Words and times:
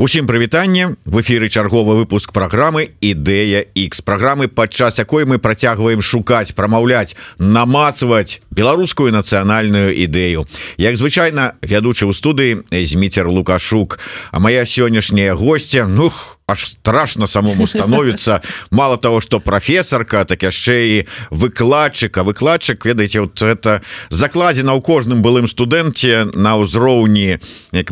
Усім 0.00 0.26
прывітанне. 0.26 0.96
В 1.04 1.20
эфиры 1.20 1.50
чарговы 1.52 1.92
выпуск 1.92 2.32
программы 2.32 2.96
ідэя 3.04 3.68
X 3.76 4.00
программы 4.00 4.48
падчас 4.48 4.96
якой 4.96 5.26
мы 5.28 5.36
працягваем 5.36 6.00
шукаць 6.00 6.56
прамаўляць 6.56 7.12
намацаваць 7.36 8.40
беларускую 8.48 9.12
нацыянальную 9.12 9.92
ідэю. 9.92 10.48
Як 10.80 10.96
звычайна 10.96 11.60
вядучы 11.60 12.08
ў 12.08 12.16
студыі 12.16 12.64
зміцер 12.72 13.28
лукашук. 13.28 14.00
А 14.32 14.40
моя 14.40 14.64
сённяшняя 14.64 15.36
гостья 15.36 15.84
нух 15.84 16.39
аж 16.50 16.66
страшно 16.66 17.26
самому 17.26 17.66
становится. 17.66 18.42
Мало 18.70 18.98
того 18.98 19.20
что 19.20 19.40
профессорка 19.40 20.24
так 20.24 20.42
яшчэ 20.42 20.76
і 20.86 21.06
выкладчыка 21.30 22.22
выкладчык 22.22 22.84
ведаеце 22.84 23.20
вот 23.20 23.40
это 23.42 23.82
закладзена 24.10 24.74
ў 24.74 24.82
кожным 24.82 25.22
былым 25.22 25.48
студэнце 25.48 26.30
на 26.34 26.58
ўзроўні 26.58 27.38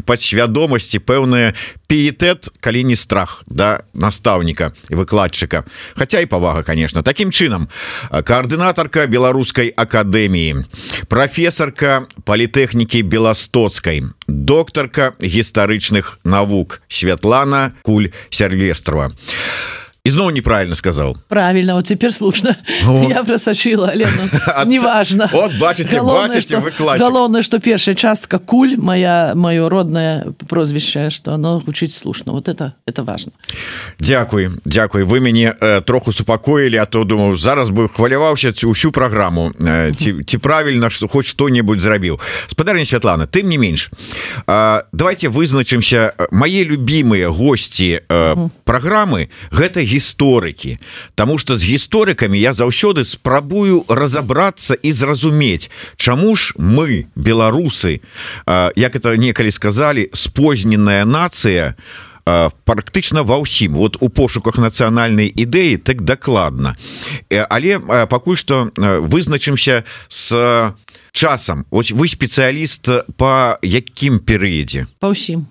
падсвядомасці 0.05 0.99
пэўная 0.99 1.55
піетэт 1.87 2.51
калі 2.61 2.85
не 2.85 2.97
страх 2.97 3.43
да 3.47 3.87
настаўніка 3.95 4.73
і 4.91 4.95
выкладчыка 4.99 5.65
хотя 5.97 6.21
і 6.21 6.27
павага 6.27 6.63
конечно. 6.63 7.03
Таким 7.03 7.31
чынам 7.31 7.69
коаардынатарка 8.11 9.07
беларускай 9.07 9.71
акадэміі 9.71 10.65
профессорка 11.09 12.07
політэхнікі 12.25 13.03
беластоцкай 13.03 14.05
доктарка 14.29 15.15
гістарычных 15.21 16.21
навук 16.25 16.83
Святлана 16.89 17.73
куль 17.83 18.13
сярвестрова 18.31 19.13
ізноў 20.09 20.31
неправильно 20.31 20.75
сказал. 20.75 21.17
Правильно 21.29 21.75
вот 21.75 21.87
теперь 21.87 22.13
слушно. 22.13 22.57
Вот. 22.85 23.09
я 23.09 23.25
просочила 23.25 23.93
неважно. 24.67 25.29
вот 25.33 25.53
бачите, 25.61 25.97
галоўное 25.99 27.43
что 27.43 27.59
першая 27.61 27.95
частка 27.95 28.39
куль 28.39 28.77
моя 28.77 29.33
мое 29.35 29.69
родное 29.69 30.27
прозвище 30.49 31.11
что 31.11 31.35
оно 31.35 31.63
учить 31.67 31.93
слушно. 31.93 32.33
Вот 32.33 32.49
это 32.49 32.73
это 32.87 33.05
важно. 33.05 33.33
Дякуй 33.99 34.51
Дякуй 34.65 35.05
вы 35.05 35.21
мяне 35.21 35.55
э, 35.61 35.83
троху 35.83 36.13
супакоілі 36.13 36.77
а 36.77 36.87
то 36.87 37.05
думаю 37.05 37.37
зараз 37.37 37.71
бы 37.71 37.89
хваляваўся 37.89 38.53
усю 38.65 38.93
программу. 38.93 39.53
Э, 39.61 39.95
ці, 39.95 40.25
ці 40.27 40.39
правильно 40.39 40.91
что 40.91 41.09
хоть 41.09 41.27
что-нибудь 41.27 41.81
зрабіў 41.81 42.21
спадарня 42.47 42.85
Святлана 42.85 43.27
тым 43.27 43.49
не 43.49 43.59
менш 43.59 43.91
э, 44.47 44.83
давайте 44.93 45.29
вызначымся 45.29 46.15
мои 46.31 46.65
любимые 46.65 47.31
гости 47.31 48.03
э, 48.09 48.33
угу. 48.33 48.51
программы 48.65 49.29
гэта 49.51 49.81
герои 49.81 49.98
гісторыкі. 49.99 50.79
Таму 51.19 51.43
что 51.43 51.59
з 51.59 51.67
гісторыкамі 51.67 52.39
я 52.39 52.55
заўсёды 52.55 53.03
спрабую 53.03 53.83
разобрацца 53.91 54.79
і 54.79 54.95
зразумець 54.95 55.71
Чаму 55.99 56.39
ж 56.39 56.55
мы 56.55 57.11
беларусы 57.19 58.01
як 58.47 58.95
это 58.95 59.19
некалі 59.19 59.51
сказали 59.51 60.11
спозненная 60.15 61.03
нацыя 61.03 61.75
практычна 62.69 63.25
ва 63.25 63.41
ўсім. 63.41 63.73
Вот 63.73 63.97
у 64.01 64.13
пошуках 64.13 64.61
нацыянальнай 64.61 65.33
ідэі 65.33 65.81
так 65.81 66.05
дакладна. 66.05 66.77
Але 67.33 67.81
пакуль 68.07 68.37
что 68.37 68.69
вызначымся 68.77 69.85
с 70.09 70.29
часам. 71.13 71.67
Ось 71.71 71.91
вы 71.91 72.09
спецыяліст 72.09 72.89
по 73.17 73.59
якім 73.63 74.19
перыядзе? 74.21 74.87
По 75.01 75.13
ўсім 75.13 75.47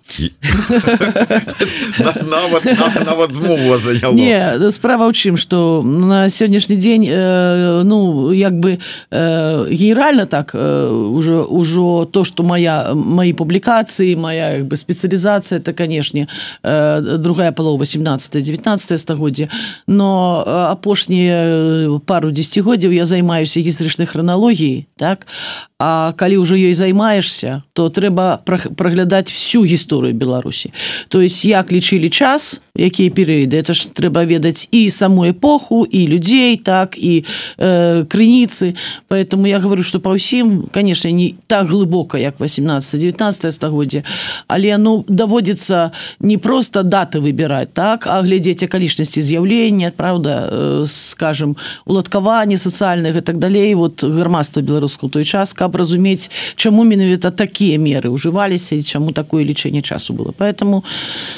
справа 4.71 5.09
ў 5.09 5.13
чым 5.13 5.37
что 5.37 5.81
на 5.83 6.29
сённяшні 6.29 6.75
дзень 6.77 7.05
э, 7.09 7.83
ну 7.83 8.31
як 8.31 8.53
бы 8.59 8.79
э, 9.11 9.67
генеральна 9.69 10.25
так 10.25 10.51
э, 10.53 10.89
уже 10.89 11.41
ўжо 11.43 12.05
то 12.05 12.23
что 12.23 12.43
моя 12.43 12.93
мои 12.93 13.33
публікацыі 13.33 14.15
моя 14.15 14.63
бы 14.63 14.75
спецыялізацыя 14.75 15.59
это 15.59 15.73
канешне 15.73 16.27
другая 16.63 17.51
палова 17.51 17.81
18 17.83 18.43
19 18.43 18.99
стагоддзя 18.99 19.49
но 19.87 20.43
апошнія 20.71 21.99
пару 22.05 22.31
десятгоддзяў 22.31 22.91
я 22.91 23.05
займаюся 23.05 23.59
гістарычнай 23.59 24.07
храналогіі 24.07 24.85
так? 24.97 25.27
А 25.27 25.46
калі 25.77 26.41
ўжо 26.41 26.55
ёй 26.55 26.73
займаешься 26.73 27.61
то 27.73 27.89
трэба 27.89 28.41
праглядаць 28.45 29.29
всю 29.29 29.61
гісторыю 29.61 30.13
Беларусі. 30.13 30.73
То 31.07 31.21
есть 31.21 31.45
як 31.45 31.71
лічылі 31.71 32.09
час 32.09 32.61
якія 32.73 33.09
перыяды 33.09 33.57
это 33.57 33.73
ж 33.73 33.85
трэба 33.93 34.25
ведаць 34.25 34.67
і 34.71 34.89
саму 34.89 35.29
эпоху 35.29 35.85
і 35.85 36.07
людзей 36.07 36.57
так 36.57 36.97
і 36.97 37.25
э, 37.57 38.05
крыніцы. 38.09 38.75
Поэтому 39.09 39.45
я 39.45 39.59
говорю 39.59 39.83
что 39.83 39.99
па 39.99 40.15
ўсім 40.15 40.69
конечно 40.73 41.11
не 41.11 41.35
так 41.47 41.67
глыбока 41.67 42.17
як 42.17 42.39
18 42.41 43.01
19 43.01 43.53
стагоддзя 43.53 44.01
але 44.47 44.77
ну 44.77 45.05
даводзіцца 45.07 45.91
не 46.19 46.37
просто 46.37 46.81
даты 46.81 47.19
выбіраць 47.19 47.69
так 47.73 48.07
а 48.07 48.21
глядзець 48.21 48.63
акалічнасці 48.63 49.21
з'яўлення 49.21 49.91
Праўда 49.97 50.49
э, 50.49 50.85
скажем 50.85 51.57
уладкаванне 51.85 52.57
сацыяльных 52.57 53.17
і 53.17 53.21
так 53.21 53.37
далей. 53.37 53.75
Вот 53.75 54.03
грамадства 54.03 54.61
беларускаў 54.61 55.09
той 55.09 55.25
час 55.25 55.36
каб 55.53 55.75
разумець 55.75 56.29
чаму 56.55 56.83
менавіта 56.83 57.31
такія 57.31 57.77
меры 57.77 58.13
ўжываліся 58.13 58.75
і 58.75 58.83
чаму 58.83 59.11
такое 59.11 59.43
лічэнне 59.43 59.81
часу 59.81 60.13
было. 60.13 60.33
Поэтому 60.37 60.83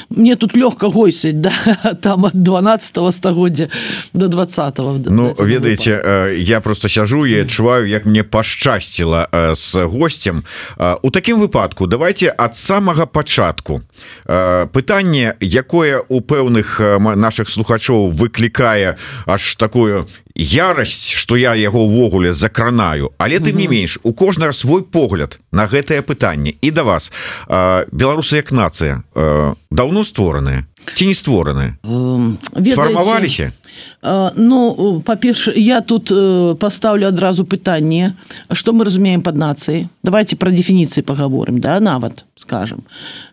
мне 0.09 0.35
тут 0.35 0.57
лёгка 0.57 0.89
гойсы 0.89 1.19
досыць 1.19 1.41
да 1.41 1.93
там 2.01 2.25
от 2.25 2.43
12 2.43 3.13
стагоддзя 3.13 3.69
до 4.13 4.27
20 4.27 4.77
ну 5.09 5.33
ведаеце 5.39 5.91
э, 5.91 6.35
я 6.37 6.61
просто 6.61 6.89
сяжу 6.89 7.25
і 7.25 7.41
адчуваю 7.41 7.87
як 7.87 8.05
мне 8.05 8.23
пашчасціла 8.23 9.27
с 9.33 9.75
э, 9.75 9.85
гостцем 9.85 10.43
у 11.01 11.11
такім 11.11 11.39
выпадку 11.39 11.87
давайте 11.87 12.33
ад 12.37 12.55
самага 12.55 13.05
пачатку. 13.05 13.81
Э, 14.25 14.67
пытанне 14.67 15.35
якое 15.39 16.03
у 16.07 16.21
пэўных 16.21 16.79
наших 17.15 17.49
слухачоў 17.49 18.11
выклікае 18.11 18.95
аж 19.25 19.55
такую 19.55 20.07
ярасць 20.35 21.13
что 21.15 21.37
я 21.37 21.55
яго 21.55 21.85
ўвогуле 21.85 22.33
закранаю. 22.33 23.11
Але 23.17 23.39
ты 23.39 23.51
не 23.51 23.67
менш 23.67 23.99
у 24.03 24.13
кожнага 24.13 24.53
свой 24.53 24.83
погляд 24.83 25.39
на 25.51 25.67
гэтае 25.67 26.01
пытанне 26.01 26.53
і 26.61 26.71
да 26.71 26.83
вас. 26.83 27.11
Беларусы 27.91 28.41
як 28.41 28.51
нацыя 28.51 29.03
даўно 29.69 30.03
створаныя 30.03 30.65
ці 30.95 31.05
не 31.05 31.13
створаны? 31.13 31.73
Фармаваліся? 32.75 33.51
Ну 34.35 35.01
па-перша 35.05 35.51
я 35.55 35.81
тут 35.81 36.11
поставлю 36.59 37.07
адразу 37.07 37.45
пытанне 37.45 38.13
что 38.51 38.73
мы 38.73 38.83
разумеем 38.85 39.21
под 39.21 39.35
нацыяй. 39.35 39.87
Давайте 40.03 40.35
про 40.35 40.51
дефініцыі 40.51 41.03
поговорим 41.03 41.59
да 41.59 41.79
нават 41.79 42.25
скажем 42.35 42.83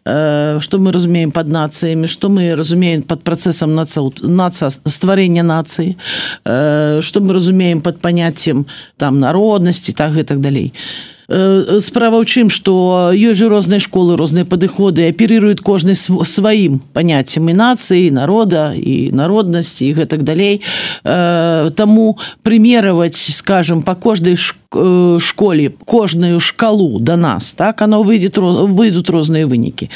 что 0.05 0.79
мы 0.79 0.93
разумеем 0.93 1.31
под 1.31 1.49
нацыямі 1.49 2.07
что 2.07 2.29
мы 2.29 2.55
разумеем 2.55 3.03
под 3.03 3.25
процессом 3.25 3.75
наца 3.75 4.03
наца 4.23 4.71
стварэння 4.71 5.43
нацыі. 5.43 5.97
Что 6.45 7.21
мы 7.21 7.33
разумеем 7.33 7.81
под 7.81 7.99
паняццем 7.99 8.67
там 8.97 9.21
народнасці 9.21 9.93
так 9.93 10.17
і 10.17 10.23
так 10.23 10.41
далей. 10.41 10.73
то 10.73 10.79
Э, 10.79 11.16
справа 11.27 12.23
ў 12.23 12.25
чым 12.27 12.51
што 12.51 13.11
ёсць 13.11 13.39
жа 13.41 13.51
розныя 13.51 13.83
школы 13.83 14.15
розныя 14.17 14.47
падыходы 14.47 15.09
аперыруюць 15.11 15.63
кожны 15.63 15.99
сваім 15.99 16.79
паняццем 16.95 17.51
і 17.51 17.55
нацыі 17.55 18.15
народа 18.15 18.75
і 18.77 19.11
народнасці 19.11 19.91
і 19.91 19.95
гэтак 19.99 20.23
далей. 20.23 20.63
Таму 21.03 22.19
прымераваць 22.47 23.19
скажем 23.19 23.83
по 23.83 23.95
кожнай 23.95 24.37
школе 24.37 24.66
Э, 24.75 25.19
школе 25.21 25.73
кожную 25.85 26.41
шкалу 26.41 26.99
до 26.99 27.17
нас 27.17 27.53
так 27.53 27.83
оно 27.83 28.03
выйдет 28.03 28.37
выйдут 28.37 29.11
розныя 29.11 29.47
вынікі 29.47 29.91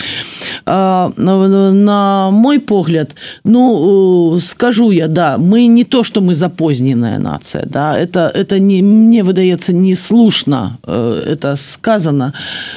на 0.67 2.31
мой 2.31 2.61
погляд 2.61 3.17
ну 3.45 4.39
скажу 4.39 4.93
я 4.93 5.09
да 5.09 5.39
мы 5.39 5.67
не 5.67 5.85
то 5.85 6.05
что 6.05 6.21
мы 6.21 6.35
запозненная 6.35 7.19
нация 7.19 7.67
да 7.67 7.99
это 7.99 8.31
это 8.33 8.61
не 8.61 8.83
мне 8.83 9.25
выдаецца 9.25 9.73
не 9.73 9.95
слушно 9.95 10.79
э, 10.87 11.23
это 11.27 11.57
сказано. 11.57 12.33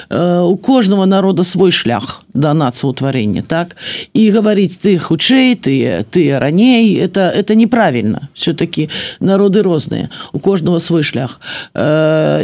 Э, 0.09 0.41
у 0.41 0.57
кожного 0.57 1.05
народа 1.05 1.43
свой 1.43 1.71
шлях 1.71 2.23
до 2.33 2.53
нацыутварення 2.53 3.41
так? 3.41 3.75
І 4.13 4.31
говорить 4.31 4.79
ты 4.85 4.97
хутчэй 4.97 5.55
ты 5.55 6.03
ты 6.09 6.39
раней 6.39 6.95
это 6.95 7.31
это 7.37 7.55
неправильно. 7.55 8.29
Все-таки 8.33 8.89
народы 9.19 9.61
розныя 9.61 10.09
у 10.33 10.39
кожного 10.39 10.79
свой 10.79 11.03
шлях. 11.03 11.39
А 11.73 11.82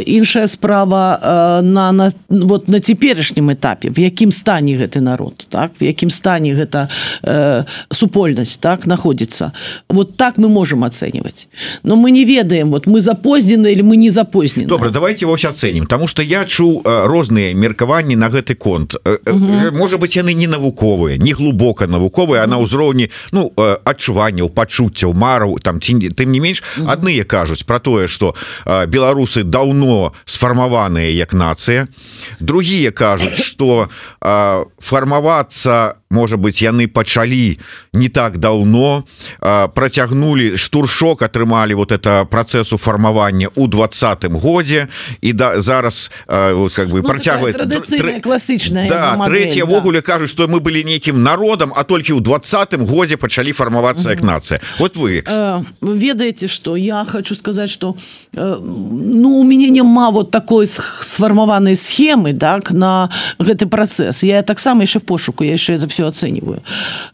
іншая 0.06 0.46
справа 0.46 1.60
на, 1.62 1.92
на 1.92 2.12
вот 2.28 2.68
на 2.68 2.80
цяперашнім 2.80 3.52
этапе 3.52 3.90
в 3.90 3.98
якім 3.98 4.32
стане 4.32 4.76
гэты 4.76 5.00
народ 5.00 5.46
так? 5.48 5.72
В 5.80 5.82
якім 5.82 6.10
стане 6.10 6.54
гэта 6.54 6.88
э, 7.22 7.64
супольнасць 7.90 8.56
так 8.56 8.86
находится 8.86 9.52
вот 9.88 10.16
так 10.16 10.38
мы 10.38 10.48
можем 10.48 10.84
оценивать 10.84 11.48
но 11.82 11.96
мы 11.96 12.10
не 12.10 12.24
ведаем 12.24 12.70
вот 12.70 12.86
мы 12.86 13.00
запознены 13.00 13.72
или 13.72 13.82
мы 13.82 13.96
не 13.96 14.10
запознены. 14.10 14.68
Добра 14.68 14.90
давайте 14.90 15.24
его 15.24 15.34
оценим 15.34 15.84
потому 15.84 16.06
что 16.06 16.22
я 16.22 16.44
чу 16.44 16.82
розныя 16.84 17.54
меркаванні 17.54 18.16
на 18.16 18.28
гэты 18.28 18.54
конт. 18.54 18.94
Угу. 18.94 19.76
может 19.76 20.00
быть 20.00 20.16
яны 20.16 20.34
не 20.34 20.46
навуковыя 20.46 21.16
не 21.18 21.32
глубоко 21.32 21.86
навуковыя 21.86 22.42
а 22.42 22.46
на 22.46 22.58
ўзроўні 22.58 23.10
ну 23.32 23.52
адчуванняў 23.56 24.50
пачуццяў 24.50 25.14
мараў 25.14 25.58
там 25.62 25.80
ці 25.80 25.94
тым 26.10 26.32
не 26.32 26.40
менш 26.40 26.62
адныя 26.86 27.24
кажуць 27.24 27.62
про 27.64 27.78
тое 27.80 28.08
что 28.08 28.34
беларусы 28.66 29.29
беларусы 29.30 29.44
давно 29.44 30.12
сфармаваныя 30.24 31.10
як 31.12 31.32
нацыя. 31.32 31.88
Другие 32.40 32.90
кажуць 32.90 33.42
что 33.42 33.88
фармавацца 34.20 35.99
можа 36.10 36.36
быть 36.36 36.60
яны 36.62 36.88
пачалі 36.88 37.58
не 37.92 38.08
так 38.08 38.38
давно 38.38 39.04
працягнули 39.40 40.56
штуршок 40.56 41.22
атрымалі 41.22 41.74
вот 41.74 41.92
это 41.92 42.26
процессу 42.26 42.78
фармавання 42.78 43.48
у 43.54 43.66
двадцатым 43.66 44.36
годзе 44.36 44.88
і 45.20 45.32
да 45.32 45.60
зараз 45.60 46.10
вот, 46.26 46.72
как 46.72 46.88
бы 46.88 47.00
ну, 47.02 47.08
працягваць 47.08 47.54
класычная 48.22 48.88
да, 48.88 49.16
третьевогуле 49.26 50.00
да. 50.00 50.06
кажуць 50.06 50.30
что 50.30 50.48
мы 50.48 50.60
былі 50.60 50.84
нейкім 50.84 51.22
народам 51.22 51.72
а 51.76 51.84
толькі 51.84 52.18
ў 52.18 52.20
двадцатым 52.20 52.84
годзе 52.86 53.16
пачалі 53.16 53.52
фармавацца 53.52 54.10
як 54.10 54.22
нацыя. 54.22 54.60
Вот 54.78 54.96
вы 54.96 55.22
э, 55.22 55.62
ведаеце 55.80 56.48
что 56.48 56.76
я 56.76 57.04
хочу 57.04 57.34
сказать 57.34 57.70
что 57.70 57.96
э, 58.34 58.58
ну 58.60 59.38
у 59.38 59.44
мяне 59.44 59.70
няма 59.70 60.10
вот 60.10 60.30
такой 60.30 60.66
сфармаванай 60.66 61.76
схемы 61.76 62.32
так 62.32 62.72
на 62.72 63.10
гэты 63.38 63.66
працэс. 63.66 64.22
Я 64.22 64.42
таксама 64.42 64.82
яшчэ 64.82 64.98
в 64.98 65.04
пошуку 65.04 65.44
я 65.44 65.52
яшчэ 65.52 65.78
за 65.78 65.86
все 65.86 65.99
ацэньваю 66.06 66.62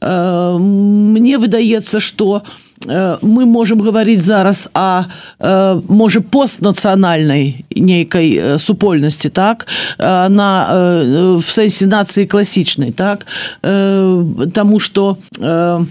э, 0.00 0.56
мне 0.58 1.38
выдаецца 1.38 2.00
что 2.00 2.42
э, 2.86 3.18
мы 3.22 3.46
можем 3.46 3.78
говорить 3.80 4.22
зараз 4.22 4.68
о 4.74 5.04
э, 5.38 5.80
можа 5.88 6.20
постнацыянальнай 6.20 7.64
нейкай 7.74 8.34
э, 8.34 8.58
супольнасці 8.58 9.28
так? 9.28 9.66
На 9.98 11.36
в 11.36 11.44
сэнсе 11.50 11.86
нацыі 11.86 12.26
класічнай 12.26 12.92
так? 12.92 13.26
Э, 13.62 14.24
тому 14.52 14.78
что 14.78 15.18
э, 15.38 15.84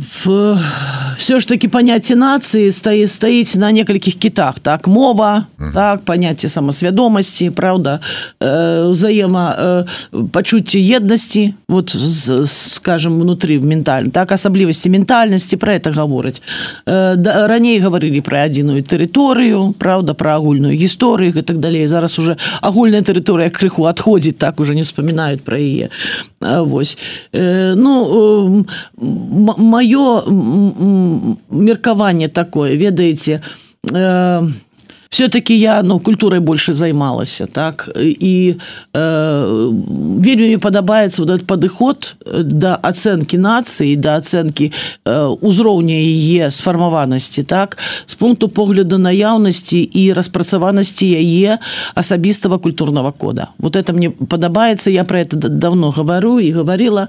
в 0.00 0.58
все 1.18 1.38
ж 1.38 1.44
таки 1.46 1.68
понятие 1.68 2.16
нации 2.16 2.70
стоит 2.70 3.12
стоит 3.12 3.54
на 3.54 3.70
нескольких 3.70 4.16
китах. 4.16 4.58
Так 4.60 4.86
мова 4.86 5.46
так 5.74 6.02
понятие 6.02 6.48
самосвядомости 6.48 7.50
правда 7.50 8.00
э, 8.40 8.88
взаимо 8.88 9.54
э, 9.56 9.84
почуття 10.32 10.78
едности 10.78 11.54
вот 11.68 11.94
скажем 12.46 13.20
внутри 13.20 13.58
в 13.58 13.64
ментально 13.64 14.10
так 14.10 14.32
особливости 14.32 14.88
ментальности 14.88 15.56
про 15.56 15.74
это 15.74 15.90
говорить. 15.90 16.40
Э, 16.86 17.14
да, 17.16 17.46
ранее 17.46 17.80
говорили 17.80 18.20
про 18.20 18.42
одиную 18.42 18.82
территорию 18.82 19.74
правда 19.78 20.14
про 20.14 20.36
агульную 20.36 20.82
историю 20.84 21.34
и 21.36 21.42
так 21.42 21.60
далее. 21.60 21.86
Зараз 21.86 22.18
уже 22.18 22.36
агульная 22.62 23.02
территория 23.02 23.50
крыху 23.50 23.84
отходит 23.84 24.38
так 24.38 24.60
уже 24.60 24.74
не 24.74 24.82
вспоминают 24.82 25.42
про 25.42 25.58
ее 25.58 25.90
Вось 26.40 26.96
э, 27.32 27.74
ну 27.74 28.62
э, 28.62 28.64
мое 28.96 29.89
маё 29.90 31.34
меркаванне 31.50 32.28
такое 32.28 32.74
ведаеце. 32.74 33.42
Э, 33.84 34.42
все-таки 35.10 35.56
я 35.56 35.82
ну 35.82 35.98
культурой 35.98 36.40
больше 36.40 36.72
займалася 36.72 37.46
так. 37.46 37.88
И 37.96 38.56
э, 38.94 39.70
вельмі 40.20 40.56
падабаецца 40.56 41.22
вот 41.22 41.30
этот 41.30 41.46
падыход 41.46 42.14
до 42.24 42.76
ацэнки 42.76 43.36
нации 43.36 43.96
до 43.96 44.14
ацэнки 44.14 44.72
э, 45.04 45.24
узроўня 45.40 45.94
яе 45.94 46.50
сфармаванасці 46.50 47.42
так. 47.42 47.78
С 48.06 48.14
пункту 48.14 48.48
погляду 48.48 48.98
наяўнасці 48.98 49.82
і 49.82 50.12
распрацаванасці 50.12 51.06
яе 51.06 51.58
асабістого 51.94 52.58
культурного 52.58 53.10
кода. 53.10 53.48
Вот 53.58 53.74
это 53.74 53.92
мне 53.92 54.10
падабаецца 54.10 54.90
я 54.90 55.04
про 55.04 55.20
это 55.20 55.36
давно 55.36 55.90
говорю 55.90 56.38
и 56.38 56.52
говорила. 56.52 57.08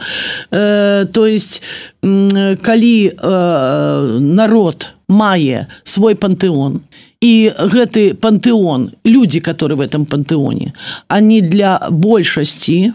Э, 0.49 1.05
то 1.05 1.27
есть 1.27 1.61
калі 2.01 3.13
э, 3.13 4.17
народ 4.19 4.87
мае 5.07 5.67
свой 5.83 6.15
пантэон 6.15 6.81
і 6.81 7.10
гэты 7.21 8.13
пантэон 8.13 8.91
люди 9.03 9.39
которые 9.39 9.77
в 9.77 9.81
этом 9.81 10.05
пантэоне 10.05 10.73
они 11.07 11.41
для 11.41 11.79
большасці 11.89 12.93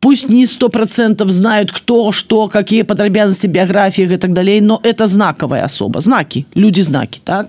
пусть 0.00 0.30
не 0.30 0.46
сто 0.46 0.68
процентов 0.68 1.30
знают 1.30 1.72
кто 1.72 2.12
что 2.12 2.48
какие 2.48 2.82
подробязности 2.82 3.48
биографии 3.48 4.04
и 4.04 4.16
так 4.16 4.32
далее 4.32 4.62
но 4.62 4.80
это 4.82 5.06
знаковая 5.06 5.64
особа. 5.64 6.00
Знаки 6.00 6.46
люди 6.54 6.80
знаки 6.80 7.20
так? 7.24 7.48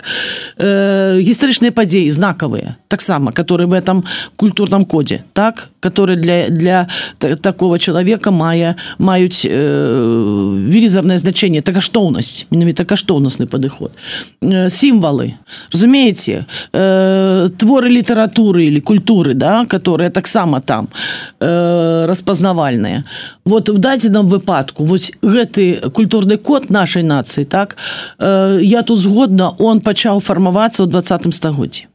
Э, 0.57 1.19
гістарычныя 1.21 1.71
падзеі 1.71 2.09
знакавыя 2.09 2.77
таксама 2.87 3.31
которые 3.31 3.67
в 3.67 3.73
этом 3.73 4.03
культурном 4.35 4.85
коде 4.85 5.23
так? 5.33 5.69
Которые 5.79 6.17
для 6.17 6.49
для 6.49 6.87
такого 7.41 7.79
человека 7.79 8.31
мая 8.31 8.75
маюць 8.97 9.45
э, 9.45 10.65
велізарное 10.67 11.19
значение. 11.19 11.61
Так 11.61 11.75
каштоўнасць 11.75 12.45
менавіта 12.49 12.85
каштоўнасны 12.85 13.45
падыход 13.45 13.91
э, 14.41 14.69
сімвалы 14.69 15.35
разумееце 16.17 16.45
э, 16.73 17.49
творы 17.57 17.89
літаратуры 17.89 18.65
или 18.65 18.79
культуры 18.79 19.33
да 19.33 19.65
которые 19.65 20.09
таксама 20.09 20.61
там 20.61 20.89
э, 21.39 22.05
распазнавальныя 22.07 23.03
вот 23.45 23.69
в 23.69 23.77
дадзеным 23.77 24.27
выпадку 24.27 24.83
вось 24.83 25.11
гэты 25.21 25.91
культурны 25.93 26.37
код 26.37 26.69
нашай 26.69 27.03
нацыі 27.03 27.45
так 27.45 27.77
э, 28.19 28.59
я 28.61 28.81
тут 28.83 28.99
згодна 28.99 29.55
он 29.59 29.79
пачаў 29.79 30.19
фармавацца 30.19 30.83
ў 30.83 30.87
двадцатым 30.89 31.31
стагоддзі 31.31 31.87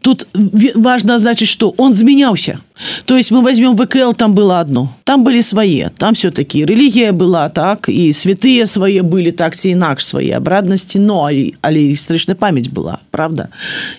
тут 0.00 0.26
важно 0.74 1.18
значит 1.18 1.48
что 1.48 1.74
он 1.76 1.92
змяняўся 1.92 2.60
то 3.04 3.16
есть 3.16 3.30
мы 3.30 3.42
возьмем 3.42 3.76
вКл 3.76 4.12
там 4.12 4.34
было 4.34 4.60
одно 4.60 4.92
там 5.04 5.24
были 5.24 5.40
свои 5.40 5.86
там 5.98 6.14
все-таки 6.14 6.64
религия 6.64 7.12
была 7.12 7.48
так 7.48 7.88
и 7.88 8.12
святые 8.12 8.66
свои 8.66 9.00
были 9.00 9.30
так 9.30 9.56
ці 9.56 9.68
інакш 9.68 10.06
свои 10.06 10.30
абраднасці 10.30 10.98
но 10.98 11.30
але 11.60 11.78
гістарычная 11.78 12.34
памяць 12.34 12.68
была 12.68 12.98
правда 13.10 13.48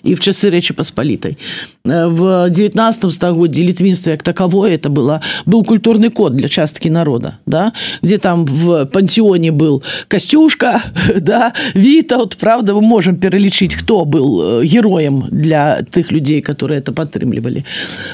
и 0.03 0.13
в 0.15 0.19
часы 0.19 0.49
речи 0.49 0.73
посполитой 0.73 1.37
э, 1.85 2.07
в 2.07 2.49
19 2.49 3.13
стагоддзе 3.13 3.63
літвінства 3.63 4.11
як 4.11 4.23
таковое 4.23 4.75
это 4.75 4.89
было 4.89 5.21
был 5.45 5.63
культурный 5.63 6.09
код 6.09 6.35
для 6.35 6.49
частки 6.49 6.89
народа 6.89 7.37
да 7.45 7.71
где 8.01 8.17
там 8.17 8.45
в 8.45 8.85
пантеоне 8.85 9.51
был 9.51 9.83
костюшка 10.07 10.81
да 11.15 11.53
вита 11.75 12.17
вот 12.17 12.35
правда 12.37 12.73
мы 12.73 12.81
можем 12.81 13.15
перелічыць 13.15 13.75
кто 13.75 14.05
был 14.05 14.41
э, 14.41 14.65
героем 14.65 15.23
для 15.31 15.53
для 15.58 15.82
тых 15.82 16.12
людзей 16.12 16.40
которые 16.40 16.80
это 16.80 16.92
падтрымлівалі 16.92 17.64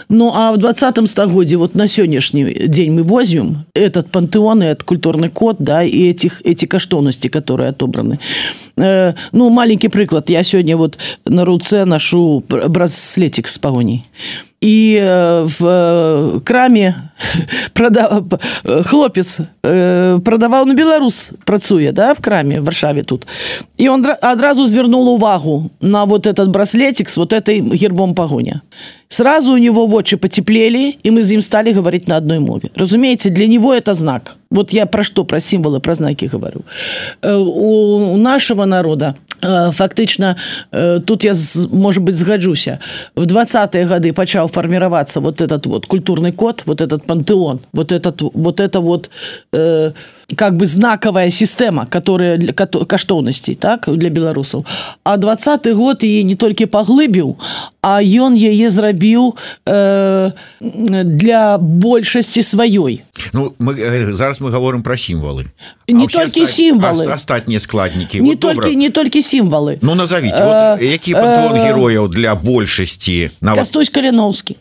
ну 0.09 0.33
а 0.35 0.53
в 0.53 0.59
двадцатым 0.59 1.07
стагодзе 1.07 1.57
вот 1.57 1.75
на 1.75 1.89
сённяшні 1.89 2.69
дзень 2.69 2.93
мы 2.93 3.03
возьмем 3.03 3.65
этот 3.75 4.11
пантэон 4.11 4.63
от 4.63 4.83
культурный 4.83 5.29
код 5.29 5.57
да 5.59 5.83
и 5.83 6.11
этих 6.11 6.41
эти 6.45 6.67
каштоўнасці 6.67 7.29
которые 7.29 7.71
отобраны. 7.71 8.19
Э, 8.77 9.15
ну 9.33 9.51
маленький 9.51 9.89
прыклад 9.89 10.31
я 10.31 10.45
сёння 10.45 10.77
вот 10.77 10.99
на 11.25 11.45
руце 11.45 11.85
ношу 11.85 12.43
браслетик 12.49 13.49
с 13.49 13.59
пагоней 13.59 14.05
і 14.65 14.97
э, 14.97 15.45
в 15.59 15.65
э, 15.65 16.41
краме 16.41 16.95
продав 17.73 18.25
хлопец 18.85 19.39
э, 19.63 20.21
прадаваў 20.25 20.65
на 20.65 20.75
беларус 20.75 21.33
працуе 21.45 21.93
да 21.93 22.15
в 22.15 22.21
краме 22.21 22.61
варшаве 22.61 23.03
тут. 23.03 23.27
І 23.77 23.89
он 23.89 24.07
адразу 24.23 24.67
звярнул 24.67 25.09
увагу 25.09 25.71
на 25.81 26.05
вот 26.05 26.27
этот 26.27 26.49
браслетик 26.49 27.09
с 27.09 27.17
вот 27.17 27.33
этой 27.33 27.61
гербом 27.61 28.15
пагоня 28.15 28.63
сразу 29.15 29.53
у 29.53 29.57
него 29.57 29.87
вочы 29.87 30.17
потеплели 30.17 30.97
и 31.03 31.11
мы 31.11 31.23
з 31.23 31.35
ім 31.35 31.43
стали 31.43 31.73
говорить 31.73 32.09
на 32.09 32.17
одной 32.17 32.39
мове. 32.39 32.71
Разумеется 32.75 33.31
для 33.31 33.47
него 33.47 33.73
это 33.73 33.95
знак. 33.95 34.37
Вот 34.51 34.73
я 34.73 34.87
про 34.87 35.03
что 35.03 35.25
про 35.25 35.41
символы 35.41 35.81
про 35.81 35.95
знаки 35.95 36.27
говорю. 36.27 36.63
У 37.23 38.17
нашего 38.17 38.65
народа 38.65 39.15
фактычна 39.73 40.37
тут 41.07 41.25
я 41.25 41.33
может 41.71 42.03
быть 42.03 42.17
згаджуся 42.17 42.81
в 43.15 43.27
двадцатые 43.27 43.87
гады 43.87 44.13
пачаў 44.13 44.49
фарміравацца 44.49 45.21
вот 45.21 45.41
этот 45.41 45.67
вот 45.67 45.87
культурный 45.87 46.33
код 46.33 46.63
вот 46.67 46.81
этот 46.81 47.07
пантэон 47.07 47.61
вот 47.73 47.93
этот 47.93 48.23
вот 48.23 48.61
это 48.61 48.81
вот 48.81 49.11
э, 49.53 49.93
как 50.37 50.57
бы 50.57 50.67
знаковая 50.67 51.31
система 51.31 51.87
которая 51.87 52.37
для 52.39 52.53
каштоўнасцей 52.53 53.55
так 53.55 53.89
для 53.89 54.09
беларусаў 54.09 54.65
а 55.05 55.17
двадцаты 55.17 55.75
год 55.75 56.05
і 56.05 56.25
не 56.25 56.35
толькі 56.35 56.67
паглыбіў 56.67 57.37
а 57.85 58.01
ён 58.01 58.33
яе 58.33 58.71
зрабіў 58.71 59.37
э, 59.69 60.31
для 60.61 61.59
большасці 61.59 62.41
сваёй. 62.41 63.05
Ну 63.33 63.53
мы 63.59 63.77
э, 63.77 64.13
зараз 64.13 64.41
мы 64.41 64.51
говорим 64.51 64.83
про 64.83 64.97
сімвалы 64.97 65.45
не 65.89 66.09
толькі 66.09 66.47
сімвалы 66.47 67.13
астатнія 67.13 67.61
складнікі 67.61 68.21
не 68.21 68.31
вот, 68.31 68.41
толькі 68.41 68.73
добра. 68.73 68.81
не 68.81 68.91
толькі 68.91 69.23
сімвалы 69.23 69.79
ну 69.83 69.95
назовите 69.95 70.41
вот, 70.41 70.83
які 70.83 71.15
герояў 71.15 72.09
для 72.09 72.35
большасці 72.35 73.31
на 73.41 73.55
Кастусь 73.55 73.91
каліновскі 73.91 74.57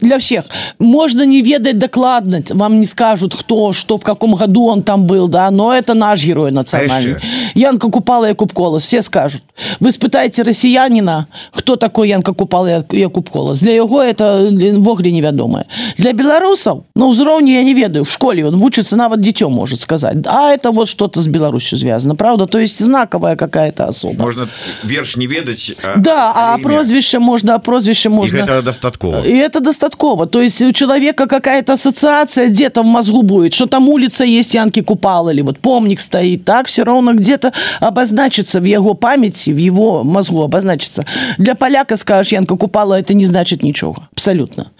для 0.00 0.18
всех 0.18 0.44
можно 0.78 1.22
не 1.26 1.42
ведать 1.42 1.78
докладность 1.78 2.52
вам 2.52 2.78
не 2.78 2.86
скажут 2.86 3.34
кто 3.34 3.72
что 3.72 3.98
в 3.98 4.02
каком 4.02 4.34
году 4.34 4.66
он 4.66 4.82
там 4.82 5.06
был 5.06 5.26
да 5.26 5.50
но 5.50 5.74
это 5.74 5.94
наш 5.94 6.22
герой 6.22 6.52
национальный 6.52 7.16
Янка 7.54 7.88
Купала 7.88 8.26
Якуб 8.26 8.52
Колос, 8.52 8.82
все 8.82 9.02
скажут. 9.02 9.42
Вы 9.80 9.92
спытаете 9.92 10.42
россиянина, 10.42 11.26
кто 11.52 11.76
такой 11.76 12.08
Янка 12.08 12.32
Купала 12.32 12.84
Якуб 12.90 13.30
Колос. 13.30 13.60
Для 13.60 13.74
его 13.74 14.02
это 14.02 14.50
вогре 14.76 15.12
невядомое. 15.12 15.66
Для 15.96 16.12
белорусов, 16.12 16.84
на 16.94 17.06
ўзроўні 17.06 17.52
я 17.52 17.62
не 17.62 17.74
ведаю, 17.74 18.04
в 18.04 18.10
школе 18.10 18.46
он 18.46 18.58
вучится, 18.58 18.96
нават 18.96 19.20
дитё 19.20 19.48
может 19.48 19.80
сказать. 19.80 20.16
А 20.26 20.50
это 20.50 20.70
вот 20.70 20.88
что-то 20.88 21.20
с 21.20 21.26
Беларусью 21.26 21.78
связано, 21.78 22.16
правда? 22.16 22.46
То 22.46 22.58
есть 22.58 22.78
знаковая 22.78 23.36
какая-то 23.36 23.86
особа. 23.86 24.22
Можно 24.22 24.48
верш 24.82 25.16
не 25.16 25.26
ведать. 25.26 25.72
А, 25.84 25.98
да, 25.98 26.32
а 26.34 26.58
прозвище 26.58 27.18
можно, 27.18 27.54
а 27.54 27.58
прозвище 27.58 28.08
можно. 28.08 28.36
И 28.36 28.40
это 28.40 28.62
достатково. 28.62 29.20
И 29.26 29.36
это 29.36 29.60
достатково. 29.67 30.25
То 30.25 30.41
есть 30.41 30.61
у 30.61 30.71
человека 30.71 31.27
какая-то 31.27 31.73
ассоциация 31.73 32.47
где-то 32.47 32.83
в 32.83 32.85
мозгу 32.85 33.21
будет, 33.21 33.53
что 33.53 33.65
там 33.65 33.89
улица 33.89 34.23
есть 34.23 34.53
Янки 34.53 34.81
Купал 34.81 35.29
или 35.29 35.41
вот 35.41 35.59
помник 35.59 35.99
стоит, 35.99 36.45
так 36.45 36.67
все 36.67 36.83
равно 36.83 37.13
где-то 37.13 37.51
обозначится 37.81 38.59
в 38.59 38.63
его 38.63 38.93
памяти, 38.93 39.51
в 39.51 39.57
его 39.57 40.03
мозгу 40.03 40.41
обозначится. 40.41 41.03
Для 41.37 41.55
поляка 41.55 41.97
скажешь 41.97 42.31
Янка 42.31 42.55
Купала, 42.55 42.99
это 42.99 43.13
не 43.13 43.25
значит 43.25 43.63
ничего. 43.63 43.95
Абсолютно. 44.13 44.71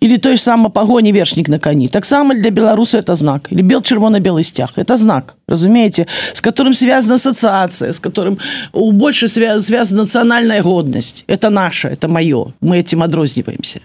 Или 0.00 0.16
то 0.18 0.30
же 0.36 0.40
самое 0.40 0.70
погони 0.70 1.12
вершник 1.12 1.48
на 1.48 1.58
коне. 1.58 1.88
Так 1.88 2.04
само 2.04 2.34
для 2.34 2.50
белоруса 2.50 2.98
это 2.98 3.14
знак. 3.14 3.48
Или 3.50 3.62
бел 3.62 3.80
червоно-белый 3.80 4.44
стяг. 4.44 4.72
Это 4.76 4.96
знак, 4.96 5.36
разумеете, 5.48 6.06
с 6.34 6.40
которым 6.40 6.74
связана 6.74 7.14
ассоциация, 7.14 7.92
с 7.92 7.98
которым 7.98 8.38
больше 8.72 9.28
связана 9.28 10.02
национальная 10.02 10.62
годность. 10.62 11.24
Это 11.28 11.50
наше, 11.50 11.88
это 11.88 12.08
мое. 12.08 12.52
Мы 12.60 12.78
этим 12.78 13.02
отрозниваемся. 13.02 13.80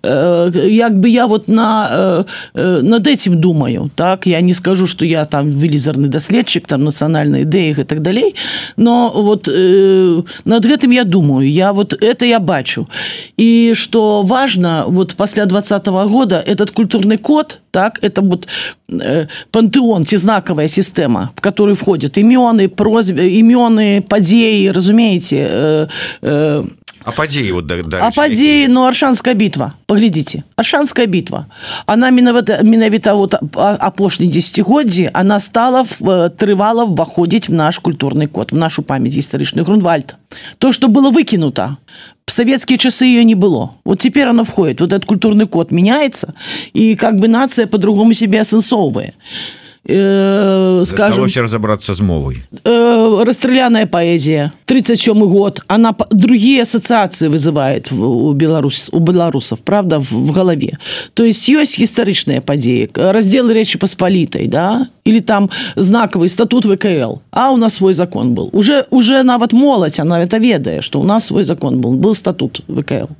Как 0.00 1.00
бы 1.00 1.08
я 1.08 1.26
вот 1.26 1.48
на, 1.48 2.24
над 2.54 3.06
этим 3.06 3.40
думаю. 3.40 3.90
Так? 3.94 4.26
Я 4.26 4.40
не 4.40 4.52
скажу, 4.52 4.86
что 4.86 5.04
я 5.04 5.24
там 5.24 5.50
велизорный 5.50 6.08
доследчик, 6.08 6.66
там 6.66 6.84
национальной 6.84 7.42
идеи 7.42 7.74
и 7.78 7.84
так 7.84 8.02
далее, 8.02 8.32
но 8.76 9.10
вот 9.14 9.48
э, 9.48 10.22
над 10.44 10.64
этим 10.64 10.90
я 10.90 11.04
думаю. 11.04 11.50
Я 11.50 11.72
вот 11.72 11.92
это 11.92 12.24
я 12.26 12.40
бачу. 12.40 12.88
И 13.36 13.74
что 13.74 14.22
важно, 14.22 14.84
вот 14.88 15.14
после 15.14 15.46
2020 15.46 15.86
года 16.10 16.42
этот 16.46 16.70
культурный 16.70 17.16
код, 17.16 17.61
так, 17.71 17.99
это 18.01 18.21
вот 18.21 18.47
э, 18.89 19.27
пантеон, 19.51 20.03
те 20.03 20.17
знаковая 20.17 20.67
система, 20.67 21.31
в 21.35 21.41
которую 21.41 21.75
входят 21.75 22.17
имены, 22.17 22.69
просьбы, 22.69 23.39
имены, 23.39 24.01
подеи, 24.01 24.67
разумеете, 24.67 25.47
э, 25.49 25.87
э, 26.21 26.63
а 27.07 27.11
падзеі 27.15 27.51
вот 27.55 27.71
а 27.71 28.09
падзеі 28.11 28.67
ну 28.67 28.83
аршанская 28.83 29.31
бітва 29.31 29.71
поглядзіце 29.87 30.43
аршанская 30.59 31.07
бітва 31.07 31.45
она 31.87 32.11
менавіта 32.11 32.59
менавіта 32.67 33.13
вот 33.13 33.35
апошні 33.55 34.27
десятгоддзі 34.27 35.11
она 35.15 35.39
стала 35.39 35.85
в 35.87 36.29
трывала 36.35 36.83
вваходзіць 36.83 37.47
в 37.47 37.53
наш 37.53 37.79
культурный 37.79 38.27
код 38.27 38.51
в 38.51 38.57
нашу 38.57 38.83
память 38.83 39.15
гістарычны 39.15 39.63
грунвальд 39.63 40.15
То 40.58 40.72
что 40.72 40.88
было 40.88 41.10
выкинуто 41.10 41.78
в 42.26 42.30
советские 42.30 42.78
часы 42.78 43.04
ее 43.04 43.24
не 43.24 43.34
было. 43.34 43.72
Вот 43.84 44.00
теперь 44.00 44.26
она 44.26 44.44
входит. 44.44 44.80
Вот 44.80 44.92
этот 44.92 45.04
культурный 45.04 45.46
код 45.46 45.70
меняется 45.70 46.34
и 46.72 46.94
как 46.94 47.18
бы 47.18 47.28
нация 47.28 47.66
по-другому 47.66 48.14
себе 48.14 48.40
асэнсоўвае 48.40 49.08
и 49.08 49.61
э, 49.86 50.84
скажем 50.86 51.26
разобраться 51.42 51.94
с 51.94 52.00
мовой 52.00 52.42
э, 52.64 53.22
расстреляная 53.24 53.86
поэзия 53.86 54.52
37 54.66 55.18
год 55.26 55.60
она 55.66 55.94
другие 56.10 56.62
ассоциации 56.62 57.28
вызывает 57.28 57.90
у 57.92 58.32
беларусь 58.32 58.88
у 58.92 58.98
белорусов 58.98 59.60
правда 59.60 59.98
в, 59.98 60.12
в 60.12 60.32
голове. 60.32 60.78
То 61.14 61.24
есть 61.24 61.48
есть 61.48 61.78
гістарычная 61.78 62.40
подея 62.40 62.88
раздел 62.94 63.50
речи 63.50 63.78
посполитой 63.78 64.46
да 64.46 64.88
или 65.04 65.20
там 65.20 65.50
знаковый 65.76 66.28
статут 66.28 66.64
вкл 66.64 67.16
а 67.30 67.50
у 67.50 67.56
нас 67.56 67.74
свой 67.74 67.92
закон 67.92 68.34
был. 68.34 68.50
Уже 68.52 68.86
уже 68.90 69.22
нават 69.22 69.52
моладзь 69.52 69.98
она 69.98 70.22
это 70.22 70.38
ведая 70.38 70.80
что 70.80 71.00
у 71.00 71.04
нас 71.04 71.26
свой 71.26 71.42
закон 71.42 71.80
был 71.80 71.92
был 71.92 72.14
статут 72.14 72.62
вкл. 72.68 73.12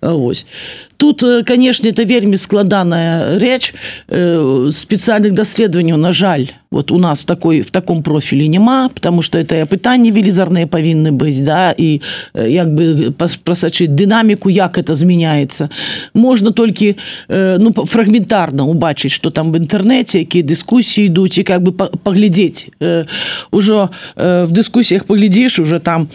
Ось 0.00 0.46
тут 1.00 1.24
конечно 1.46 1.88
это 1.88 2.04
вельмі 2.04 2.36
складаная 2.36 3.38
речь. 3.38 3.74
Э, 4.08 4.70
специальных 4.72 5.32
даследаванняў 5.32 5.96
на 5.96 6.12
жаль 6.12 6.46
вот 6.70 6.90
у 6.90 6.98
нас 6.98 7.24
такой 7.24 7.62
в 7.62 7.70
таком 7.70 8.02
профиле 8.02 8.48
няма 8.48 8.88
потому 8.88 9.22
что 9.22 9.38
это 9.38 9.66
пытанне 9.66 10.10
велізарные 10.10 10.66
павінны 10.66 11.10
быць 11.10 11.42
да 11.42 11.72
і 11.72 12.00
як 12.34 12.68
бы 12.68 13.12
просачыць 13.44 13.90
дынаміку 13.90 14.50
як 14.50 14.78
это 14.78 14.94
змяняется 14.94 15.70
можно 16.14 16.50
толькі 16.50 16.96
ну 17.28 17.72
фрагментарно 17.72 18.66
убачыць 18.66 19.12
что 19.12 19.30
там 19.30 19.52
в 19.52 19.56
интернете 19.56 20.20
якія 20.20 20.44
дыскусіі 20.44 21.06
ідуць 21.06 21.38
і 21.38 21.42
как 21.42 21.62
бы 21.62 21.72
паглядзець 21.72 22.68
ужо 23.50 23.90
в 24.16 24.50
дыскусіях 24.50 25.04
паглядзіш 25.04 25.58
уже 25.58 25.78
там 25.78 26.08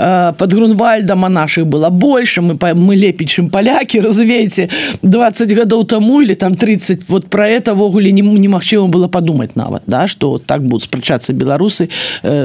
под 0.00 0.52
грунвальдам 0.54 1.24
а 1.24 1.28
наших 1.28 1.66
было 1.66 1.90
больше 1.90 2.40
мы 2.40 2.56
мы 2.74 2.96
лепей 2.96 3.26
чым 3.26 3.50
паляки 3.50 3.98
разумееце 4.06 4.68
20 5.02 5.54
гадоў 5.54 5.84
тому 5.84 6.20
или 6.22 6.34
там 6.34 6.54
30 6.54 7.08
вот 7.08 7.28
про 7.28 7.48
это 7.48 7.74
ввогуле 7.74 8.12
немагчыма 8.12 8.88
было 8.88 9.08
подумать 9.08 9.56
нават 9.56 9.82
да 9.86 10.06
что 10.06 10.38
так 10.38 10.62
будут 10.62 10.84
спрачацца 10.84 11.32
беларусы 11.32 11.88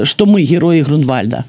что 0.03 0.25
мы 0.25 0.41
героі 0.41 0.81
грунвальда 0.81 1.45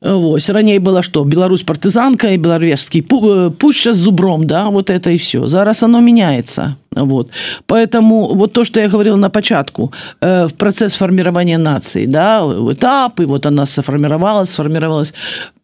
Вось 0.00 0.48
раней 0.48 0.78
было 0.78 1.02
что 1.02 1.24
Беларусь 1.24 1.62
партызанка 1.62 2.28
и 2.28 2.38
беларвежский 2.38 3.02
пуща 3.50 3.92
с 3.92 3.96
зубром 3.96 4.44
да 4.44 4.70
вот 4.70 4.88
это 4.90 5.10
и 5.10 5.16
все 5.16 5.46
зараз 5.48 5.82
оно 5.82 6.00
меняется 6.00 6.76
вот. 6.92 7.30
Поэтому 7.66 8.34
вот 8.34 8.52
то 8.52 8.64
что 8.64 8.80
я 8.80 8.88
говорила 8.88 9.16
на 9.16 9.30
початку 9.30 9.92
э, 10.20 10.46
в 10.46 10.54
процесс 10.54 10.94
формирования 10.94 11.58
нации 11.58 12.06
да 12.06 12.40
этап 12.72 13.20
и 13.20 13.24
вот 13.24 13.46
она 13.46 13.66
сформировалась 13.66 14.50
сформировалась. 14.50 15.14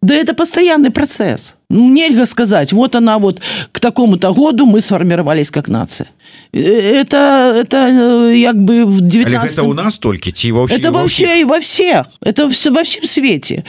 Да 0.02 0.14
это 0.14 0.34
постоянный 0.34 0.90
процесс. 0.90 1.56
Ну, 1.68 1.88
нельзя 1.88 2.26
сказать 2.26 2.72
вот 2.72 2.94
она 2.94 3.18
вот 3.18 3.40
к 3.72 3.80
такому-то 3.80 4.32
году 4.32 4.66
мы 4.66 4.80
сформировались 4.80 5.50
как 5.50 5.68
нация. 5.68 6.06
Это 6.52 7.52
это 7.56 8.30
як 8.32 8.56
бы 8.56 8.84
в 8.84 9.00
19 9.00 9.58
у 9.58 9.74
нас 9.74 9.98
только? 9.98 10.30
Ці 10.30 10.52
вообще 10.52 10.76
это 10.76 10.92
вообще 10.92 11.40
и 11.40 11.44
во 11.44 11.58
всех. 11.58 12.06
Это 12.22 12.48
все 12.48 12.70
во 12.70 12.84
всем 12.84 13.04
свете 13.04 13.64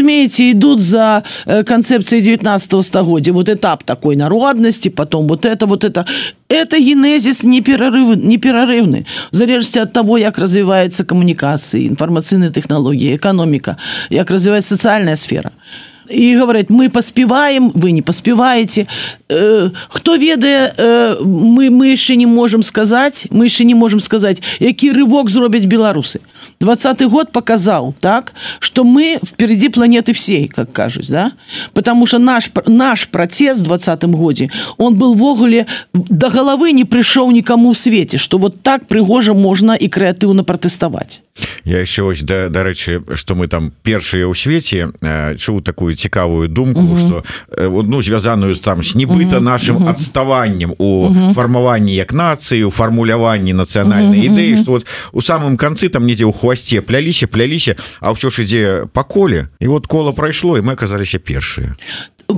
разумеете 0.00 0.52
идут 0.52 0.80
за 0.80 1.22
э, 1.46 1.62
концепцией 1.64 2.22
19 2.22 2.84
стагодия. 2.84 3.32
Вот 3.32 3.48
этап 3.48 3.84
такой 3.84 4.16
народности 4.16 4.88
потом 4.88 5.26
вот 5.28 5.44
это 5.44 5.66
вот 5.66 5.84
это. 5.84 6.06
Это 6.48 6.78
генезис 6.78 7.44
неперерыв 7.44 8.16
неперерывны 8.16 9.06
в 9.30 9.36
залежности 9.36 9.78
от 9.78 9.92
того 9.92 10.18
як 10.18 10.38
развивается 10.38 11.04
коммуникации 11.04 11.86
информационные 11.86 12.50
технологии 12.50 13.16
экономика 13.16 13.76
як 14.10 14.30
развивается 14.30 14.76
социальная 14.76 15.16
сфера. 15.16 15.52
И 16.10 16.36
говорят 16.36 16.70
мы 16.70 16.88
поспеваем 16.88 17.70
вы 17.74 17.92
не 17.92 18.02
поспеваете 18.02 18.86
э, 19.28 19.70
кто 19.88 20.16
ведае 20.16 20.72
э, 20.76 21.16
мы 21.24 21.70
мы 21.70 21.92
еще 21.92 22.16
не 22.16 22.26
можем 22.26 22.62
сказать 22.62 23.26
мы 23.30 23.44
еще 23.44 23.64
не 23.64 23.74
можем 23.74 24.00
сказать 24.00 24.42
які 24.60 24.92
рывок 24.92 25.30
зробяць 25.30 25.66
беларусы 25.66 26.20
двадцатый 26.60 27.08
год 27.08 27.32
показал 27.32 27.94
так 28.00 28.32
что 28.58 28.84
мы 28.84 29.18
впереди 29.24 29.68
планеты 29.68 30.12
всей 30.12 30.48
как 30.48 30.72
кажусь 30.72 31.08
да 31.08 31.32
потому 31.74 32.06
что 32.06 32.18
наш 32.18 32.50
наш 32.66 33.08
протест 33.08 33.62
двадцатым 33.62 34.12
годе 34.12 34.50
он 34.76 34.94
был 34.94 35.14
ввогуле 35.14 35.66
до 35.92 36.30
головы 36.30 36.72
не 36.72 36.84
пришел 36.84 37.30
никому 37.30 37.72
в 37.72 37.78
свете 37.78 38.18
что 38.18 38.38
вот 38.38 38.62
так 38.62 38.86
прыгожа 38.86 39.34
можно 39.34 39.72
и 39.72 39.88
креатыўна 39.88 40.44
протестовать 40.44 41.22
я 41.64 41.80
еще 41.80 42.02
ось 42.02 42.22
да 42.22 42.48
дарэчы 42.48 43.02
что 43.14 43.34
мы 43.34 43.48
там 43.48 43.72
першыя 43.82 44.26
ў 44.26 44.34
свеце 44.34 44.92
э, 45.00 45.36
чуў 45.36 45.62
такую 45.62 45.94
цікавую 45.94 46.48
думку 46.48 46.80
угу. 46.80 46.96
что 46.96 47.24
э, 47.48 47.68
ну 47.68 48.02
звязаную 48.02 48.54
там 48.56 48.82
с 48.82 48.94
нібыта 48.94 49.36
угу. 49.36 49.44
нашим 49.44 49.76
угу. 49.76 49.88
адставаннем 49.88 50.74
у 50.78 51.06
угу. 51.06 51.34
фармаванні 51.34 51.94
як 51.94 52.12
нацыю 52.12 52.70
фармуляванні 52.70 53.52
нацыянальнай 53.52 54.26
угу. 54.26 54.34
ідэі 54.34 54.62
что 54.62 54.70
вот 54.72 54.86
у 55.12 55.20
самым 55.20 55.56
канцы 55.56 55.88
там 55.88 56.06
недзе 56.06 56.29
ў 56.30 56.32
хвасце 56.32 56.80
пляліся 56.80 57.26
пляліся 57.26 57.74
а 58.00 58.14
ўсё 58.14 58.30
ж 58.30 58.46
ідзе 58.46 58.62
па 58.94 59.02
коле. 59.02 59.50
І 59.58 59.66
вот 59.66 59.90
кола 59.90 60.14
прайшло 60.14 60.56
і 60.56 60.62
мы 60.62 60.78
аказаліся 60.78 61.18
першыя 61.18 61.74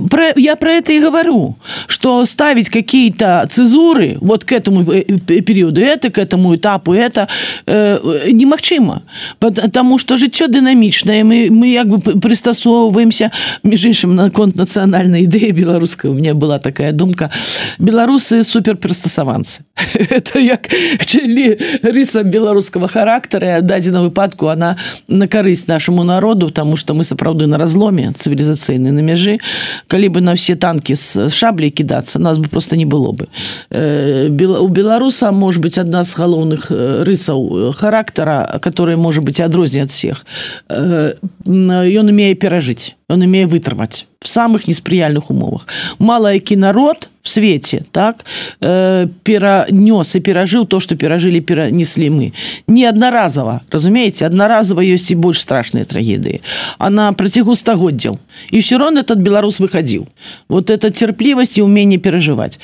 про, 0.09 0.33
я 0.35 0.55
про 0.55 0.73
это 0.73 0.93
и 0.93 0.99
говорю, 0.99 1.55
что 1.87 2.25
ставить 2.25 2.69
какие-то 2.69 3.47
цезуры 3.49 4.17
вот 4.21 4.43
к 4.43 4.51
этому 4.51 4.81
э, 4.91 5.03
периоду, 5.03 5.81
это, 5.81 6.09
к 6.09 6.17
этому 6.17 6.55
этапу, 6.55 6.93
это 6.93 7.27
э, 7.65 8.29
немагчыма, 8.31 9.03
потому 9.39 9.97
что 9.97 10.17
жыццё 10.17 10.47
дынамічнае, 10.47 11.23
мы, 11.23 11.49
мы 11.49 11.75
как 11.75 11.87
бы 11.87 12.19
пристасоўваемся, 12.19 13.31
между 13.63 13.87
іншым, 13.87 14.15
на 14.15 14.29
конт 14.29 14.55
нацыянальнай 14.55 15.23
ідэі 15.23 15.51
беларускай, 15.51 16.11
у 16.11 16.13
меня 16.13 16.33
была 16.33 16.59
такая 16.59 16.91
думка, 16.91 17.31
беларусы 17.79 18.43
суперпрыстасаванцы. 18.43 19.63
это 19.93 20.39
як 20.39 20.67
рыса 21.83 22.23
беларускага 22.23 22.87
характара, 22.87 23.61
дадзена 23.61 24.01
выпадку, 24.01 24.47
она 24.47 24.77
на 25.07 25.27
карысць 25.27 25.67
нашаму 25.67 26.03
народу, 26.03 26.47
потому 26.47 26.75
что 26.75 26.93
мы 26.93 27.03
сапраўды 27.03 27.47
на 27.47 27.57
разломе 27.57 28.13
цывілізацыйнай 28.13 28.91
на 28.91 28.99
мяжы, 28.99 29.39
калі 29.87 30.09
бы 30.09 30.21
на 30.21 30.35
все 30.35 30.55
танки 30.55 30.93
с 30.93 31.29
шаблей 31.29 31.69
кидаться 31.69 32.19
нас 32.19 32.37
бы 32.37 32.49
просто 32.49 32.77
не 32.77 32.85
было 32.85 33.11
бы. 33.11 33.27
У 33.69 34.67
беларуса 34.67 35.31
может 35.31 35.61
быть 35.61 35.77
одна 35.77 36.03
з 36.03 36.13
галоўных 36.15 36.71
рысаў 36.71 37.73
характара 37.73 38.59
который 38.61 38.95
может 38.95 39.23
быть 39.23 39.39
адрознен 39.39 39.83
ад 39.83 39.91
всех. 39.91 40.25
Ён 40.69 42.09
умее 42.09 42.35
перажыць 42.35 42.95
он 43.09 43.23
имея 43.25 43.47
вытрываць 43.47 44.05
в 44.23 44.27
самых 44.27 44.67
неспрыяльных 44.67 45.29
умовах. 45.29 45.67
Мало 45.99 46.33
які 46.33 46.55
народ 46.55 47.09
в 47.21 47.29
свете 47.29 47.83
так 47.91 48.25
э, 48.61 49.07
перанёс 49.23 50.15
и 50.15 50.19
перажыў 50.19 50.65
то 50.65 50.79
что 50.79 50.95
перажылі 50.95 51.41
перанеслі 51.41 52.09
мы. 52.09 52.33
Не 52.67 52.85
аднаразова 52.85 53.61
разумеете? 53.71 54.25
Аднаразова 54.25 54.81
ёсць 54.81 55.11
і 55.11 55.15
больш 55.15 55.41
страшныя 55.41 55.85
трагедыі 55.85 56.41
а 56.77 56.89
на 56.89 57.11
працягу 57.13 57.55
стагоддзяў 57.55 58.19
і 58.51 58.59
все 58.59 58.77
роўно 58.77 58.99
этот 58.99 59.19
беларус 59.19 59.59
выходил. 59.59 60.07
Вот 60.49 60.69
это 60.69 60.89
терплівасць 60.89 61.57
і 61.57 61.61
умение 61.61 61.99
перажываць 61.99 62.59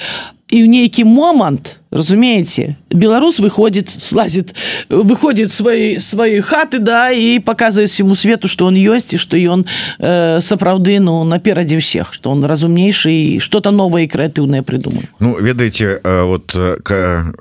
і 0.50 0.64
ў 0.64 0.68
нейкі 0.68 1.04
момант 1.04 1.79
разумееце 1.92 2.78
беларус 2.92 3.40
выходит 3.40 3.90
слазит 3.90 4.54
выходит 4.90 5.52
свои 5.52 5.98
свои 5.98 6.40
хаты 6.40 6.80
да 6.80 7.10
і 7.10 7.40
показывает 7.40 7.92
ему 8.00 8.16
свету 8.16 8.48
что 8.48 8.66
он 8.66 8.76
ёсць 8.76 9.14
і 9.14 9.18
что 9.18 9.38
ён 9.38 9.66
э, 10.00 10.40
сапраўды 10.42 11.00
ну 11.00 11.24
наперадзе 11.24 11.80
всех 11.80 12.14
что 12.14 12.30
он 12.30 12.46
разумнейший 12.46 13.40
что-то 13.40 13.72
новое 13.72 14.08
крэатыўное 14.08 14.62
придумал. 14.62 15.04
Ну 15.20 15.38
ведаеце 15.42 16.00
э, 16.04 16.24
вот 16.24 16.52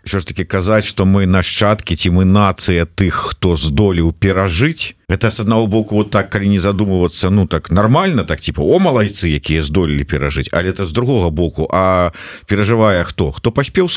що 0.05 0.19
ж 0.19 0.27
таки 0.27 0.45
казаць 0.45 0.85
что 0.85 1.05
мы 1.05 1.27
нашчадкі 1.27 1.97
ці 1.97 2.11
мы 2.11 2.25
нацыя 2.25 2.87
тых 2.87 3.37
хто 3.37 3.57
здолеў 3.57 4.13
перажыць 4.13 4.95
это 5.11 5.31
с 5.31 5.41
одного 5.41 5.67
боку 5.67 5.95
вот 5.95 6.11
так 6.11 6.31
калі 6.31 6.49
не 6.49 6.59
задумываться 6.59 7.31
ну 7.31 7.47
так 7.47 7.71
нормально 7.71 8.25
так 8.25 8.41
типа 8.41 8.63
о 8.63 8.79
малайцы 8.79 9.29
якія 9.29 9.63
здолелі 9.63 10.05
перажыць 10.05 10.49
але 10.53 10.71
это 10.71 10.85
с 10.85 10.91
другого 10.91 11.31
боку 11.31 11.69
а 11.73 12.13
перажывае 12.47 13.05
хто 13.05 13.33
хто 13.33 13.51
паспеў 13.51 13.89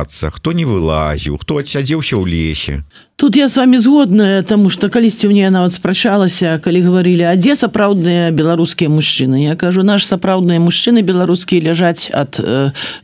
схавацца 0.00 0.30
хто 0.30 0.52
не 0.52 0.64
вылазіў 0.64 1.36
хто 1.38 1.60
адсядзеўся 1.60 2.16
ў 2.16 2.24
лесе 2.32 2.84
Тут 3.20 3.36
я 3.36 3.48
с 3.48 3.56
вами 3.56 3.76
згодная 3.76 4.42
тому 4.42 4.70
что 4.70 4.88
калісьці 4.88 5.28
мне 5.28 5.50
нават 5.50 5.72
спрачалася 5.72 6.58
калі 6.64 6.80
говорили 6.82 7.20
а 7.22 7.36
дзе 7.36 7.52
сапраўдныя 7.52 8.32
беларускія 8.32 8.88
мужчыны? 8.88 9.44
Я 9.44 9.60
кажу 9.60 9.84
наш 9.84 10.08
сапраўдныя 10.08 10.56
мужчыны 10.56 11.04
беларускія 11.04 11.60
ляжаць 11.60 12.08
от 12.08 12.40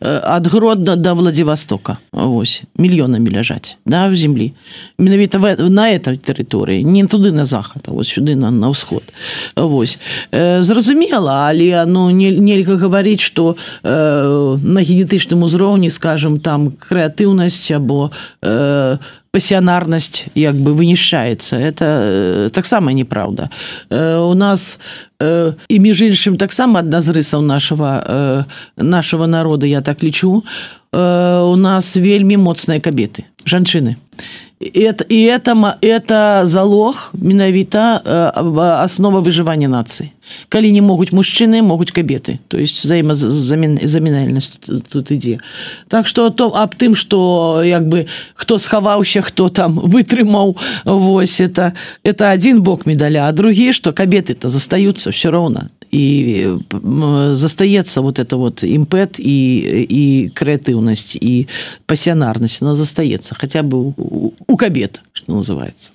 от 0.00 0.46
гродна 0.48 0.96
до 0.96 1.12
владивостока 1.14 1.98
Вось 2.12 2.62
мільёнамі 2.80 3.28
ляжаць 3.28 3.76
да 3.84 4.08
в 4.08 4.16
землі. 4.16 4.56
Менавіта 4.96 5.36
на 5.68 5.92
этой 5.92 6.16
тэрыторыі 6.16 6.80
не 6.80 7.04
туды 7.04 7.30
на 7.30 7.44
захад 7.44 7.84
вот 7.86 8.08
сюды 8.08 8.36
на 8.36 8.50
на 8.50 8.72
ўсход. 8.72 9.04
Вось. 9.54 9.98
Зразумела 10.32 11.52
але 11.52 11.84
ну 11.84 12.08
не, 12.08 12.32
нельга 12.32 12.80
гаварыць 12.80 13.20
что 13.20 13.56
э, 13.84 14.56
на 14.64 14.80
генетычным 14.80 15.44
узроўні 15.44 15.90
скажем 15.90 16.40
там 16.40 16.72
крэатыўнасць 16.72 17.76
або 17.76 18.12
э, 18.40 18.96
пассіянарнасць 19.36 20.32
як 20.32 20.56
бы 20.56 20.72
вынішчаецца 20.72 21.60
это 21.60 21.84
э, 21.84 22.50
таксама 22.50 22.92
неправда. 22.96 23.50
Э, 23.90 24.16
у 24.16 24.34
нас 24.34 24.78
э, 25.20 25.52
і 25.68 25.80
між 25.80 26.02
іншым 26.02 26.40
таксама 26.40 26.80
адна 26.80 27.00
з 27.00 27.12
рысаў 27.12 27.44
нашего 27.44 28.46
нашего 28.76 29.26
народа 29.26 29.66
я 29.66 29.80
так 29.80 30.04
лічу. 30.04 30.44
У 30.92 31.56
нас 31.56 31.96
вельмі 31.96 32.36
моцныя 32.36 32.80
кабеты 32.80 33.28
жанчыны 33.44 33.96
это 34.60 35.04
і 35.08 35.22
это 35.24 35.78
это 35.82 36.46
залог 36.46 37.10
менавіта 37.12 38.00
основа 38.84 39.20
выжывання 39.20 39.68
нацыі 39.68 40.10
калі 40.48 40.72
не 40.72 40.80
могуць 40.80 41.12
мужчыны 41.12 41.62
могуць 41.62 41.92
кабеты. 41.92 42.38
То 42.48 42.58
есть 42.58 42.84
взаимозамінальнасць 42.84 44.58
тут 44.90 45.10
ідзе 45.10 45.38
так 45.88 46.06
что 46.06 46.30
то 46.30 46.48
аб 46.48 46.74
тым 46.74 46.94
что 46.94 47.62
як 47.64 47.88
бы 47.88 48.06
хто 48.34 48.58
схаваўся 48.58 49.22
хто 49.22 49.48
там 49.48 49.78
вытрымаў 49.84 50.56
Вось 50.84 51.40
это. 51.40 51.72
Это 52.02 52.30
один 52.30 52.62
бок 52.62 52.86
медаля 52.86 53.28
а 53.28 53.32
другі 53.32 53.72
что 53.72 53.92
кабеты 53.92 54.34
то 54.34 54.48
застаюцца 54.48 55.10
все 55.10 55.30
роўна 55.30 55.70
і 55.96 56.58
застаецца 57.32 58.00
вот 58.00 58.18
это 58.18 58.36
вот 58.36 58.60
імпэт 58.62 59.16
і 59.16 59.38
і 59.88 60.04
крэатыўнасць 60.36 61.16
і 61.16 61.48
пасіянарнасць 61.86 62.60
она 62.60 62.74
застаецца 62.74 63.34
хотя 63.38 63.62
бы 63.62 63.94
у, 63.96 64.56
кабет 64.56 65.00
что 65.12 65.32
называется. 65.32 65.92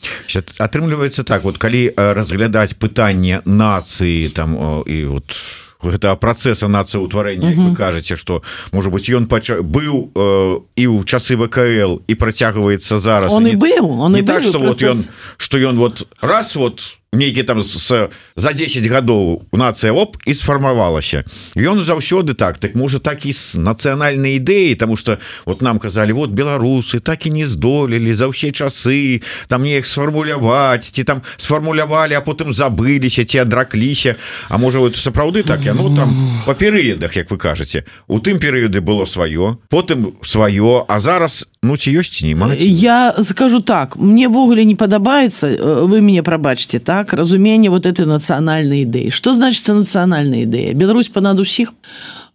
Атрымліваецца 0.58 1.24
так 1.24 1.43
вот. 1.43 1.58
Калі 1.58 1.93
разглядаць 1.96 2.74
пытанне 2.74 3.41
нацыі 3.46 4.29
там 4.34 4.58
і 4.86 5.05
вот 5.05 5.38
гэта 5.81 6.15
працэса 6.15 6.67
нацыўтварэння 6.67 7.53
вы 7.53 7.75
кажаце 7.75 8.15
что 8.15 8.41
может 8.72 8.91
быть 8.91 9.10
ён 9.10 9.27
пача... 9.27 9.62
быў 9.62 10.10
э, 10.13 10.60
і 10.77 10.84
ў 10.88 11.05
часы 11.05 11.38
ВКл 11.38 12.01
і 12.08 12.13
працягваецца 12.15 12.98
зараз 12.98 13.34
он 13.34 13.48
і 13.48 13.55
быў 13.58 14.01
он 14.01 14.13
не 14.13 14.22
так 14.22 14.43
что 14.43 14.60
вот 14.60 14.81
ён 14.81 14.98
что 15.38 15.58
ён 15.58 15.77
вот 15.77 16.08
раз 16.22 16.55
вот 16.55 16.81
у 16.81 17.00
нейкі 17.13 17.44
там 17.44 17.60
с, 17.63 18.08
за 18.36 18.53
10 18.53 18.88
гадоў 18.88 19.43
нацыя 19.52 19.91
оп 19.91 20.15
і 20.24 20.32
сфармавалася. 20.32 21.28
Ён 21.60 21.84
заўсёды 21.84 22.34
так 22.39 22.56
так 22.58 22.71
можа 22.76 23.04
так 23.04 23.26
і 23.28 23.36
з 23.36 23.60
нацыянальнай 23.60 24.39
ідэі 24.39 24.80
тому 24.80 24.95
что 24.95 25.19
вот 25.45 25.62
нам 25.62 25.80
казалі 25.80 26.15
вот 26.15 26.32
беларусы 26.32 27.04
так 27.04 27.28
і 27.28 27.36
не 27.36 27.43
здолелі 27.43 28.13
за 28.15 28.32
ўсе 28.32 28.56
часы 28.56 29.28
там 29.52 29.67
неяк 29.67 29.91
сфармуляваць 29.91 30.88
ці 30.88 31.04
там 31.04 31.21
сфармулявалі 31.36 32.15
а 32.15 32.24
потым 32.24 32.56
забыліся 32.56 33.28
ці 33.28 33.43
адракліся 33.43 34.15
А 34.47 34.58
можа 34.58 34.80
вот 34.80 34.95
сапраўды 34.95 35.43
так 35.43 35.67
я 35.67 35.74
ну 35.74 35.91
там 35.91 36.15
по 36.45 36.56
перыядах 36.56 37.15
як 37.19 37.30
вы 37.32 37.38
кажаце. 37.38 37.84
У 38.08 38.19
тым 38.24 38.39
перыяды 38.39 38.80
было 38.80 39.04
сваё 39.04 39.60
потым 39.67 40.15
сваё 40.24 40.86
а 40.88 41.00
зараз 41.04 41.43
ну 41.63 41.78
ці 41.78 41.91
ёсць 41.93 42.24
не 42.26 42.36
маці? 42.36 42.65
я 42.65 43.15
скажу 43.21 43.62
так 43.62 43.95
мневогуле 43.95 44.65
не 44.65 44.76
падабаецца 44.76 45.86
вы 45.86 46.02
мне 46.02 46.24
прабачце 46.24 46.80
так 46.80 47.13
разумение 47.13 47.69
вот 47.69 47.86
этой 47.86 48.06
национальной 48.06 48.84
идеи. 48.84 49.10
Что 49.10 49.34
значит 49.34 49.67
национальная 49.67 50.43
идея? 50.43 50.74
Беларусь 50.74 51.10
понад 51.10 51.39
усіх 51.39 51.74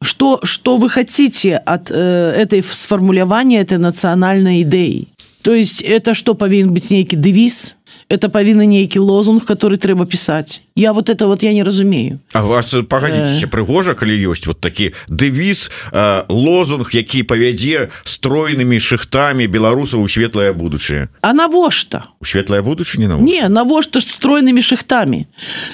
что 0.02 0.40
что 0.42 0.76
вы 0.76 0.88
хотите 0.88 1.56
от 1.56 1.90
э, 1.90 2.32
этой 2.36 2.62
сформулявания 2.62 3.60
этой 3.60 3.78
национальной 3.78 4.62
идеи? 4.62 5.08
То 5.42 5.54
есть 5.54 5.82
это 5.82 6.14
что 6.14 6.34
повинен 6.34 6.72
быть 6.72 6.90
некий 6.90 7.16
девиз? 7.16 7.76
Это 8.08 8.28
павінны 8.28 8.66
нейкі 8.66 9.02
лозунг 9.02 9.44
который 9.44 9.78
трэба 9.78 10.06
пісаць 10.06 10.62
я 10.76 10.92
вот 10.92 11.08
это 11.08 11.26
вот 11.26 11.42
я 11.42 11.52
не 11.52 11.62
разумею. 11.62 12.20
А 12.32 12.42
вас 12.42 12.70
пагадзіце 12.70 13.46
э... 13.46 13.48
прыгожа 13.48 13.96
калі 13.96 14.12
ёсць 14.28 14.46
вот 14.46 14.60
такі 14.60 14.92
дэвіз 15.08 15.70
э, 15.92 16.24
лозунг 16.28 16.92
які 16.92 17.22
павядзе 17.24 17.88
стройнымі 18.04 18.76
шахтамі 18.76 19.48
беларусаў 19.48 20.04
у 20.04 20.08
светлае 20.08 20.52
будучае 20.52 21.08
А 21.22 21.32
навошта? 21.32 22.12
У 22.20 22.24
светлае 22.24 22.60
будучыні 22.60 23.08
на 23.08 23.16
не 23.16 23.48
навошта 23.48 24.00
ж 24.00 24.06
стройнымі 24.06 24.60
шахтамі 24.60 25.24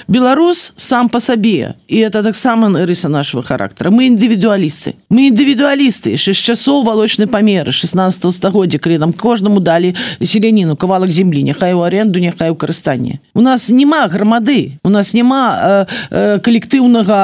беларус 0.07 0.71
сам 0.75 1.09
по 1.09 1.19
сабе 1.19 1.75
і 1.87 1.99
это 1.99 2.23
таксама 2.23 2.71
рыса 2.85 3.09
нашего 3.09 3.43
характара 3.43 3.91
мы 3.91 4.07
індывідуалісты 4.07 4.95
мы 5.11 5.27
індывідуалісты 5.27 6.15
яшчэ 6.15 6.31
з 6.31 6.39
часоў 6.39 6.87
валочнай 6.87 7.27
памеры 7.27 7.75
16 7.75 8.31
стагоддзя 8.31 8.79
калі 8.79 9.03
нам 9.03 9.11
кожнаму 9.11 9.59
далі 9.59 9.95
селяніну 10.23 10.79
кавалак 10.79 11.11
землі 11.11 11.43
няхай 11.43 11.73
у 11.75 11.83
аренду 11.83 12.23
няхай 12.23 12.49
у 12.51 12.55
карыстанне 12.55 13.19
у 13.33 13.41
нас 13.41 13.67
няма 13.67 14.07
грамады 14.07 14.79
у 14.83 14.92
нас 14.93 15.13
няма 15.13 15.87
э, 16.11 16.39
калектыўнага 16.39 17.19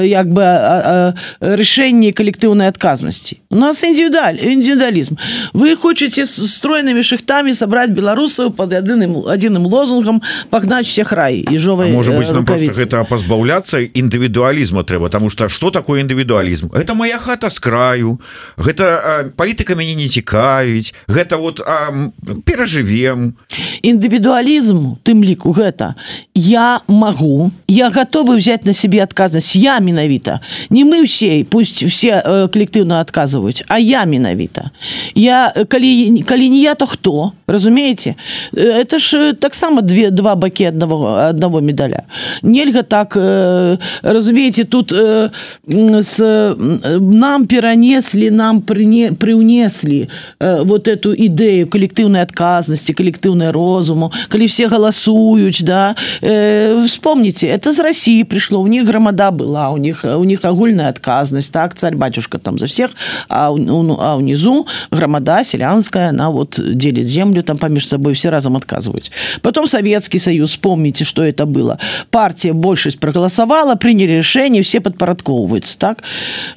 э, 0.00 0.08
як 0.08 0.30
бы 0.32 0.42
э, 0.42 1.12
рашэння 1.40 2.14
калектыўнай 2.16 2.70
адказнасці 2.72 3.42
у 3.50 3.58
нас 3.60 3.82
індывідуаль 3.84 4.40
індывідуалізм 4.40 5.18
вы 5.52 5.76
хочаце 5.76 6.24
стройнымі 6.24 7.04
шахтамі 7.04 7.52
сабраць 7.52 7.90
беларусаў 7.90 8.54
под 8.56 8.72
адыным 8.72 9.28
адзіным 9.28 9.68
лозунгам 9.68 10.22
пагнаць 10.48 10.88
всех 10.88 11.12
рай 11.12 11.44
ежовай 11.50 11.92
может 11.92 12.16
быть 12.16 12.32
нам 12.32 12.48
гэта 12.48 13.04
пазбаўляцца 13.04 13.84
індывідуалізма 13.84 14.86
трэба 14.88 15.10
тому 15.10 15.28
что 15.28 15.48
что 15.52 15.70
такое 15.70 16.00
індывідуалізм 16.00 16.72
это 16.72 16.94
моя 16.94 17.18
хата 17.18 17.50
с 17.50 17.58
краю 17.58 18.20
гэта 18.56 19.28
палітыка 19.36 19.76
мяне 19.76 19.94
не 19.94 20.08
цікавіць 20.08 20.94
гэта 21.08 21.36
вот 21.36 21.60
перажывем 22.48 23.36
індыві 23.82 24.14
індывідуалізм 24.14 25.00
тым 25.02 25.24
ліку 25.24 25.50
гэта 25.50 25.94
я 26.34 26.83
магу 26.86 27.50
я 27.68 27.90
готовы 27.90 28.36
взять 28.36 28.64
на 28.64 28.72
себе 28.72 29.02
адказнасць 29.02 29.56
я 29.56 29.78
менавіта 29.78 30.40
не 30.70 30.84
мы 30.84 31.04
все 31.04 31.44
пусть 31.44 31.82
все 31.82 32.22
э, 32.24 32.48
калектыўна 32.48 33.00
адказваюць 33.00 33.62
а 33.68 33.78
я 33.78 34.04
менавіта 34.04 34.70
я 35.14 35.52
калі 35.68 36.22
калі 36.22 36.50
не 36.50 36.62
я 36.62 36.74
то 36.74 36.86
хто 36.86 37.32
разумееце 37.46 38.16
это 38.52 38.98
ж 38.98 39.32
таксама 39.32 39.82
две 39.82 40.10
два 40.10 40.34
бакі 40.34 40.66
одного 40.66 41.28
одного 41.28 41.60
медаля. 41.60 42.04
Нельга 42.42 42.82
так 42.82 43.16
э, 43.16 43.78
разумееце 44.02 44.64
тут 44.64 44.92
э, 44.92 45.30
с 45.66 46.18
нам 46.98 47.46
перанеслі 47.46 48.30
нам 48.30 48.60
прыне 48.62 49.12
прыўнеслі 49.12 50.08
вот 50.40 50.88
эту 50.88 51.12
ідэю 51.12 51.68
калектыўнай 51.68 52.22
адказнасці 52.22 52.92
калектыўнай 52.92 53.50
розуму 53.50 54.12
калі 54.28 54.46
все 54.46 54.68
галасуюць 54.68 55.62
да 55.62 55.96
э, 56.22 56.73
вспомните 56.86 57.46
это 57.46 57.72
з 57.72 57.78
России 57.80 58.22
пришло 58.22 58.60
у 58.60 58.66
них 58.66 58.84
грамада 58.84 59.30
была 59.30 59.70
у 59.70 59.76
них 59.76 60.04
у 60.04 60.24
них 60.24 60.44
агульная 60.44 60.88
адказнасць 60.88 61.50
так 61.50 61.74
царь 61.74 61.96
батюшка 61.96 62.38
там 62.38 62.58
за 62.58 62.66
всех 62.66 62.90
а, 63.28 63.50
у, 63.50 63.96
а 64.00 64.16
унизу 64.16 64.66
грамада 64.90 65.44
селянская 65.44 66.12
на 66.12 66.30
вот 66.30 66.58
делит 66.58 67.06
землю 67.06 67.42
там 67.42 67.58
помеж 67.58 67.86
собой 67.86 68.14
все 68.14 68.30
разом 68.30 68.56
отказывают 68.56 69.10
потом 69.42 69.66
Советский 69.66 70.18
Союз 70.18 70.50
вспомните 70.50 71.04
что 71.04 71.22
это 71.22 71.46
было. 71.46 71.78
Партия 72.10 72.52
большесть 72.52 72.98
проголосовала 72.98 73.74
приняли 73.74 74.12
решение 74.12 74.62
все 74.62 74.80
подпарадковываются 74.80 75.78
так? 75.78 75.98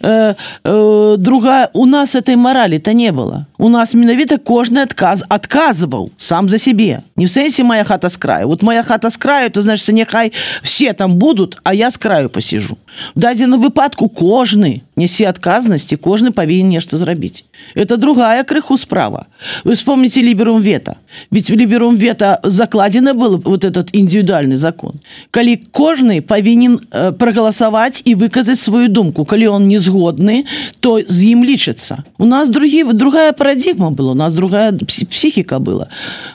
Э, 0.02 0.36
э, 0.64 1.16
другая 1.18 1.70
у 1.74 1.86
нас 1.86 2.16
этой 2.16 2.36
морали-то 2.36 2.94
не 2.94 3.12
было. 3.12 3.48
У 3.58 3.70
нас 3.70 3.94
менавіта 3.94 4.38
кожны 4.38 4.80
адказ 4.80 5.24
отказываў 5.30 6.10
сам 6.18 6.50
за 6.50 6.58
себе. 6.58 7.04
Не 7.16 7.26
в 7.26 7.32
сэнсе 7.32 7.64
моя 7.64 7.84
хата 7.84 8.10
с 8.10 8.18
краю 8.18 8.48
вот 8.48 8.62
моя 8.62 8.84
хата 8.84 9.10
с 9.10 9.18
краю 9.18 9.52
то 9.52 9.62
значит 9.62 9.90
няхай 9.98 10.32
все 10.64 10.94
там 10.94 11.18
будут 11.18 11.58
а 11.64 11.74
я 11.74 11.92
с 11.92 11.98
краю 11.98 12.30
посижу. 12.30 12.78
Дадзеным 13.16 13.62
выпадку 13.62 14.10
кожны 14.10 14.84
нясе 14.98 15.30
адказнасці 15.30 15.96
кожны 15.98 16.32
павінен 16.32 16.78
нешта 16.78 16.98
зрабіць 16.98 17.46
это 17.76 17.98
другая 17.98 18.44
крыху 18.44 18.78
справа. 18.78 19.28
Вы 19.64 19.74
вспомните 19.74 20.22
ліберум 20.22 20.62
вета 20.62 20.96
ведь 21.32 21.50
в 21.50 21.54
ліберум 21.54 21.98
вета 21.98 22.40
закладзена 22.44 23.14
был 23.14 23.38
вот 23.38 23.64
этот 23.64 23.90
індывідуальны 23.94 24.56
закон. 24.56 25.00
Калі 25.32 25.62
кожны 25.72 26.22
павінен 26.22 26.80
э, 26.92 27.12
прагаласаваць 27.12 28.02
і 28.06 28.16
выказаць 28.16 28.60
сваю 28.60 28.88
думку. 28.90 29.26
Калі 29.26 29.48
он 29.48 29.68
не 29.68 29.80
згодны 29.80 30.46
то 30.80 31.00
з 31.08 31.24
ім 31.24 31.46
лічыцца 31.46 32.04
у 32.18 32.26
нас 32.26 32.50
другі 32.50 32.94
другая 32.94 33.34
парадигма 33.34 33.92
была 33.92 34.12
у 34.12 34.16
нас 34.16 34.34
другая 34.34 34.74
психіка 35.10 35.60
была. 35.60 35.88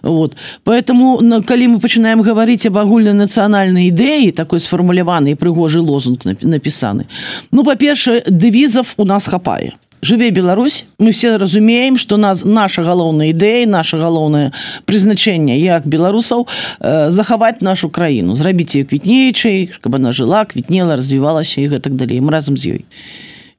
Вот. 0.02 0.36
Поэтому 0.64 1.18
калі 1.46 1.68
мы 1.68 1.80
пачынаем 1.80 2.22
гаварыць 2.22 2.66
об 2.66 2.78
агульнай 2.78 3.14
нацыянальнай 3.14 3.90
ідэі 3.90 4.32
такой 4.32 4.60
сфармуляваны 4.60 5.34
прыгожы 5.36 5.80
лозунг 5.80 6.22
напісаны 6.24 7.06
ну 7.50 7.64
па-першае 7.64 8.22
дэвізов 8.52 8.94
у 8.96 9.04
нас 9.04 9.26
хапае. 9.26 9.72
Жыве 10.02 10.30
Беларусь 10.30 10.84
мы 10.98 11.12
все 11.12 11.36
разумеем 11.36 11.96
что 11.96 12.16
нас 12.16 12.44
наша 12.44 12.82
галоўная 12.82 13.30
ідэя 13.30 13.66
наша 13.66 13.98
галоўнае 13.98 14.50
прызначэнне 14.84 15.62
як 15.62 15.86
беларусаў 15.86 16.48
э, 16.80 17.10
захаваць 17.10 17.62
нашу 17.62 17.88
краіну 17.88 18.34
зрабіць 18.34 18.74
ее 18.74 18.84
квітнейчай 18.84 19.70
каб 19.80 19.94
она 19.94 20.10
жыла 20.10 20.44
квітнела 20.44 20.96
развівалася 20.96 21.60
і 21.60 21.70
гэтак 21.70 21.94
далей. 21.94 22.18
Мы 22.20 22.32
разам 22.32 22.56
з 22.56 22.82
ёй 22.82 22.84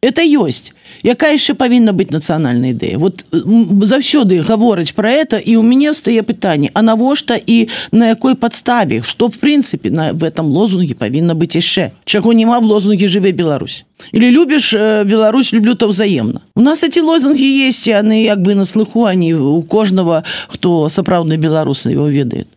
это 0.03 0.21
ёсць 0.21 0.75
якая 1.03 1.33
яшчэ 1.39 1.55
павінна 1.55 1.95
быць 1.95 2.11
нацыянальная 2.11 2.75
ідэя 2.75 2.99
вот 2.99 3.23
заўсёды 3.31 4.43
гаворыць 4.43 4.91
про 4.91 5.09
это 5.11 5.39
і 5.39 5.55
у 5.57 5.63
мяне 5.63 5.93
стае 5.95 6.21
пытанне 6.27 6.69
а 6.73 6.81
навошта 6.83 7.39
і 7.39 7.67
на 7.91 8.11
якой 8.11 8.35
подставе? 8.35 9.01
Что 9.01 9.27
в 9.27 9.39
прынцыпе 9.39 9.89
на 9.89 10.13
в 10.13 10.23
этом 10.23 10.51
лозунге 10.51 10.95
павінна 10.95 11.33
быць 11.33 11.55
яшчэ 11.55 11.91
чаго 12.05 12.33
няма 12.33 12.59
в 12.59 12.65
лозунге 12.65 13.07
жыве 13.07 13.31
Беларусь 13.31 13.85
или 14.11 14.29
любишь 14.29 14.73
э, 14.73 15.03
Беларусь 15.03 15.53
люблю 15.53 15.75
то 15.75 15.87
взаемно 15.87 16.41
у 16.55 16.61
нас 16.61 16.83
эти 16.83 16.99
лозунги 16.99 17.47
есть 17.65 17.87
яны 17.87 18.23
як 18.23 18.41
бы 18.41 18.55
на 18.55 18.65
слыху 18.65 19.05
они 19.05 19.33
у 19.33 19.61
кожного 19.63 20.23
хто 20.47 20.89
сапраўдны 20.89 21.37
беларусы 21.37 21.91
его 21.91 22.07
ведает 22.07 22.47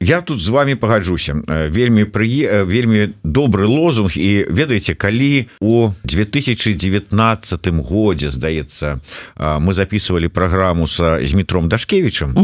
я 0.00 0.20
тут 0.20 0.40
з 0.40 0.48
вами 0.48 0.76
пагаджуся. 0.76 1.34
Вельмі 1.70 2.04
прые 2.04 2.64
вельмі 2.64 3.14
добры 3.24 3.66
лозунг. 3.66 4.16
І 4.16 4.44
ведаеце 4.50 4.94
калі 4.94 5.46
у 5.60 5.90
2019 6.04 7.66
годзе 7.68 8.30
здаецца 8.30 9.00
мы 9.36 9.74
записывали 9.74 10.28
праграму 10.28 10.88
са 10.88 11.20
змітром 11.26 11.68
дашкевичем 11.68 12.34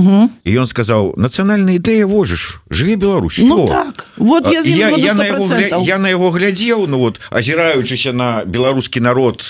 і 0.44 0.50
ён 0.54 0.66
сказаў 0.66 1.14
нацыянальная 1.16 1.76
ідэя 1.76 2.06
вожыш 2.06 2.62
жыве 2.70 2.96
Беларусь 2.96 3.38
ну, 3.38 3.66
так. 3.66 4.06
вот 4.16 4.46
я, 4.46 4.60
я, 4.60 4.90
я, 4.90 5.14
на 5.14 5.24
его, 5.24 5.44
я 5.84 5.98
на 5.98 6.08
его 6.08 6.30
глядзеў 6.30 6.86
Ну 6.86 6.98
вот 6.98 7.20
азіраючыся 7.30 8.12
на 8.12 8.44
беларускі 8.44 9.00
народ 9.00 9.42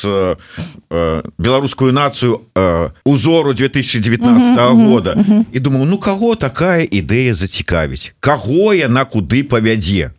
беларускую 1.38 1.92
нацыю 1.92 2.40
узору 3.04 3.54
2019 3.54 4.58
-го 4.58 4.88
года. 4.88 5.16
і 5.52 5.60
думаю 5.60 5.84
ну 5.84 5.98
кого 5.98 6.34
такая 6.34 6.84
ідэя 6.84 7.34
за 7.34 7.43
зацікавіць. 7.44 8.16
Каго 8.24 8.72
яна 8.72 9.04
куды 9.04 9.44
павядзе? 9.44 10.16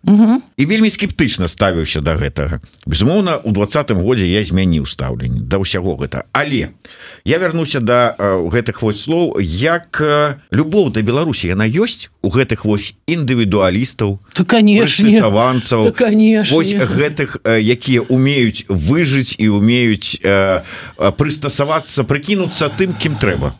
І 0.55 0.63
вельмі 0.69 0.93
скептычна 0.93 1.49
ставіўся 1.49 1.99
до 1.99 2.13
да 2.13 2.21
гэтага. 2.21 2.61
Безумоўна 2.85 3.41
у 3.41 3.51
двадцатым 3.51 3.97
годзе 4.05 4.29
я 4.29 4.45
змяніў 4.45 4.85
стаўленне 4.85 5.41
да 5.41 5.57
ўсяго 5.57 5.97
гэта. 5.97 6.29
Але 6.31 6.77
я 7.25 7.37
вярнуся 7.41 7.81
до 7.81 7.85
да, 7.85 8.01
гэтых 8.53 8.85
вось 8.85 9.01
слоў 9.01 9.41
як 9.41 9.97
любоў 10.53 10.93
да 10.93 11.01
Беларусі. 11.01 11.49
Яна 11.49 11.65
ёсць 11.65 12.13
у 12.21 12.29
гэтых 12.29 12.65
вось 12.65 12.93
індывідуалістаў 13.05 14.19
то 14.33 14.41
канешнаванцаў 14.45 15.89
да, 15.89 15.91
гэтых 16.89 17.41
якія 17.45 18.01
умеюць 18.09 18.65
выжыць 18.69 19.37
і 19.37 19.49
умеюць 19.53 20.17
прыстасавацца 21.17 22.05
прыкінуцца 22.05 22.69
тым 22.73 22.97
кім 22.97 23.17
трэба 23.21 23.53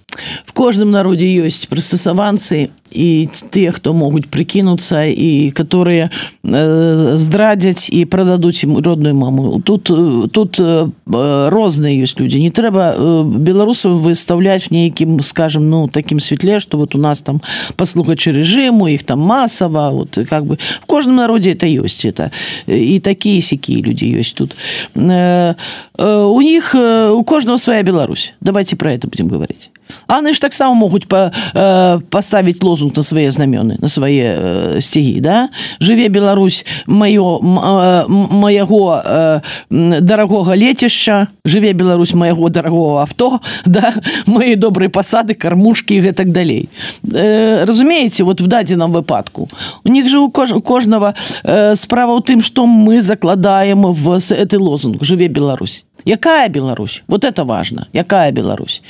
в 0.46 0.54
кожным 0.54 0.92
народе 0.92 1.26
ёсць 1.26 1.68
прыстасаванцы 1.68 2.70
і 2.96 3.30
те 3.50 3.72
хто 3.72 3.94
могуць 3.94 4.30
прыкінуцца 4.32 5.10
і 5.10 5.52
которые 5.52 6.10
э, 6.44 7.18
здрадзяць 7.18 7.90
і 7.90 8.06
прададуць 8.06 8.64
ім 8.64 8.78
родную 8.80 9.16
маму. 9.16 9.62
Тут 9.62 9.92
тут 10.32 10.60
э, 10.60 10.88
розныя 11.06 11.94
ёсць 12.06 12.16
людзі 12.20 12.40
не 12.40 12.52
трэба 12.52 12.96
э, 12.96 13.24
беларусаў 13.26 14.00
выставляць 14.00 14.72
нейкім 14.72 15.20
скажем 15.22 15.70
ну 15.70 15.88
таким 15.88 16.20
светле 16.20 16.60
что 16.60 16.78
вот 16.78 16.96
у 16.96 16.98
нас 16.98 17.20
там 17.20 17.42
паслухачы 17.76 18.32
режиму 18.32 18.88
их 18.88 19.04
там 19.04 19.20
масава 19.20 19.92
вот 19.92 20.18
как 20.30 20.46
бы. 20.46 20.58
В 20.82 20.86
кожным 20.86 21.16
народе 21.16 21.52
это 21.52 21.68
ёсць 21.68 22.06
это 22.06 22.32
і 22.68 23.00
такія 23.00 23.42
сякія 23.42 23.82
людзі 23.82 24.14
ёсць 24.16 24.34
тут. 24.34 24.56
У 24.96 26.42
них 26.42 26.76
у 26.76 27.24
кожного 27.24 27.58
свая 27.58 27.84
Беларусь. 27.84 28.34
Давайте 28.42 28.76
про 28.76 28.94
это 28.94 29.08
будем 29.08 29.28
говорить 29.28 29.72
Аны 30.08 30.34
ж 30.34 30.40
таксама 30.40 30.74
могуць 30.74 31.08
па, 31.08 31.32
э, 31.54 32.00
паставіць 32.10 32.62
лозунг 32.64 32.96
на 32.96 33.04
свае 33.04 33.32
знамёны 33.32 33.78
на 33.82 33.88
свае 33.88 34.36
э, 34.38 34.82
сцягі 34.82 35.20
да? 35.22 35.50
Жыве 35.80 36.08
Беларусь 36.10 36.66
маё 36.88 37.40
э, 37.42 38.06
маяго 38.10 39.02
э, 39.04 39.42
дарагога 39.70 40.56
лецішча 40.56 41.28
жыве 41.46 41.74
Беларусь 41.74 42.14
майго 42.14 42.50
дарагого 42.50 43.02
авто 43.02 43.42
да? 43.66 43.94
Мои 44.26 44.56
добрыя 44.56 44.90
пасады 44.90 45.34
кармушкі 45.34 46.02
гэтак 46.02 46.32
далей. 46.32 46.70
Э, 47.04 47.66
разумееце 47.66 48.24
вот 48.24 48.42
в 48.42 48.48
дадзеным 48.48 48.92
выпадку. 48.92 49.50
У 49.84 49.90
них 49.90 50.10
же 50.10 50.20
у, 50.20 50.30
кож, 50.30 50.54
кожнага 50.64 51.16
э, 51.44 51.76
справа 51.76 52.18
ў 52.18 52.22
тым 52.22 52.42
што 52.42 52.66
мы 52.66 53.02
закладаем 53.02 53.82
в 53.92 54.18
этой 54.18 54.60
лозунг 54.60 55.04
жыве 55.04 55.28
Беларусь 55.28 55.85
якая 56.06 56.50
Беларусь? 56.50 57.04
Вот 57.08 57.24
это 57.24 57.44
важно. 57.44 57.88
Якая 57.94 58.32
Беларусь? 58.32 58.82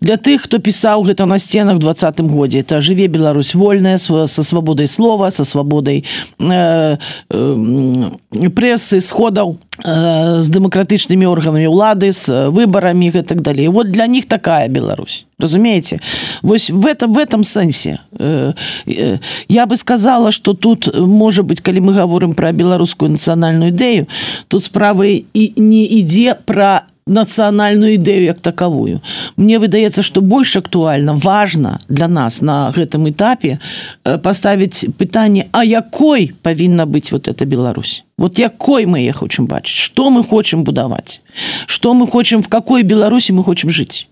Для 0.00 0.16
тых 0.16 0.44
хто 0.44 0.58
пісаў 0.58 1.02
гэта 1.02 1.26
на 1.26 1.38
сценах 1.38 1.78
двадцатым 1.78 2.28
годзе 2.28 2.60
это 2.60 2.80
жыве 2.80 3.06
Беларусь 3.06 3.54
вольная 3.54 3.98
со 3.98 4.26
свабодай 4.26 4.86
слова 4.86 5.30
со 5.30 5.44
свабодай 5.44 6.04
э, 6.38 6.96
э, 7.30 8.48
прэсы 8.54 9.00
сходаў 9.00 9.58
з 9.82 10.46
дэмакратычнымі 10.54 11.26
органамі 11.26 11.66
ўлады 11.66 12.12
з 12.14 12.50
выбарамі 12.54 13.10
і 13.10 13.22
так 13.22 13.40
далей 13.40 13.68
вот 13.68 13.90
для 13.90 14.06
них 14.06 14.26
такая 14.26 14.68
Беларусь. 14.68 15.26
Разумееце 15.38 16.00
вось 16.42 16.70
в 16.70 16.86
этом 16.86 17.12
в 17.12 17.18
этом 17.18 17.42
сэнсе 17.42 17.98
э, 18.18 18.52
э, 18.86 19.18
я 19.48 19.66
бы 19.66 19.76
сказала 19.76 20.30
что 20.30 20.54
тут 20.54 20.94
можа 20.94 21.42
быть 21.42 21.60
калі 21.60 21.80
мы 21.80 21.92
говорим 21.92 22.34
про 22.34 22.52
беларускую 22.52 23.10
нацыянальную 23.10 23.74
ідэю 23.74 24.06
тут 24.48 24.62
справы 24.62 25.24
і 25.34 25.52
не 25.56 25.84
ідзе 25.84 26.38
про 26.46 26.86
нацыянальную 27.06 27.94
ідэю 27.94 28.24
як 28.24 28.40
таковую. 28.40 29.00
Мне 29.36 29.58
выдаецца 29.58 30.02
что 30.02 30.20
больш 30.20 30.56
актуальна 30.56 31.14
важно 31.14 31.80
для 31.88 32.08
нас 32.08 32.40
на 32.40 32.70
гэтым 32.70 33.10
этапе 33.10 33.58
э, 34.04 34.18
поставить 34.18 34.86
пытанне 34.98 35.48
а 35.52 35.64
якой 35.64 36.32
павінна 36.42 36.86
быть 36.86 37.10
вот 37.12 37.28
эта 37.28 37.44
Беларусь 37.44 38.03
вот 38.16 38.38
якой 38.38 38.86
мы 38.86 39.04
я 39.04 39.12
хочам 39.12 39.46
бачыць? 39.46 39.90
Что 39.90 40.10
мы 40.10 40.22
хочам 40.22 40.64
будаваць? 40.64 41.20
Что 41.66 41.94
мы 41.94 42.06
хочам 42.06 42.42
в 42.42 42.48
какой 42.48 42.82
беларусі 42.82 43.32
мы 43.32 43.42
хочам 43.44 43.70
жыць? 43.70 44.06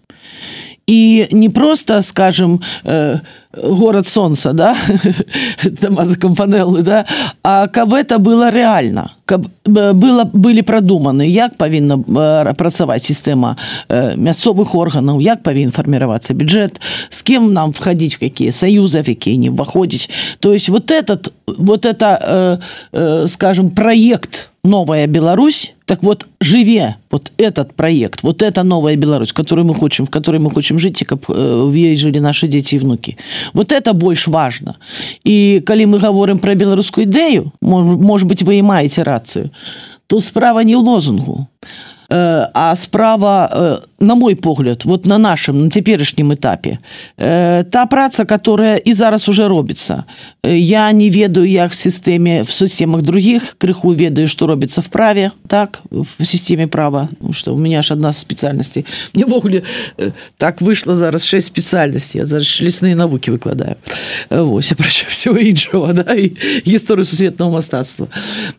І 0.87 1.29
не 1.31 1.49
просто 1.49 2.03
скажем 2.03 2.61
э, 2.85 3.21
город 3.53 4.09
солнца 4.09 4.53
да? 4.53 4.77
Кампанелы 6.21 6.83
да? 6.83 7.07
А 7.43 7.69
каб 7.69 7.95
это 7.95 8.19
было 8.19 8.51
реально? 8.51 9.13
Каб 9.25 9.47
э, 9.65 9.93
было 9.93 10.25
былі 10.25 10.63
прадуманы 10.63 11.29
як 11.29 11.57
павінна 11.57 11.97
э, 11.97 12.55
працаваць 12.55 13.05
сістэма 13.05 13.57
э, 13.89 14.17
мясцовых 14.17 14.75
органаў 14.75 15.21
як 15.21 15.43
павін 15.43 15.71
фарміравацца 15.71 16.35
бюджет? 16.35 16.81
С 17.09 17.23
кем 17.23 17.53
нам 17.53 17.73
входить? 17.73 18.15
В 18.15 18.19
какие 18.19 18.51
союзы? 18.51 19.03
Якія 19.03 19.37
не 19.37 19.51
ўваходзіць 19.51 20.09
то 20.41 20.53
есть 20.53 20.69
вот 20.69 20.91
этот 20.91 21.33
вот 21.47 21.87
это 21.87 22.61
скажем 23.27 23.71
проект 23.71 24.53
новая 24.65 25.07
Беларусь, 25.07 25.75
так 25.87 26.03
вот, 26.03 26.27
живе 26.41 26.97
вот 27.11 27.33
этот 27.37 27.75
проект, 27.75 28.23
вот 28.23 28.43
эта 28.43 28.63
новая 28.63 28.97
Беларусь, 28.97 29.33
которую 29.33 29.67
мы 29.67 29.75
хотим, 29.75 30.07
в 30.07 30.11
которой 30.11 30.39
мы 30.39 30.51
хотим 30.51 30.79
жить, 30.79 31.03
и 31.03 31.05
как 31.05 31.29
в 31.29 31.73
ней 31.73 31.97
жили 31.97 32.21
наши 32.21 32.47
дети 32.47 32.77
и 32.77 32.79
внуки. 32.79 33.17
Вот 33.53 33.73
это 33.73 33.93
больше 33.93 34.31
важно. 34.31 34.77
И 35.25 35.61
когда 35.65 35.87
мы 35.87 35.99
говорим 35.99 36.39
про 36.39 36.55
белорусскую 36.55 37.07
идею, 37.07 37.53
может 37.61 38.27
быть, 38.27 38.43
вы 38.43 38.59
и 38.59 38.63
маете 38.63 39.03
рацию, 39.03 39.51
то 40.07 40.21
справа 40.21 40.61
не 40.61 40.77
в 40.77 40.81
лозунгу, 40.81 41.49
Э, 41.63 41.92
а 42.15 42.75
справа 42.77 43.51
э, 43.53 44.05
на 44.05 44.15
мой 44.15 44.37
погляд 44.37 44.85
вот 44.85 45.07
на 45.07 45.19
нашем 45.19 45.65
на 45.65 45.71
цяперашнім 45.71 46.33
этапе 46.33 46.79
э, 47.19 47.65
та 47.65 47.87
праца 47.87 48.25
которая 48.25 48.77
і 48.77 48.93
зараз 48.95 49.29
уже 49.29 49.49
робіцца 49.49 50.05
я 50.45 50.93
не 50.93 51.11
ведаю 51.11 51.47
як 51.51 51.73
в 51.73 51.75
сістэме 51.75 52.43
в 52.43 52.51
сістемах 52.51 53.03
других 53.03 53.57
крыху 53.59 53.95
ведаю 53.95 54.29
что 54.29 54.47
робіцца 54.47 54.81
в 54.81 54.89
праве 54.89 55.31
так 55.49 55.83
в 55.91 56.25
системе 56.25 56.67
права 56.67 57.09
что 57.33 57.55
у 57.55 57.59
меня 57.59 57.83
ж 57.83 57.93
одна 57.93 58.13
спецыяльнасці 58.13 58.85
невогуле 59.15 59.63
так 60.37 60.61
вышло 60.61 60.95
зараз 60.95 61.25
6 61.25 61.47
спецыяльнасці 61.47 62.19
я 62.19 62.25
зараз 62.25 62.61
лесные 62.61 62.95
навуки 62.95 63.31
выкладаю. 63.31 63.77
Вось 64.31 64.73
про 64.73 64.87
всего 65.09 65.39
іншого 65.39 65.93
да, 65.93 66.15
гісторыю 66.67 67.05
сусветного 67.05 67.53
мастацтва. 67.53 68.09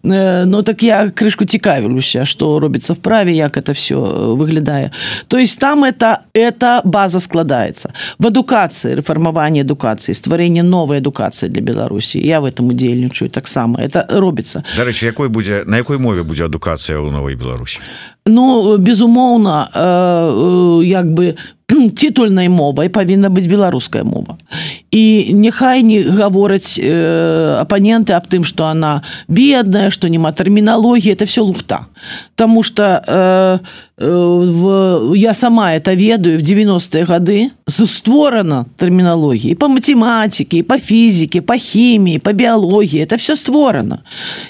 Но 0.04 0.62
так 0.64 0.84
я 0.84 1.10
крышку 1.10 1.46
цікавілюся 1.46 2.26
что 2.26 2.60
робіцца 2.60 2.94
в 2.94 2.98
праве 2.98 3.34
я 3.34 3.43
як 3.44 3.58
это 3.58 3.74
все 3.74 3.96
э, 3.96 4.36
выглядае. 4.36 4.92
То 5.28 5.38
есть 5.38 5.60
там 5.60 5.84
это 5.84 6.24
это 6.34 6.82
база 6.84 7.20
складаецца. 7.20 7.92
В 8.20 8.28
адукацыі 8.28 8.96
рэфармаванне 9.00 9.62
адукацыі 9.62 10.16
стварэнне 10.16 10.64
новой 10.64 10.98
адукацыі 11.04 11.50
для 11.50 11.62
беларусі 11.62 12.20
я 12.20 12.40
в 12.40 12.46
этом 12.46 12.72
удзельнічаю 12.72 13.30
таксама 13.30 13.80
это 13.82 14.06
робіцца 14.10 14.64
дарэчы 14.78 15.06
якой 15.06 15.30
будзе 15.30 15.64
на 15.66 15.78
якой 15.78 15.98
мове 15.98 16.24
будзе 16.24 16.46
адукацыя 16.46 16.98
ў 16.98 17.12
новой 17.12 17.36
беларусі 17.36 17.80
Ну 18.26 18.78
безумоўна 18.78 19.68
э, 19.68 19.80
э, 19.84 20.86
як 20.88 21.12
бы 21.12 21.36
титульнай 21.98 22.50
мовай 22.50 22.90
павінна 22.90 23.30
быць 23.30 23.48
беларуская 23.48 24.04
мова. 24.04 24.38
І 24.92 25.34
няхай 25.34 25.84
не 25.84 26.04
гавораць 26.04 26.78
э, 26.78 27.58
апаненты 27.62 28.14
аб 28.14 28.28
тым 28.28 28.44
что 28.44 28.68
она 28.68 29.02
бедная 29.28 29.90
что 29.90 30.08
няма 30.08 30.32
тэрміналогіі 30.32 31.14
это 31.14 31.26
все 31.26 31.42
лухта. 31.42 31.88
Потому 32.36 32.64
что 32.64 32.84
э, 33.08 33.60
э, 33.98 34.08
в, 34.08 35.16
я 35.16 35.34
сама 35.34 35.74
это 35.74 35.94
ведаю 35.96 36.40
в 36.40 36.42
90-е 36.42 37.04
гады 37.04 37.52
створана 37.68 38.66
тэрміналогіі 38.76 39.56
по 39.56 39.70
математике 39.70 40.64
по 40.64 40.78
фізіке 40.78 41.42
по 41.42 41.54
хіміі 41.54 42.20
по 42.20 42.34
біялогіі 42.34 43.04
это 43.04 43.16
все 43.18 43.36
створана 43.36 44.00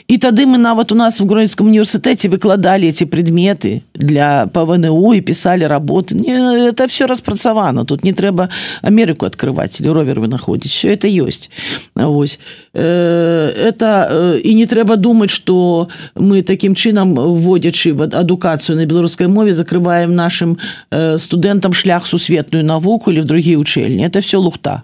і 0.08 0.18
тады 0.18 0.46
мы 0.46 0.58
нават 0.58 0.92
у 0.92 0.96
нас 0.96 1.20
в 1.20 1.28
гронском 1.28 1.68
універсітэце 1.68 2.30
выкладалі 2.30 2.88
эти 2.88 3.06
предметы 3.06 3.82
для 3.96 4.48
по 4.48 4.66
вНУ 4.66 5.14
і 5.14 5.22
писали 5.22 5.68
работы. 5.68 6.16
Не 6.16 6.70
это 6.70 6.88
все 6.88 7.03
распрацавана 7.08 7.86
тут 7.86 8.04
не 8.04 8.14
трэба 8.14 8.50
Америку 8.82 9.26
открывать 9.26 9.80
или 9.82 9.88
ровер 9.88 10.20
вынаходзіць 10.20 10.72
все 10.72 10.94
это 10.94 11.08
ёсць 11.08 11.50
Вось 11.96 12.40
э, 12.74 13.70
это 13.70 14.40
і 14.44 14.54
не 14.54 14.66
трэба 14.66 14.96
думаць 14.96 15.32
что 15.32 15.88
мы 16.16 16.42
таким 16.42 16.76
чынам 16.76 17.16
вводзячы 17.16 17.94
в 17.94 18.02
адукацыю 18.04 18.78
на 18.78 18.86
беларускай 18.86 19.28
мове 19.28 19.54
закрываем 19.54 20.16
нашим 20.16 20.58
студэнтам 20.92 21.74
шлях 21.74 22.06
сусветную 22.06 22.66
навуку 22.66 23.12
или 23.12 23.22
в 23.22 23.26
другие 23.26 23.58
учэльні 23.58 24.06
это 24.06 24.22
все 24.22 24.38
лухта. 24.38 24.84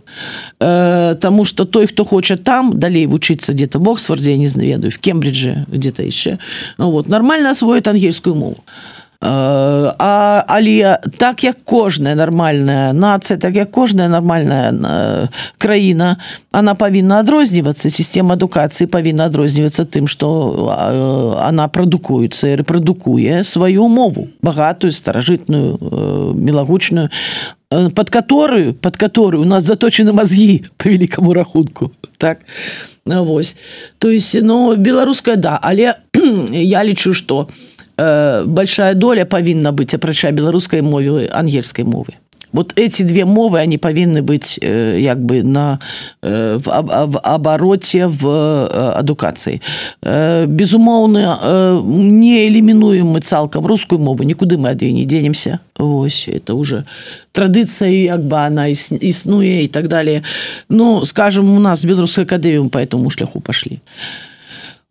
Э, 0.60 1.16
тому 1.22 1.46
что 1.46 1.66
той 1.66 1.88
хто 1.88 2.06
хоча 2.06 2.38
там 2.38 2.80
далей 2.80 3.06
вучыцца 3.06 3.54
где-то 3.54 3.80
в 3.80 3.90
оксфорде 3.90 4.32
я 4.32 4.38
не 4.38 4.48
знаведаю 4.48 4.92
в 4.92 5.00
кембридже 5.00 5.66
где-то 5.68 6.04
яшчэ 6.04 6.38
вот 6.78 7.08
нормально 7.08 7.52
освоит 7.52 7.88
ангельскую 7.88 8.36
мову. 8.36 8.58
А, 8.58 9.09
але 9.22 11.00
так 11.18 11.44
як 11.44 11.58
кожная 11.64 12.16
нармальная 12.16 12.94
нацыя 12.94 13.38
так 13.38 13.56
як 13.56 13.72
кожная 13.72 14.08
нармальная 14.08 15.30
краіна 15.58 16.18
она 16.52 16.76
павінна 16.76 17.20
адрознівацца 17.20 17.90
сістэма 17.90 18.40
адукацыі 18.40 18.88
павінна 18.88 19.26
адрознівацца 19.28 19.84
тым 19.84 20.08
што 20.08 20.72
она 21.44 21.68
прадукуецца 21.68 22.48
і 22.48 22.56
рэпрадукуе 22.64 23.44
сваю 23.44 23.88
мову. 23.88 24.30
Багатую 24.42 24.92
старажытную 24.92 25.76
мелагучную 26.34 27.10
под 27.70 28.10
которую 28.10 28.74
под 28.74 28.96
которую 28.96 29.44
у 29.44 29.46
нас 29.46 29.64
заточены 29.64 30.14
мозги 30.14 30.64
по 30.78 30.88
великому 30.88 31.34
рахунку. 31.34 31.92
Так? 32.18 32.40
Вось 33.06 33.56
то 33.98 34.08
есть 34.08 34.34
но 34.42 34.72
ну, 34.72 34.76
беларуская 34.78 35.36
да. 35.36 35.60
Але 35.62 35.96
я 36.52 36.86
лічу 36.86 37.14
что 37.14 37.50
у 37.50 37.50
Э, 37.50 37.69
большая 38.46 38.94
доля 38.94 39.26
павінна 39.26 39.72
быць 39.72 39.94
апрача 39.96 40.32
беларускай 40.32 40.82
мове 40.82 41.28
ангельскай 41.28 41.86
мовы 41.86 42.20
вот 42.52 42.74
эти 42.76 43.04
две 43.04 43.26
мовы 43.26 43.60
они 43.60 43.78
павінны 43.78 44.22
быць 44.22 44.58
э, 44.62 45.00
як 45.00 45.22
бы 45.22 45.44
на 45.44 45.80
э, 46.22 46.58
в, 46.58 46.66
в 46.66 47.20
обороте 47.24 48.08
в 48.08 48.26
адукацыі 48.96 49.62
безумоўна 50.02 51.82
не 51.84 52.48
элімінуем 52.48 53.08
мы 53.08 53.22
цалкам 53.22 53.66
рускую 53.66 54.02
мову 54.02 54.24
нікуды 54.24 54.58
мы 54.58 54.70
ад 54.70 54.82
не 54.82 55.06
денемся. 55.06 55.60
Вось 55.78 56.28
это 56.28 56.54
уже 56.54 56.86
традыцыя 57.34 57.90
як 57.90 58.24
бы 58.24 58.38
она 58.38 58.68
існуе 58.68 59.64
і 59.64 59.68
так 59.68 59.88
далее. 59.88 60.24
Ну 60.70 61.06
скажем 61.06 61.56
у 61.56 61.60
нас 61.60 61.86
беларускай 61.86 62.26
акадэмію 62.26 62.70
по 62.70 62.78
этому 62.78 63.10
шляху 63.10 63.40
пошли 63.42 63.80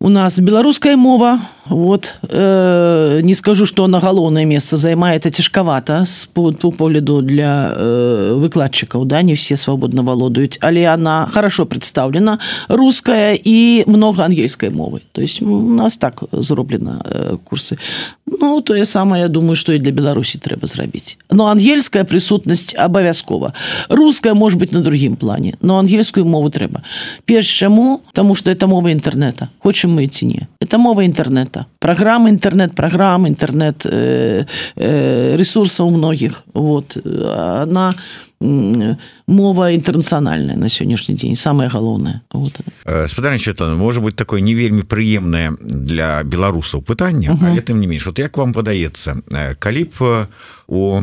у 0.01 0.07
нас 0.07 0.39
беларуская 0.39 0.95
мова. 0.95 1.39
Вот 1.65 2.17
э, 2.23 3.19
не 3.21 3.35
скажу 3.35 3.65
что 3.65 3.85
на 3.87 3.99
галоўнае 3.99 4.45
месца 4.45 4.77
займае 4.77 5.17
это 5.17 5.29
цяжкавата 5.29 6.05
с 6.05 6.25
пункту 6.25 6.71
погляду 6.71 7.21
для 7.21 7.73
э, 7.75 8.33
выкладчыкаў 8.39 9.05
да 9.05 9.21
не 9.21 9.35
все 9.35 9.55
свабодна 9.55 10.01
валодаюць. 10.01 10.57
Але 10.61 10.87
она 10.87 11.27
хорошо 11.31 11.65
представлена 11.65 12.39
русская 12.69 13.37
і 13.43 13.83
много 13.87 14.23
ангельской 14.23 14.69
мовы. 14.69 15.01
То 15.11 15.21
есть 15.21 15.41
у 15.41 15.69
нас 15.69 15.97
так 15.97 16.23
зроблена 16.31 17.01
э, 17.05 17.37
курсы. 17.43 17.77
Ну 18.25 18.61
тое 18.61 18.85
самое 18.85 19.23
я 19.23 19.27
думаю 19.27 19.55
что 19.55 19.73
і 19.73 19.79
для 19.79 19.91
беларусі 19.91 20.39
трэба 20.39 20.65
зрабіць. 20.67 21.17
Но 21.29 21.47
ангельская 21.47 22.05
прысутнасць 22.05 22.73
абавязкова 22.73 23.53
русская 23.89 24.33
может 24.33 24.59
быть 24.59 24.71
на 24.71 24.79
другім 24.79 25.15
плане 25.15 25.53
но 25.61 25.77
ангельскую 25.77 26.25
мову 26.25 26.49
трэба 26.49 26.83
перш 27.25 27.47
чаму 27.47 28.01
тому 28.13 28.33
что 28.33 28.49
это 28.49 28.67
мова 28.67 28.87
інтэрнета 28.91 29.49
хочем 29.59 29.88
мы 29.89 30.07
ці 30.07 30.25
не. 30.25 30.47
Это 30.61 30.77
мова 30.77 31.01
інтэрнета 31.01 31.19
интернета 31.19 31.65
программы 31.79 32.29
интернет-программ 32.29 33.27
интернет 33.27 33.85
э, 33.85 34.45
э, 34.75 35.35
ресурсов 35.37 35.87
у 35.87 35.89
многих 35.89 36.43
вот 36.53 36.97
она 37.65 37.93
мова 38.41 39.71
інтэрнацыянальная 39.75 40.55
на 40.55 40.69
сённяшні 40.69 41.15
дзень 41.15 41.35
самое 41.35 41.67
галоўнае. 41.69 42.21
Вот. 42.31 42.59
спадарніча 43.07 43.53
можа 43.75 43.99
быть 43.99 44.15
такое 44.15 44.39
не 44.41 44.55
вельмі 44.55 44.81
прыемнае 44.81 45.51
для 45.59 46.23
беларусаў 46.23 46.81
пытання 46.81 47.31
uh 47.31 47.41
-huh. 47.41 47.61
тым 47.61 47.79
не 47.79 47.87
менш 47.87 48.05
вот 48.05 48.19
як 48.19 48.37
вам 48.37 48.53
падаецца 48.53 49.15
калі 49.59 49.83
б 49.83 50.27
у 50.67 51.01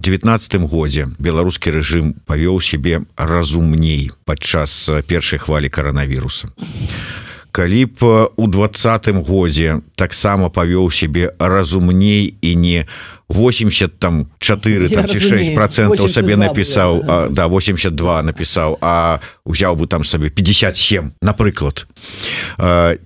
19 0.00 0.56
годзе 0.70 1.08
беларускі 1.18 1.70
рэжым 1.70 2.14
павёў 2.26 2.60
сябе 2.60 3.00
разумней 3.16 4.10
падчас 4.24 4.90
першай 5.06 5.38
хвалі 5.38 5.68
каранавіруса? 5.68 6.48
то 6.56 7.25
калі 7.56 7.88
б 7.88 8.28
у 8.36 8.44
двадцатым 8.52 9.24
годзе 9.24 9.80
таксама 9.96 10.52
павёў 10.52 10.92
сябе 10.92 11.32
разумней 11.40 12.36
і 12.44 12.52
не 12.52 12.84
80 13.28 13.98
там 13.98 14.26
4 14.38 14.88
там, 14.88 15.08
6 15.08 15.54
процентов 15.54 16.12
сабе 16.12 16.36
напісаў 16.36 17.30
да. 17.30 17.46
82 17.46 18.22
напісаў 18.22 18.78
а 18.80 19.20
узяў 19.44 19.76
бы 19.76 19.86
там 19.86 20.04
сабе 20.04 20.30
57 20.30 21.12
напрыклад 21.22 21.86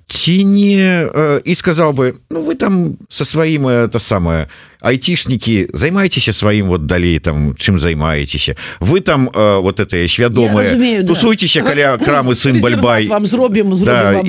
ці 0.07 0.45
не 0.45 1.09
і 1.45 1.55
сказал 1.55 1.93
бы 1.93 2.21
Ну 2.31 2.43
вы 2.43 2.55
там 2.55 2.97
со 3.09 3.25
сваім 3.25 3.67
это 3.67 3.99
самое 3.99 4.47
айцішнікі 4.81 5.69
займайцеся 5.75 6.33
сваім 6.33 6.67
вот 6.67 6.87
далей 6.87 7.19
там 7.19 7.55
чым 7.57 7.79
займаецеся 7.79 8.57
вы 8.81 9.01
там 9.01 9.29
э, 9.29 9.61
вот 9.61 9.81
это 9.81 10.09
свядомыя 10.09 11.05
тусуйцеся 11.05 11.61
да. 11.61 11.67
каля 11.67 11.97
крамы 12.05 12.35
сын 12.35 12.61
бальбай 12.61 13.07
вам 13.07 13.27
зробім 13.27 13.75
да, 13.85 14.23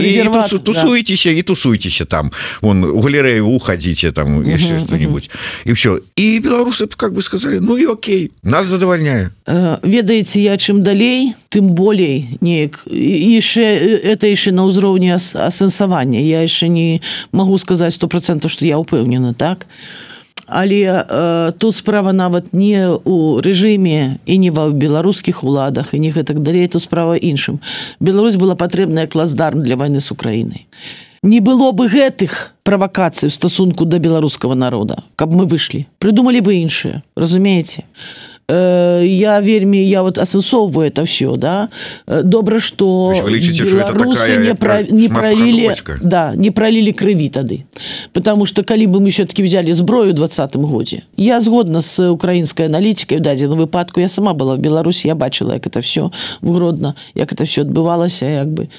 тусуйцеся 0.63 1.31
і 1.31 1.41
тусуйцеся 1.41 2.05
там. 2.05 2.31
Он 2.61 2.83
у 2.83 3.01
галерэю 3.01 3.47
уходите 3.47 4.11
там 4.11 4.43
яшчэ 4.43 4.79
что-нибудь. 4.79 5.29
І 5.65 5.71
все 5.81 5.97
і 6.15 6.39
беларусы 6.39 6.85
как 6.95 7.13
бы 7.13 7.21
сказали 7.21 7.59
ну 7.59 7.77
і 7.77 7.85
Окей 7.85 8.31
нас 8.43 8.67
задавальняе 8.67 9.31
ведаеце 9.81 10.39
я 10.39 10.57
чым 10.57 10.83
далей 10.83 11.33
тым 11.49 11.73
болей 11.73 12.37
неяк. 12.41 12.85
Яшчэ 12.85 13.97
это 14.05 14.29
яшчэ 14.29 14.53
на 14.53 14.69
ўзроўні 14.69 15.17
асэнсавання 15.17 16.21
я 16.21 16.45
яшчэ 16.45 16.69
не 16.69 17.01
могу 17.31 17.57
сказаць 17.57 17.97
сто 17.97 18.07
процентов 18.07 18.51
что 18.51 18.65
я 18.65 18.77
упэўнена 18.77 19.33
так? 19.33 19.65
А 20.45 20.61
але 20.61 20.83
э, 20.85 21.51
тут 21.57 21.75
справа 21.75 22.11
нават 22.11 22.53
не 22.53 22.85
у 22.85 23.41
рэжыме 23.41 24.19
і 24.25 24.37
не 24.37 24.51
ва 24.51 24.69
беларускіх 24.69 25.43
уладах 25.43 25.93
і 25.93 25.99
не 25.99 26.11
гэтак 26.11 26.43
далей 26.43 26.67
то 26.67 26.79
справа 26.79 27.15
іншым. 27.15 27.59
Беларусь 27.99 28.35
была 28.35 28.55
патрэбная 28.55 29.07
класдарм 29.07 29.63
для 29.63 29.75
войны 29.75 29.99
с 29.99 30.11
Украінай 30.11 30.67
не 31.23 31.39
было 31.39 31.71
бы 31.71 31.87
гэтых 31.87 32.53
правакацый 32.63 33.29
в 33.29 33.33
стасунку 33.33 33.85
да 33.85 33.99
беларускага 33.99 34.55
народа 34.55 35.03
каб 35.15 35.33
мы 35.33 35.45
выйшлі. 35.45 35.85
Придумали 35.99 36.39
бы 36.39 36.55
іншыя 36.55 37.03
разумееце? 37.15 37.83
Э, 38.47 39.05
я 39.05 39.39
вельмі 39.39 39.77
я 39.77 40.01
вот 40.01 40.17
асэнсоўваю 40.17 40.87
это 40.89 41.05
все 41.05 41.35
да? 41.37 41.69
Э, 42.07 42.23
добра 42.23 42.59
что 42.59 43.13
лічыце, 43.27 43.63
беларусы 43.63 44.37
не 44.37 44.55
про 44.55 44.81
не 44.83 45.09
пролили 45.09 45.73
да 46.01 46.33
не 46.35 46.51
пролили 46.51 46.91
крыві 46.91 47.29
тады. 47.29 47.65
Потому 48.13 48.45
что 48.45 48.63
калі 48.63 48.87
бы 48.87 48.99
мы 48.99 49.11
все-таки 49.11 49.43
взяли 49.43 49.71
зброю 49.73 50.13
двадцатым 50.13 50.65
годзе 50.65 51.03
я 51.17 51.39
згодна 51.39 51.81
с 51.81 52.11
украінскай 52.11 52.65
аналітикой 52.65 53.19
дадзеным 53.19 53.59
выпадку. 53.59 53.99
Я 53.99 54.09
сама 54.09 54.33
была 54.33 54.55
в 54.55 54.59
беларусі 54.59 55.07
я 55.07 55.15
бачыла 55.15 55.53
як 55.53 55.67
это 55.67 55.81
все 55.81 56.11
гродно 56.41 56.95
як 57.13 57.31
это 57.31 57.45
все 57.45 57.61
адбывалася 57.61 58.25
як 58.25 58.47
бы 58.47 58.69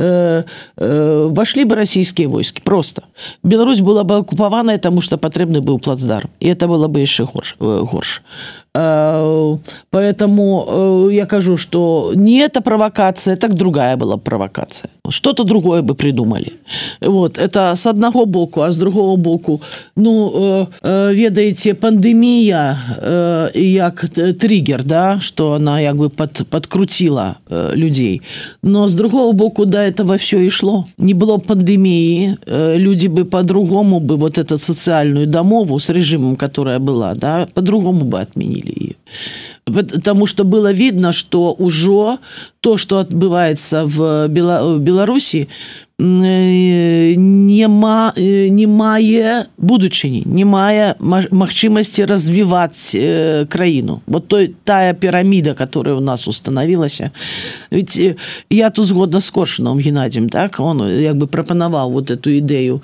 э, 0.00 0.44
э, 0.76 1.34
вошли 1.34 1.64
бы 1.64 1.76
расійскія 1.76 2.28
войскі 2.28 2.62
просто 2.64 3.02
Беларусь 3.42 3.80
была 3.80 4.04
бы 4.04 4.16
акупаваная 4.16 4.78
тому 4.78 5.00
что 5.00 5.16
патрэбны 5.16 5.60
быў 5.60 5.78
плацдар 5.78 6.28
і 6.40 6.48
это 6.48 6.66
было 6.66 6.88
бы 6.88 7.00
яшчэ 7.00 7.24
горш 7.24 7.56
горш 7.60 8.22
Э, 8.72 9.56
поэтому 9.90 10.64
э, 10.68 11.14
я 11.14 11.26
кажу, 11.26 11.56
что 11.56 12.12
не 12.14 12.38
эта 12.38 12.60
провокация, 12.60 13.36
так 13.36 13.54
другая 13.54 13.96
была 13.96 14.16
провокация. 14.16 14.90
Что-то 15.08 15.44
другое 15.44 15.82
бы 15.82 15.94
придумали. 15.94 16.52
Вот, 17.00 17.38
это 17.38 17.74
с 17.74 17.86
одного 17.86 18.26
боку, 18.26 18.60
а 18.60 18.70
с 18.70 18.76
другого 18.76 19.16
боку, 19.16 19.60
ну, 19.96 20.68
э, 20.82 21.12
ведаете, 21.12 21.74
пандемия 21.74 22.76
як 23.54 24.08
триггер, 24.38 24.84
да, 24.84 25.20
что 25.20 25.54
она 25.54 25.82
как 25.82 25.96
бы 25.96 26.08
под, 26.08 26.46
подкрутила 26.48 27.36
людей. 27.50 28.22
Но 28.62 28.86
с 28.86 28.94
другого 28.94 29.32
боку, 29.32 29.66
до 29.66 29.78
этого 29.90 30.16
все 30.16 30.38
и 30.38 30.48
шло. 30.48 30.86
Не 30.98 31.14
было 31.14 31.38
пандемии, 31.38 32.38
люди 32.46 33.08
бы 33.08 33.24
по-другому 33.24 34.00
бы 34.00 34.16
вот 34.16 34.38
эту 34.38 34.58
социальную 34.58 35.26
домову 35.26 35.78
с 35.78 35.88
режимом, 35.88 36.36
которая 36.36 36.78
была, 36.78 37.14
да, 37.14 37.48
по-другому 37.54 38.04
бы 38.04 38.20
отменили 38.20 38.60
фамилии. 38.60 38.96
Потому 39.64 40.26
что 40.26 40.44
было 40.44 40.72
видно, 40.72 41.12
что 41.12 41.54
уже 41.58 42.18
то, 42.60 42.76
что 42.76 42.98
отбывается 42.98 43.84
в 43.84 44.28
Беларуси, 44.28 45.48
Э, 45.48 45.89
не, 46.00 47.68
ма, 47.68 48.12
э, 48.16 48.48
не 48.48 48.66
мае 48.66 49.46
будучыні 49.58 50.22
не 50.24 50.44
мае 50.44 50.94
магчымасці 51.00 52.04
развіваць 52.06 52.94
э, 52.94 53.46
краіну. 53.46 54.00
Вот 54.06 54.28
той 54.28 54.54
тая 54.64 54.94
піраміда 54.94 55.54
которая 55.54 55.94
у 55.96 56.00
нас 56.00 56.28
установілася 56.28 57.10
ведь 57.70 58.00
я 58.50 58.70
тут 58.70 58.86
згодна 58.86 59.20
с 59.20 59.30
коршуном 59.30 59.78
геннадзем 59.78 60.28
так? 60.28 60.60
Он 60.60 60.88
як 60.88 61.16
бы 61.16 61.26
прапанаваў 61.26 61.92
вот 61.92 62.10
эту 62.10 62.30
ідэю. 62.30 62.82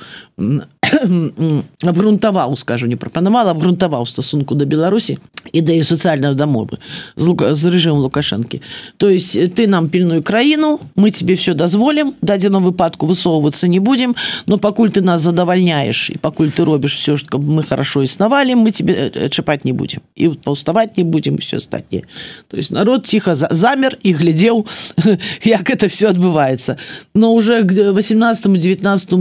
Абгрунтаваў 1.83 2.57
скажу 2.57 2.87
не 2.87 2.97
прапанавала 2.97 3.51
абгрунтаваў 3.51 4.07
стасунку 4.07 4.55
да 4.55 4.65
беларусі 4.65 5.19
ідэі 5.53 5.83
сацыяльнай 5.83 6.35
дамовы 6.35 6.79
з, 7.17 7.27
Лука, 7.27 7.55
з 7.55 7.67
рэжымом 7.73 8.05
лукашэнкі. 8.05 8.61
То 8.97 9.09
есть 9.09 9.33
ты 9.55 9.67
нам 9.67 9.89
пільную 9.89 10.23
краіну 10.23 10.81
мы 10.95 11.11
тебе 11.11 11.35
все 11.35 11.55
дазволім 11.55 12.15
дадзеном 12.21 12.65
выпадку 12.65 13.06
высовываться 13.07 13.69
не 13.69 13.81
будем 13.81 14.17
но 14.47 14.59
пакуль 14.59 14.91
ты 14.91 15.01
нас 15.01 15.23
задавальняешь 15.23 16.11
и 16.11 16.19
пакуль 16.19 16.51
ты 16.51 16.65
робишь 16.65 16.95
все 16.95 17.17
что 17.17 17.39
мы 17.39 17.63
хорошо 17.63 18.03
існавалі 18.03 18.55
мы 18.55 18.71
тебе 18.71 19.13
э, 19.15 19.29
чапать 19.29 19.65
не 19.65 19.73
будем. 19.73 20.01
И 20.15 20.29
паўставать 20.29 20.97
не 20.97 21.05
будем 21.05 21.39
все 21.39 21.57
астатніе 21.57 22.03
то 22.49 22.57
есть 22.57 22.71
народ 22.71 23.07
тихо 23.07 23.35
замер 23.35 23.99
и 24.03 24.13
глядзеў 24.13 24.67
як 25.45 25.71
это 25.71 25.89
все 25.89 26.09
отбывается. 26.09 26.77
Но 27.15 27.35
уже 27.35 27.65
к 27.65 27.93
18 27.93 28.53
19 28.53 29.13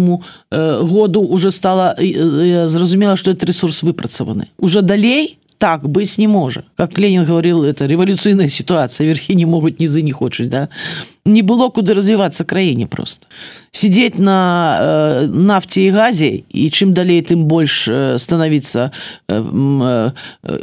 э, 0.52 0.84
году 0.84 1.22
уже 1.22 1.52
стало 1.52 1.96
э, 1.98 2.68
зразумела 2.68 3.18
что 3.18 3.32
этот 3.32 3.44
ресурс 3.44 3.84
выпрацаваны 3.84 4.48
уже 4.58 4.82
далей 4.82 5.38
так 5.58 5.90
быть 5.90 6.18
не 6.18 6.28
можа 6.28 6.64
как 6.76 7.00
ленин 7.00 7.24
говорил 7.24 7.64
это 7.64 7.86
революцыйная 7.86 8.48
ситуация 8.50 9.08
верхи 9.08 9.36
не 9.36 9.46
могуць 9.46 9.80
низы 9.80 10.02
не 10.02 10.12
хочуць 10.12 10.50
да 10.50 10.70
не 11.26 11.42
было 11.42 11.70
куды 11.70 11.94
развівацца 11.94 12.44
краіне 12.44 12.88
просто 12.88 13.28
сидеть 13.76 14.20
на 14.20 14.80
э, 14.82 15.28
нафте 15.28 15.82
і 15.82 15.90
газе 15.90 16.48
і 16.48 16.70
чым 16.70 16.94
далей 16.94 17.22
тым 17.22 17.44
больш 17.44 17.88
э, 17.88 18.18
становіцца 18.18 18.92
э, 19.28 19.36
э, 19.36 20.12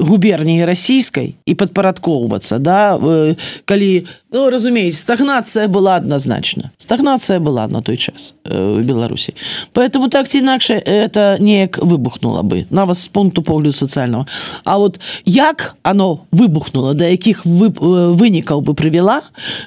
губерніяй 0.01 0.65
расійскай 0.65 1.37
і 1.45 1.55
падпарадкоўвацца 1.55 2.59
да? 2.59 2.97
Э, 2.97 3.37
калі 3.65 4.07
ну 4.33 4.49
разумееце 4.49 4.97
стагнацыя 4.97 5.69
была 5.69 5.97
адназначна. 5.97 6.73
Стагнацыя 6.79 7.39
была 7.39 7.69
на 7.69 7.83
той 7.83 7.97
час 7.97 8.35
э, 8.45 8.81
в 8.81 8.87
беларусі. 8.87 9.35
Поэтому 9.75 10.09
так 10.09 10.29
ці 10.29 10.39
інакш 10.39 10.71
это 10.71 11.37
неяк 11.39 11.79
выбухнула 11.79 12.43
бы 12.43 12.65
нават 12.71 12.99
з 12.99 13.07
пункту 13.09 13.43
погляду 13.43 13.73
сацыяльного 13.73 14.27
а 14.65 14.79
вот 14.79 15.01
як 15.25 15.77
оно 15.83 16.25
выбухнуло 16.33 16.95
да 16.95 17.09
якіх 17.09 17.45
вы 17.45 17.69
э, 17.69 18.13
вынікаў 18.17 18.63
бы 18.63 18.75
прывяла 18.75 19.21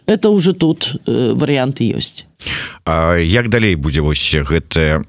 это 0.08 0.30
уже 0.30 0.54
тут 0.54 0.85
Э, 1.06 1.34
варианты 1.34 1.90
ёсць 1.96 2.26
А 2.86 3.18
як 3.18 3.50
далей 3.50 3.76
будзе 3.76 4.02
вось 4.06 4.36
гэтая 4.50 5.06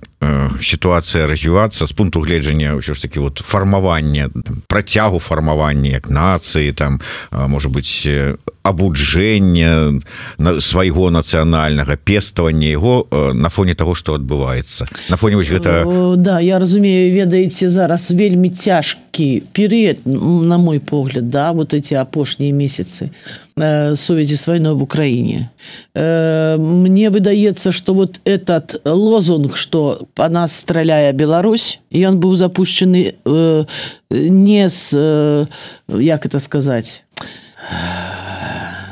сітуацыя 0.63 1.27
развівацца 1.27 1.87
з 1.87 1.93
пункту 1.93 2.21
гледжання 2.21 2.81
ўсё 2.81 2.95
ж 2.97 3.03
таки 3.03 3.21
вот 3.21 3.39
фармавання 3.45 4.33
працягу 4.67 5.21
фармавання 5.21 6.01
як 6.01 6.09
нацыі 6.09 6.73
там 6.73 7.01
можа 7.31 7.69
быть 7.69 8.09
абуджэнне 8.67 10.01
на 10.39 10.61
свайго 10.61 11.11
нацыянальнага 11.11 11.97
пеставання 11.97 12.67
яго 12.67 13.07
на 13.35 13.49
фоне 13.49 13.75
того 13.75 13.95
что 13.95 14.17
адбываецца. 14.17 14.89
На 15.11 15.17
фоне 15.17 15.37
вось 15.37 15.53
гэта 15.53 15.85
да 16.17 16.41
я 16.41 16.59
разумею 16.59 17.13
ведаеце 17.13 17.71
зараз 17.71 18.11
вельмі 18.11 18.51
цяжкі 18.51 19.45
перыяд 19.53 20.01
на 20.07 20.59
мой 20.59 20.81
погляд 20.81 21.31
да 21.31 21.53
вот 21.53 21.75
эти 21.75 21.95
апошнія 21.95 22.57
месяцы 22.57 23.13
сувязі 23.97 24.37
с 24.37 24.47
войной 24.47 24.75
в 24.75 24.83
Украине. 24.83 25.51
Мне 25.95 27.11
выдаецца 27.11 27.73
что 27.73 27.95
вот 27.95 28.21
этот 28.25 28.81
лозунг 28.85 29.57
что 29.57 30.06
по 30.15 30.29
нас 30.29 30.57
страляя 30.57 31.13
Беларусь 31.13 31.81
он 31.93 32.21
быў 32.21 32.35
запущены 32.35 33.15
э, 33.25 33.65
не 34.11 34.69
с 34.69 34.91
э, 34.93 35.47
як 35.89 36.27
это 36.27 36.41
сказать 36.41 37.05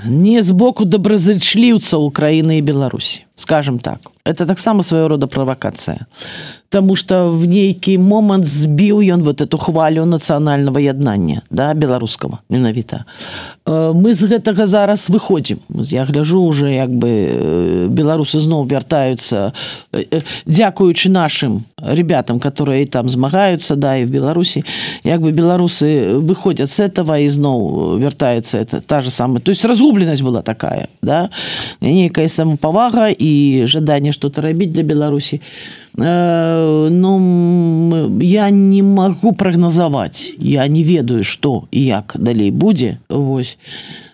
не 0.05 0.43
з 0.43 0.51
боку 0.51 0.85
добразычліўца 0.85 1.97
Украины 1.97 2.59
і 2.59 2.63
Беларусі 2.63 3.25
скажем 3.35 3.79
так. 3.79 3.99
Это 4.25 4.47
таксама 4.47 4.83
свайго 4.83 5.09
рода 5.09 5.27
правакацыя 5.27 6.07
Таму 6.75 6.97
что 6.97 7.31
в 7.31 7.47
нейкі 7.47 8.03
момант 8.03 8.51
збіў 8.51 8.99
ён 9.15 9.23
вот 9.23 9.39
эту 9.39 9.59
хвалю 9.63 10.03
нацыянального 10.11 10.83
яднання 10.83 11.47
да 11.51 11.71
беларускага 11.71 12.43
менавіта. 12.51 13.07
Э, 13.63 13.95
мы 13.95 14.11
з 14.11 14.27
гэтага 14.27 14.67
зараз 14.67 15.07
выходзім. 15.07 15.63
Я 15.71 16.03
гляжу 16.03 16.43
уже 16.43 16.75
як 16.75 16.91
бы 16.91 17.09
э, 17.09 17.87
беларусы 17.87 18.43
зноў 18.43 18.67
вяртаюцца 18.67 19.55
э, 19.95 20.23
дзякуючы 20.51 21.15
нашим 21.15 21.63
ребятам 21.79 22.41
которые 22.41 22.87
там 22.87 23.09
змагаюцца 23.09 23.77
да 23.77 23.95
і 23.97 24.05
в 24.05 24.11
беларусі 24.11 24.65
як 25.05 25.23
бы 25.23 25.31
беларусы 25.31 26.19
выходят 26.19 26.71
с 26.71 26.81
этого 26.83 27.23
і 27.23 27.29
зноў 27.29 28.03
вяртаецца 28.03 28.59
это 28.59 28.81
та 28.81 29.01
же 29.01 29.11
самая. 29.11 29.39
То 29.39 29.53
есть 29.53 29.65
разгубленасць 29.65 30.27
была 30.27 30.43
такая 30.43 30.89
да 31.03 31.31
нейкая 31.81 32.27
самопавага 32.27 33.15
і 33.15 33.63
жаданне 33.67 34.11
что-то 34.11 34.43
рабіць 34.43 34.75
для 34.75 34.83
беларусі. 34.83 35.39
то 35.39 35.84
ну 35.97 37.15
я 38.21 38.51
не 38.51 38.83
магу 38.83 39.33
прагназаваць 39.33 40.35
я 40.39 40.67
не 40.67 40.83
ведаю 40.83 41.23
што 41.23 41.69
і 41.71 41.85
як 41.85 42.17
далей 42.19 42.51
будзе. 42.51 42.99
Вось. 43.09 43.59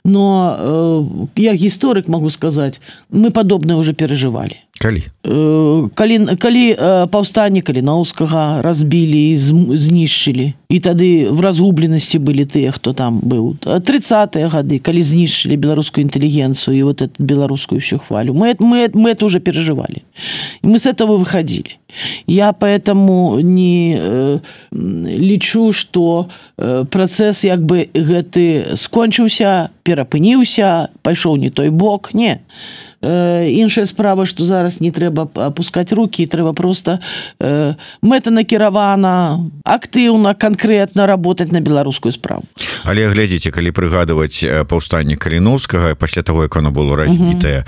Но 0.05 0.57
э, 0.59 1.41
я 1.41 1.55
гісторык 1.55 2.09
могу 2.09 2.31
сказаць 2.31 2.81
мы 3.11 3.31
падобна 3.31 3.77
уже 3.77 3.93
перажывалі 3.93 4.57
калі? 4.81 5.05
Э, 5.25 5.89
калі 5.95 6.17
калі 6.41 6.65
э, 6.73 7.07
паўстанне 7.13 7.61
каліноўскага 7.61 8.65
разбілі 8.65 9.37
знішчылі 9.37 10.57
і 10.73 10.79
тады 10.81 11.29
в 11.29 11.45
разгубленасці 11.45 12.17
былі 12.25 12.49
тыя 12.49 12.73
хто 12.73 12.97
там 12.97 13.21
быў. 13.21 13.61
Тридцатые 13.61 14.49
гады 14.49 14.81
калі 14.81 15.05
знішчылі 15.05 15.61
беларускую 15.61 16.09
інтэлігенцыю 16.09 16.73
і 16.73 16.83
вот 16.89 17.05
эту 17.05 17.13
беларускую 17.21 17.85
всю 17.85 18.01
хвалю. 18.01 18.33
Мы 18.33 18.57
мы 18.59 18.89
мы 18.95 19.13
это 19.13 19.29
уже 19.29 19.41
перажывалі 19.41 20.01
мы 20.63 20.79
с 20.79 20.87
этого 20.87 21.17
выходили. 21.21 21.77
Я 22.27 22.53
поэтому 22.53 23.41
не 23.41 23.99
э, 24.01 24.39
лічу 24.73 25.73
что 25.73 26.29
э, 26.57 26.85
працэс 26.89 27.45
як 27.45 27.61
бы 27.61 27.89
гэты 27.93 28.77
скончыўся 28.77 29.69
перапыніўся 29.83 30.89
пайшоў 31.03 31.37
не 31.37 31.51
той 31.51 31.69
бок. 31.69 32.15
Не 32.15 32.41
іншая 33.03 33.87
справа 33.87 34.27
что 34.27 34.45
зараз 34.45 34.81
не 34.81 34.91
трэба 34.91 35.29
опускать 35.35 35.93
руки 35.93 36.27
трэба 36.27 36.53
просто 36.53 37.01
э, 37.41 37.75
мэтанакіравана 38.03 39.51
актыўна 39.65 40.35
конкретно 40.35 41.07
работать 41.07 41.53
на 41.53 41.61
беларускую 41.61 42.13
справу. 42.13 42.45
Але 42.85 43.09
глядзіце 43.09 43.51
калі 43.51 43.73
прыгадваць 43.73 44.45
паўстанне 44.69 45.17
каліновскага 45.17 45.95
пасля 45.95 46.23
того 46.23 46.43
як 46.43 46.57
оно 46.57 46.71
было 46.71 46.97
разбітае 46.97 47.65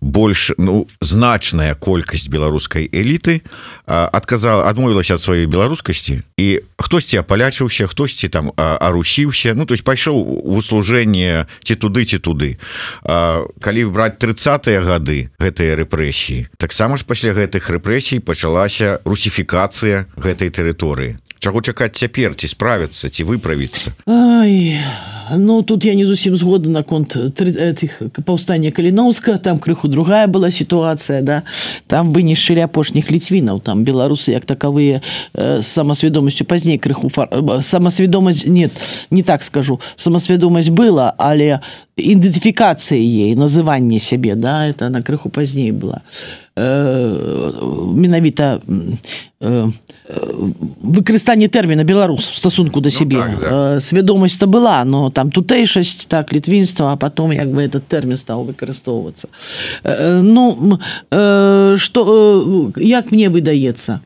больш 0.00 0.52
ну 0.58 0.86
значная 1.00 1.74
колькасць 1.74 2.28
беларускай 2.28 2.86
эліты 2.92 3.42
адказала 3.86 4.70
адмовілася 4.70 5.18
ад 5.18 5.20
сваёй 5.20 5.46
беларускасці 5.50 6.22
і 6.38 6.48
хтосьці 6.78 7.26
апалячыўся 7.26 7.86
хтосьці 7.90 8.28
там 8.28 8.52
арусіўся. 8.56 9.54
Ну 9.54 9.66
то 9.66 9.74
есть 9.74 9.84
пайшоў 9.84 10.46
у 10.46 10.62
служэнне 10.62 11.46
ці 11.62 11.74
туды 11.74 12.04
ці 12.04 12.18
туды. 12.18 12.58
Калі 13.02 13.84
браць 13.90 14.18
30 14.18 14.43
гады 14.84 15.32
гэтыя 15.40 15.80
рэпрэсіі. 15.80 16.46
Таксама 16.60 17.00
ж 17.00 17.08
пасля 17.08 17.32
гэтых 17.32 17.72
рэпрэсій 17.72 18.20
пачалася 18.20 19.00
русіфікацыя 19.08 20.04
гэтай 20.20 20.52
тэрыторыі 20.52 21.16
чаго 21.44 21.60
чакаць 21.60 21.92
цяпер? 21.92 22.32
Ці 22.32 22.48
справіцца 22.48 23.12
ці 23.12 23.28
выправіцца? 23.28 23.92
Ну 25.36 25.62
тут 25.62 25.84
я 25.84 25.94
не 25.94 26.04
зусім 26.06 26.36
згода 26.36 26.70
наконт 26.70 27.16
этих 27.16 28.00
паўстання 28.24 28.70
каліноўска 28.72 29.38
там 29.38 29.58
крыху 29.58 29.88
другая 29.88 30.26
была 30.26 30.50
сітуацыя 30.50 31.20
да. 31.22 31.42
Там 31.86 32.12
вынішчылі 32.12 32.64
апошніх 32.64 33.12
ліцвінаў. 33.12 33.60
Там 33.60 33.84
беларусы 33.84 34.32
як 34.32 34.44
такавыя 34.44 35.00
э, 35.34 35.60
самасвядомасцю 35.60 36.44
пазней 36.44 36.78
крыху 36.78 37.08
фар... 37.08 37.28
самасвядомасць 37.60 38.44
нет 38.46 38.72
не 39.10 39.22
так 39.22 39.44
скажу 39.44 39.80
самасвядомасць 39.96 40.68
была 40.68 41.12
але 41.18 41.60
ідэнтыфікацыя 41.96 43.00
ей 43.00 43.34
называнне 43.36 43.98
сябе 43.98 44.34
да 44.34 44.68
это 44.68 44.88
на 44.88 45.02
крыху 45.02 45.28
пазней 45.28 45.72
была. 45.72 46.00
Э, 46.56 47.50
менавіта 47.96 48.60
э, 49.40 49.68
выкарыстанне 50.04 51.48
тэрміна 51.48 51.84
беларус 51.84 52.28
стасунку 52.32 52.80
да 52.80 52.90
сябе. 52.90 53.16
ну, 53.16 53.22
так, 53.22 53.40
да. 53.40 53.80
свядомасць 53.80 54.36
то 54.36 54.46
была 54.46 54.84
но 54.84 55.10
там 55.10 55.30
тутэйшасць 55.30 56.04
так 56.06 56.32
літвінства 56.32 56.92
а 56.92 56.96
потом 56.96 57.32
як 57.32 57.48
бы 57.48 57.64
этот 57.64 57.88
тэрмін 57.88 58.16
стаў 58.16 58.44
выкарыстоўвацца. 58.44 59.28
Ну 59.82 60.78
что 61.76 62.72
як 62.76 63.12
мне 63.12 63.28
выдаецца 63.28 64.00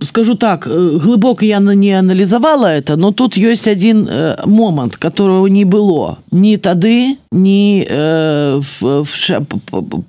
скажу 0.00 0.34
так 0.34 0.66
глыбока 0.66 1.44
я 1.44 1.60
не 1.60 1.92
аналізавала 1.98 2.66
это 2.66 2.96
но 2.96 3.12
тут 3.12 3.36
ёсць 3.36 3.68
один 3.68 4.08
момант 4.46 4.96
которого 4.96 5.46
не 5.46 5.64
было 5.64 6.16
ні 6.30 6.56
тады 6.56 7.16
ні 7.32 7.86
э, 7.88 8.62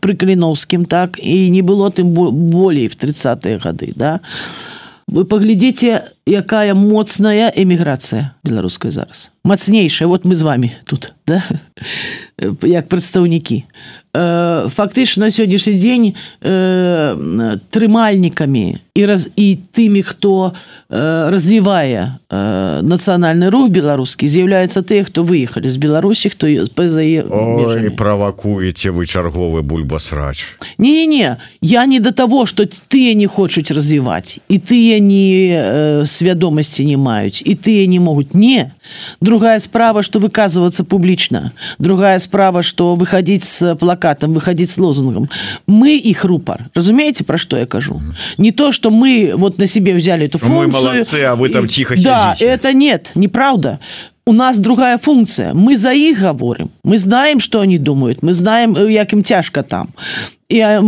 пры 0.01 0.15
каліновскім 0.15 0.85
так 0.85 1.19
і 1.21 1.49
не 1.49 1.61
было 1.61 1.89
тым 1.89 2.13
болей 2.13 2.87
в 2.87 2.95
30-е 2.95 3.57
гады 3.57 3.93
да. 3.95 4.19
Вы 5.09 5.25
паглядзіце 5.25 6.03
якая 6.29 6.73
моцная 6.77 7.49
эміграцыя 7.49 8.37
беларускай 8.45 8.91
зараз. 8.91 9.31
Мацнейшая 9.43 10.07
вот 10.07 10.25
мы 10.25 10.35
з 10.35 10.41
вами 10.41 10.71
тут 10.85 11.13
да? 11.25 11.43
як 12.61 12.87
прадстаўнікі. 12.87 13.65
Э, 14.13 14.67
фактычна 14.69 15.25
на 15.25 15.31
сённяшні 15.31 15.73
дзень 15.77 16.15
э, 16.41 17.57
трымальнікамі 17.69 18.81
і 18.97 19.05
раз 19.05 19.29
і 19.35 19.57
тымі 19.69 20.01
хто 20.01 20.53
э, 20.89 21.29
развівае 21.29 22.17
э, 22.17 22.81
нацыянальны 22.81 23.53
рух 23.53 23.69
беларускі 23.69 24.25
з'яўляюцца 24.25 24.81
тыя 24.81 25.05
хто 25.05 25.21
выехалі 25.21 25.69
з 25.69 25.77
беларусі 25.77 26.33
хто 26.33 26.49
паза 26.73 27.05
правакуеце 27.93 28.89
вы 28.89 29.05
чарговы 29.05 29.61
бульбасрач. 29.61 30.57
Не 30.81 31.05
не 31.05 31.37
я 31.61 31.85
не 31.85 31.99
да 31.99 32.09
того 32.09 32.49
что 32.49 32.65
тыя 32.65 33.13
не 33.13 33.27
хочуць 33.27 33.69
развіваць 33.69 34.41
і 34.49 34.57
тыя 34.57 34.97
не 34.97 35.53
э, 35.53 36.05
свядомасці 36.19 36.85
не 36.85 36.97
маюць 36.97 37.41
і 37.45 37.55
тыя 37.55 37.87
не 37.87 37.99
могуць. 37.99 38.33
Не. 38.33 38.75
Другая 39.21 39.59
справа 39.59 40.03
что 40.03 40.19
выказвацца 40.19 40.83
публічна. 40.83 41.51
Другая 41.79 42.19
справа 42.19 42.63
что 42.63 42.95
выходить 42.95 43.43
с 43.43 43.75
плакатом 43.75 44.09
плакатам 44.09 44.33
выходить 44.33 44.69
с 44.69 44.77
лозунгом 44.77 45.29
мы 45.67 45.97
их 45.97 46.25
рупор 46.25 46.69
разумеете 46.75 47.23
про 47.23 47.37
что 47.37 47.57
я 47.57 47.65
кажу? 47.65 48.01
Не 48.37 48.51
то 48.51 48.71
что 48.71 48.91
мы 48.91 49.33
вот 49.35 49.57
на 49.57 49.67
себе 49.67 49.93
взяли 49.93 50.25
эту 50.25 50.37
функцию, 50.37 50.67
мы 50.67 50.67
молодцы, 50.67 51.23
а 51.23 51.35
вы 51.35 51.49
там 51.49 51.67
тихо 51.67 51.95
да 52.01 52.33
сидите. 52.35 52.51
это 52.51 52.73
нет 52.73 53.11
неправда 53.15 53.79
у 54.29 54.33
нас 54.33 54.59
другая 54.59 54.97
функция. 54.97 55.53
Мы 55.55 55.75
за 55.75 55.91
их 55.91 56.21
говорим. 56.21 56.69
Мы 56.83 56.97
знаем 56.97 57.39
что 57.39 57.61
они 57.61 57.79
думают. 57.79 58.21
Мы 58.21 58.33
знаем 58.33 58.75
як 58.87 59.13
им 59.13 59.23
тяжко 59.23 59.63
там. 59.63 59.89
А 60.51 60.81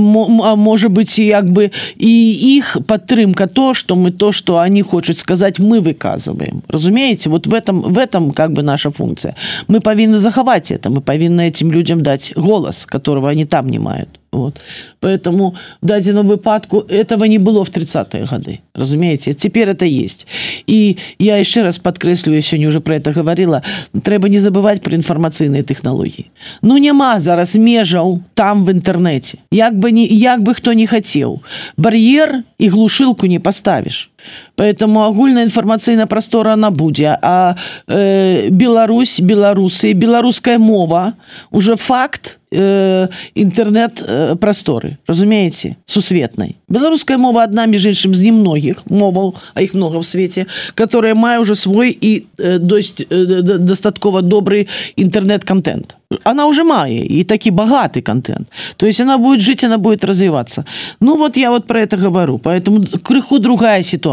можа 0.56 0.90
быть 0.90 1.20
як 1.20 1.50
бы 1.50 1.72
і 1.98 2.32
іх 2.58 2.78
падтрымка 2.88 3.48
то 3.48 3.74
что 3.74 3.96
мы 3.96 4.12
то 4.12 4.32
что 4.32 4.58
они 4.58 4.82
хочуць 4.82 5.20
сказать 5.20 5.60
мы 5.60 5.80
выказываем. 5.80 6.62
Разумеете? 6.68 7.30
Вот 7.30 7.48
в 7.48 7.54
этом 7.54 7.82
в 7.82 7.98
этом 7.98 8.32
как 8.32 8.54
бы 8.54 8.62
наша 8.64 8.92
функция. 8.92 9.36
Мы 9.68 9.80
павінны 9.80 10.18
захаваць 10.18 10.72
это. 10.72 10.90
Мы 10.90 11.02
павінны 11.02 11.42
этим 11.42 11.72
людям 11.72 12.02
дать 12.02 12.34
голос 12.36 12.86
которого 12.86 13.30
они 13.30 13.46
там 13.46 13.68
не 13.68 13.80
мают 13.80 14.21
Вот. 14.32 14.62
Поэтому 15.02 15.56
в 15.82 15.86
дадзеном 15.86 16.28
выпадку 16.28 16.80
этого 16.88 17.26
не 17.26 17.38
было 17.38 17.66
в 17.66 17.70
30-е 17.70 18.26
годы. 18.26 18.62
Разумеете, 18.74 19.34
теперь 19.34 19.68
это 19.68 19.86
есть. 19.86 20.26
И 20.68 20.98
я 21.20 21.38
еще 21.38 21.64
раз 21.64 21.78
подкреслю, 21.78 22.34
я 22.34 22.42
сегодня 22.42 22.70
уже 22.70 22.80
про 22.80 22.96
это 22.96 23.12
говорила, 23.12 23.62
треба 24.04 24.30
не 24.30 24.40
забывать 24.40 24.82
про 24.82 24.96
информационные 24.96 25.64
технологии. 25.64 26.28
Ну, 26.62 26.78
нема 26.78 27.20
зараз 27.20 27.56
межаў 27.56 28.20
там 28.34 28.66
в 28.66 28.72
интернете. 28.72 29.38
Як 29.52 29.74
бы, 29.74 29.92
не, 29.92 30.06
як 30.06 30.42
бы 30.42 30.54
кто 30.54 30.74
не 30.74 30.88
хотел. 30.88 31.42
Барьер 31.78 32.44
и 32.58 32.70
глушилку 32.70 33.28
не 33.28 33.40
поставишь. 33.40 34.11
Поэтому 34.56 35.06
агульная 35.06 35.44
информацыйная 35.44 36.06
прастора 36.06 36.54
она 36.54 36.72
будзе 36.72 37.18
а 37.22 37.56
э, 37.88 38.50
Беларусь 38.50 39.20
беларусы 39.20 39.94
беларуская 39.94 40.60
мова 40.60 41.14
уже 41.52 41.76
факт 41.76 42.40
э, 42.52 43.08
інтэрнет 43.36 44.04
э, 44.08 44.36
прасторы 44.36 44.98
разумееце 45.08 45.78
сусветнай 45.86 46.58
беларуская 46.68 47.18
мова 47.18 47.44
одна 47.44 47.66
між 47.66 47.86
іншым 47.86 48.14
з 48.14 48.22
немногіх 48.22 48.84
моваў 48.90 49.36
а 49.54 49.62
іх 49.62 49.74
много 49.74 50.00
в 50.00 50.06
свеце 50.06 50.46
которая 50.76 51.16
мае 51.16 51.40
уже 51.40 51.56
свой 51.56 51.92
і 51.92 52.26
э, 52.38 52.60
досць 52.60 53.02
э, 53.10 53.42
дастаткова 53.42 54.22
добрый 54.22 54.68
інтэрнет-контент 54.96 55.98
она 56.24 56.46
уже 56.46 56.64
мае 56.64 57.06
и 57.06 57.24
такі 57.24 57.52
богатый 57.52 58.02
контент. 58.02 58.48
То 58.78 58.86
есть 58.86 59.00
она 59.00 59.18
будет 59.18 59.42
жить 59.42 59.64
она 59.64 59.78
будет 59.78 60.04
развиваться. 60.04 60.66
Ну 61.00 61.18
вот 61.18 61.38
я 61.38 61.52
вот 61.52 61.68
про 61.68 61.82
это 61.82 61.98
говорю. 61.98 62.38
Поэтому 62.38 62.84
крыху 63.04 63.40
другая 63.40 63.84
ситуация 63.84 64.11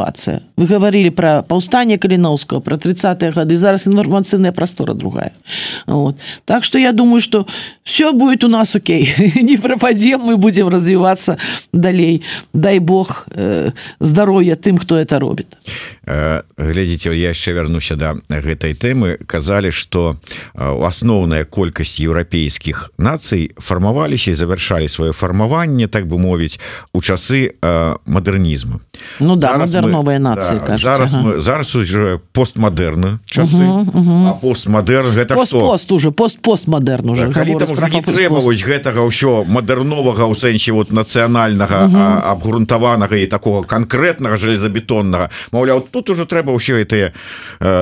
вы 0.56 0.66
говорили 0.66 1.10
про 1.10 1.42
паўстание 1.42 1.98
калиновского 1.98 2.60
про 2.60 2.76
30 2.76 3.34
годы 3.34 3.56
зараз 3.56 3.86
информацыйная 3.86 4.52
простора 4.52 4.94
другая. 4.94 5.32
Вот 5.86 6.16
так 6.44 6.64
что 6.64 6.78
я 6.78 6.92
думаю 6.92 7.20
что 7.20 7.46
все 7.82 8.12
будет 8.12 8.44
у 8.44 8.48
нас 8.48 8.74
окей. 8.76 9.14
Не 9.42 9.56
пропадем 9.56 10.20
мы 10.20 10.36
будем 10.36 10.68
развиваться 10.68 11.36
далей. 11.72 12.22
Дай 12.52 12.78
бог 12.78 13.26
э, 13.30 13.70
здоровья 14.00 14.54
тым 14.56 14.78
кто 14.78 14.96
это 14.96 15.18
робит 15.18 15.58
э, 15.66 15.70
глядзіце 16.08 17.12
я 17.12 17.36
яшчэ 17.36 17.52
вярнуся 17.52 17.96
да 17.96 18.16
гэтай 18.28 18.72
темы 18.72 19.18
казалі 19.26 19.70
что 19.70 20.16
асноўная 20.56 21.44
колькасць 21.44 22.00
еўрапейскіх 22.00 22.96
нацый 22.96 23.52
фармаваліся 23.60 24.32
і 24.32 24.38
завяршалі 24.38 24.88
сваё 24.88 25.12
фармаванне 25.12 25.88
так 25.88 26.08
бы 26.08 26.18
мовіць 26.18 26.60
у 26.92 27.00
часы 27.00 27.52
э, 27.60 27.94
мадэрнізму. 28.06 28.80
Ну 29.20 29.36
да 29.36 29.58
мадэрновыя 29.58 30.18
нацыі 30.18 30.62
да, 30.64 30.76
зараз 30.76 31.14
ага. 31.14 31.22
мы, 31.22 31.30
зараз 31.40 31.74
уже 31.74 32.20
постмадэрны 32.32 33.18
часы 33.26 33.60
угу, 33.60 33.90
угу. 33.92 34.38
постмадэрн 34.42 35.12
гэта 35.12 35.34
пост, 35.34 35.52
пост 35.52 35.92
уже 35.92 36.10
пост 36.10 36.38
постмадэрн 36.40 37.10
уже 37.10 37.28
да, 37.28 37.44
трэба 37.44 38.40
вось 38.40 38.62
гэтага 38.62 39.04
ўсё 39.04 39.44
мадэрновага 39.44 40.24
ў 40.24 40.34
сэнсе 40.34 40.72
вот 40.72 40.92
нацыянальнага 40.92 41.84
абгрунтаванага 42.24 43.16
і 43.16 43.26
такого 43.26 43.62
конкретнага 43.62 44.36
железабетоннага 44.36 45.30
Маўляў 45.52 45.82
тут 45.90 45.97
уже 46.06 46.22
трэба 46.22 46.54
ўсё 46.54 46.78
это 46.78 47.10
э, 47.10 47.10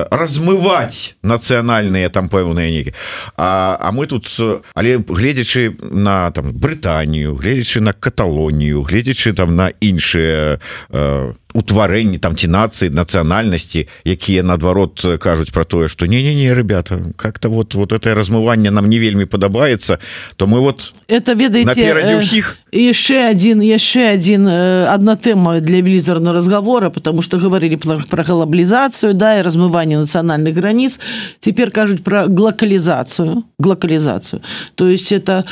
размываць 0.09 1.13
нацыянальныя 1.21 2.09
там 2.09 2.25
пэўныя 2.33 2.73
некі 2.73 2.97
а, 3.37 3.77
а 3.77 3.93
мы 3.93 4.09
тут 4.09 4.25
але 4.73 4.97
гледзячы 4.97 5.77
на 5.77 6.33
там 6.33 6.49
Брытанію 6.57 7.37
гледзячы 7.37 7.85
на 7.85 7.93
каталонію 7.93 8.81
гледзячы 8.81 9.37
там 9.37 9.53
на 9.53 9.69
іншыя 9.77 10.57
э, 10.89 11.33
утварэнні 11.57 12.21
там 12.21 12.37
ці 12.37 12.47
нацыі 12.53 12.93
нацыянальнасці 12.93 13.89
якія 14.05 14.45
наадварот 14.45 15.01
кажуць 15.17 15.49
про 15.49 15.65
тое 15.65 15.89
что 15.89 16.05
не 16.05 16.21
не 16.21 16.37
не 16.37 16.53
ребята 16.53 17.01
как-то 17.17 17.49
вот 17.49 17.73
вот 17.73 17.91
это 17.91 18.13
размыванне 18.13 18.69
нам 18.69 18.85
не 18.85 19.01
вельмі 19.01 19.25
падабаецца 19.25 19.97
то 20.37 20.45
мы 20.45 20.61
вот 20.61 20.93
это 21.09 21.33
ведаеце 21.33 22.21
ўсіх. 22.21 22.61
яшчэ 22.71 23.25
один 23.33 23.65
яшчэ 23.65 24.13
один 24.13 24.45
одна 24.45 25.17
тэма 25.17 25.59
для 25.59 25.81
велізарного 25.81 26.37
разговора 26.37 26.89
потому 26.89 27.21
что 27.21 27.37
говорили 27.37 27.75
про, 27.75 27.99
про 28.05 28.23
глобализацию 28.23 29.13
да 29.13 29.39
и 29.39 29.41
размывание 29.41 29.97
национальных 29.97 30.53
границ. 30.53 30.99
Теперь 31.39 31.71
кажуць 31.71 32.01
про 32.01 32.27
глокализацию 32.27 33.43
глокализацию. 33.59 34.41
То 34.75 34.87
есть 34.87 35.11
это 35.11 35.45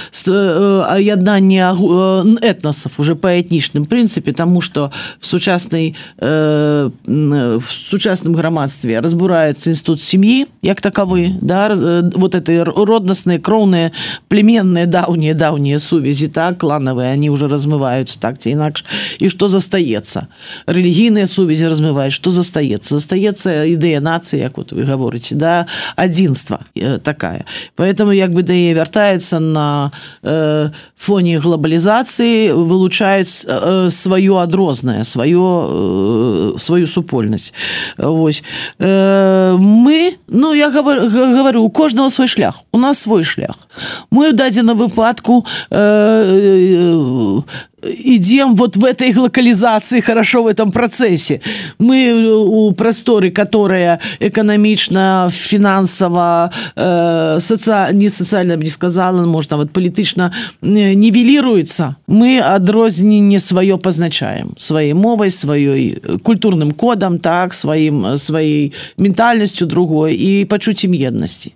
яднание 0.99 1.72
этносов 2.41 2.99
уже 2.99 3.16
по 3.16 3.39
этнічным 3.39 3.86
принципе 3.86 4.32
тому 4.32 4.62
что 4.62 4.91
в 5.20 5.26
сучаснай 5.26 5.94
в 6.17 7.63
сучасным 7.69 8.33
грамадстве 8.33 8.99
разбурается 8.99 9.69
институт 9.69 10.01
сем'і 10.01 10.47
як 10.61 10.81
таковы 10.81 11.35
да 11.41 11.73
вот 12.15 12.35
этой 12.35 12.63
роднасные 12.63 13.39
кроўные 13.39 13.91
племенные 14.27 14.85
даўние 14.85 15.33
даўние 15.33 15.79
сувязі 15.79 16.27
так 16.27 16.57
клановые 16.57 17.11
они 17.11 17.29
уже 17.29 17.47
размываются 17.47 18.19
так 18.19 18.37
ці 18.39 18.49
інакш 18.49 18.85
і 19.19 19.29
что 19.29 19.47
застаецца 19.47 20.27
рэлігійныя 20.67 21.27
сувязі 21.27 21.67
размываюць 21.67 22.13
что 22.13 22.31
застаецца 22.31 22.95
застаецца 22.95 23.65
ідэя 23.65 23.99
нацыі 23.99 24.39
як 24.39 24.57
вот 24.57 24.71
вы 24.71 24.83
гаворыце 24.83 25.35
да 25.35 25.67
адзінства 25.95 26.59
такая. 27.03 27.45
Поэтому 27.75 28.11
як 28.11 28.31
бы 28.31 28.41
да 28.41 28.53
яе 28.53 28.73
вяртаюцца 28.73 29.39
на 29.39 29.91
э, 30.23 30.69
фоне 30.95 31.39
глобалізацыі 31.39 32.51
вылучаюць 32.51 33.45
э, 33.45 33.89
сваё 33.89 34.41
адрознае 34.43 35.03
сваё 35.03 35.45
э, 35.45 35.84
сваю 36.59 36.88
супольнасць 36.88 37.53
Вось 37.97 38.43
э, 38.79 39.55
мы 39.57 40.17
ну 40.27 40.53
я 40.53 40.69
говорю 40.69 41.63
у 41.63 41.69
кожного 41.69 42.09
свой 42.09 42.27
шлях 42.27 42.65
у 42.71 42.77
нас 42.77 42.99
свой 42.99 43.23
шлях. 43.23 43.55
Мы 44.11 44.29
у 44.29 44.33
дадзеным 44.33 44.77
выпадку 44.77 45.45
э, 45.69 45.77
э, 45.77 47.41
идем 47.88 48.55
вот 48.55 48.75
в 48.75 48.83
этой 48.83 49.15
локализации 49.15 50.01
хорошо 50.01 50.43
в 50.43 50.47
этом 50.47 50.71
процессе. 50.71 51.41
Мы 51.79 52.36
у 52.45 52.71
просторы 52.71 53.31
которая 53.31 53.99
экономично 54.19 55.29
финансово 55.31 56.51
э, 56.75 57.39
соци... 57.39 57.89
не 57.93 58.09
социально 58.09 58.55
не 58.55 58.69
сказала 58.69 59.25
можно 59.25 59.57
вот 59.57 59.71
политично 59.71 60.31
нивелируется 60.61 61.95
мы 62.07 62.39
адрозненне 62.39 63.39
свое 63.39 63.77
позначаем. 63.77 64.53
Своей 64.57 64.93
мовой 64.93 65.29
своей 65.29 65.99
культурным 66.23 66.71
кодом 66.71 67.19
так 67.19 67.53
своим 67.53 68.17
своей 68.17 68.73
ментальностью 68.97 69.67
другой 69.67 70.15
и 70.15 70.45
почутием 70.45 70.93
едности. 70.93 71.53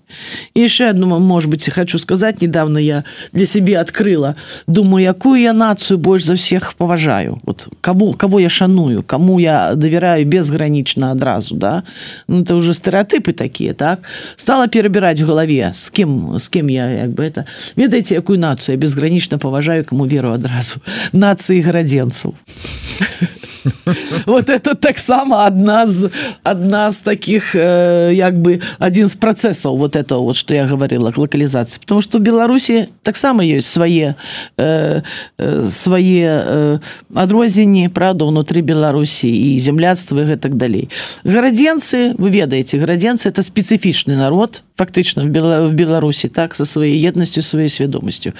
И 0.53 0.59
еще 0.61 0.85
одну 0.85 1.19
может 1.19 1.49
быть 1.49 1.69
хочу 1.69 1.97
сказать. 1.97 2.41
Недавно 2.41 2.77
я 2.77 3.03
для 3.31 3.45
себе 3.45 3.79
открыла. 3.79 4.35
Думаю 4.67 5.05
якую 5.05 5.41
я 5.41 5.53
нацию 5.53 5.97
больше 5.97 6.18
больш 6.19 6.25
за 6.25 6.35
всех 6.35 6.73
паважаю 6.73 7.39
вот 7.43 7.67
кого 7.81 8.13
кого 8.13 8.39
я 8.39 8.49
шаную 8.49 9.03
кому 9.03 9.39
я 9.39 9.75
давяраю 9.75 10.25
безгранічна 10.25 11.11
адразу 11.11 11.55
да? 11.55 11.83
Ну 12.27 12.41
это 12.41 12.55
уже 12.55 12.73
стэеотыпы 12.73 13.33
такие 13.33 13.73
так? 13.73 13.99
Стала 14.35 14.67
перабіраць 14.67 15.21
в 15.21 15.25
голове 15.25 15.71
с 15.75 15.89
кем 15.89 16.37
с 16.37 16.49
кем 16.49 16.69
я 16.69 16.89
як 16.89 17.09
бы 17.09 17.23
это 17.23 17.45
ведаеце 17.75 18.15
якую 18.15 18.39
нацию? 18.39 18.75
Я 18.75 18.79
безгранічна 18.79 19.37
паважаю 19.37 19.85
кому 19.85 20.05
веру 20.05 20.31
адразу 20.31 20.79
нацыі 21.13 21.61
градзенцаў 21.61 22.33
вот 24.25 24.49
это 24.49 24.75
таксама 24.75 25.45
адна 25.45 25.85
з 25.85 26.09
адна 26.43 26.91
з 26.91 27.01
таких 27.01 27.55
э, 27.55 28.11
як 28.13 28.39
бы 28.39 28.61
один 28.79 29.07
з 29.07 29.15
працэсаў 29.15 29.77
вот 29.77 29.95
этого 29.95 30.23
вот 30.23 30.37
что 30.37 30.53
я 30.53 30.65
говорила 30.65 31.11
локалізацыі 31.15 31.79
потому 31.79 32.01
что 32.01 32.19
беларусі 32.19 32.87
таксама 33.01 33.43
ёсць 33.43 33.67
свае 33.67 34.15
э, 34.57 35.01
э, 35.37 35.65
свае 35.65 36.27
э, 36.27 36.79
адрозненні 37.15 37.89
правда 37.89 38.25
унутры 38.25 38.61
беларусі 38.61 39.27
і 39.27 39.57
земляцтва 39.59 40.23
гэтак 40.23 40.55
далей 40.55 40.89
гарадзенцы 41.23 42.15
вы 42.17 42.29
ведаеце 42.29 42.77
гарадзенцы 42.77 43.29
это 43.29 43.41
спецыфічны 43.41 44.15
народ 44.15 44.63
фактычна 44.79 45.23
в 45.23 45.29
Бела, 45.29 45.67
в 45.67 45.73
беларусі 45.73 46.31
так 46.31 46.55
со 46.55 46.63
сваёй 46.63 46.95
еднасцю 46.95 47.41
сваёй 47.43 47.69
свядомасцю 47.69 48.31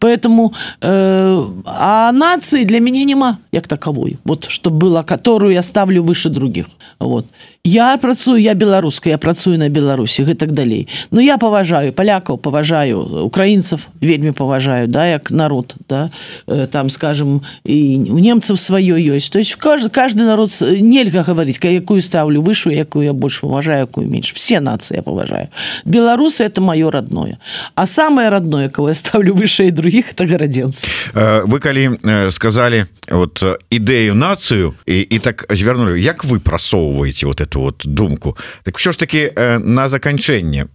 поэтому 0.00 0.52
э, 0.80 1.44
а 1.64 2.12
нацыі 2.12 2.64
для 2.64 2.80
мяне 2.80 3.04
няма 3.04 3.38
як 3.52 3.68
таковой. 3.68 4.16
Вот 4.24 4.48
что 4.48 4.70
было 4.70 5.02
которую 5.02 5.52
я 5.52 5.62
ставлю 5.62 6.02
выше 6.02 6.28
других. 6.28 6.66
Вот 6.98 7.26
я 7.64 7.96
працую 7.96 8.42
я 8.42 8.54
беларуская 8.54 9.14
я 9.14 9.18
працую 9.18 9.58
на 9.58 9.68
беларусі 9.68 10.24
гэтак 10.24 10.52
далей. 10.52 10.88
Но 11.10 11.20
я 11.20 11.38
паважаю 11.38 11.92
палякаў 11.92 12.36
паважаю 12.36 13.24
украінцев 13.24 13.88
вельмі 14.00 14.32
паважаю 14.32 14.86
да 14.86 15.06
як 15.06 15.30
народ 15.30 15.74
да. 15.88 16.10
Э, 16.46 16.66
там 16.66 16.90
скажем 16.90 17.40
і 17.64 18.04
у 18.12 18.18
немцев 18.18 18.60
сваё 18.60 19.00
ёсць. 19.00 19.30
То 19.30 19.38
есть 19.38 19.56
каждый 19.56 19.90
каждый 19.90 20.26
народ 20.26 20.50
нельга 20.60 21.22
говорить 21.22 21.58
якую 21.62 22.02
ставлю 22.02 22.42
вышу 22.42 22.70
якую 22.70 23.04
я 23.06 23.12
больше 23.12 23.40
паважаю 23.40 23.80
якую 23.80 24.08
менш. 24.08 24.32
Все 24.32 24.60
нации 24.60 24.96
я 24.96 25.02
паважаю. 25.02 25.48
Беларусы 25.86 26.44
это 26.44 26.60
маё 26.60 26.90
родное. 26.90 27.38
А 27.74 27.86
самое 27.86 28.28
родное 28.28 28.68
кого 28.68 28.88
я 28.88 28.94
ставлю 28.94 29.34
выше 29.34 29.70
других 29.70 30.12
это 30.12 30.26
гарадзенцы 30.26 30.86
э, 31.14 31.42
вы 31.46 31.60
калі 31.60 31.98
э, 32.04 32.30
сказали 32.30 32.86
вот 33.08 33.42
ідэю 33.70 34.14
нацыю 34.14 34.74
і, 34.86 35.00
і 35.00 35.18
так 35.18 35.46
звярнули 35.48 36.00
як 36.00 36.24
вы 36.24 36.40
прасоўваеце 36.40 37.26
вот 37.26 37.40
эту 37.40 37.53
вот 37.54 37.82
думку. 37.84 38.36
Так 38.62 38.78
що 38.78 38.92
ж 38.92 38.98
таки 38.98 39.32
э, 39.36 39.58
на 39.58 39.88
заканчэнне 39.88 40.66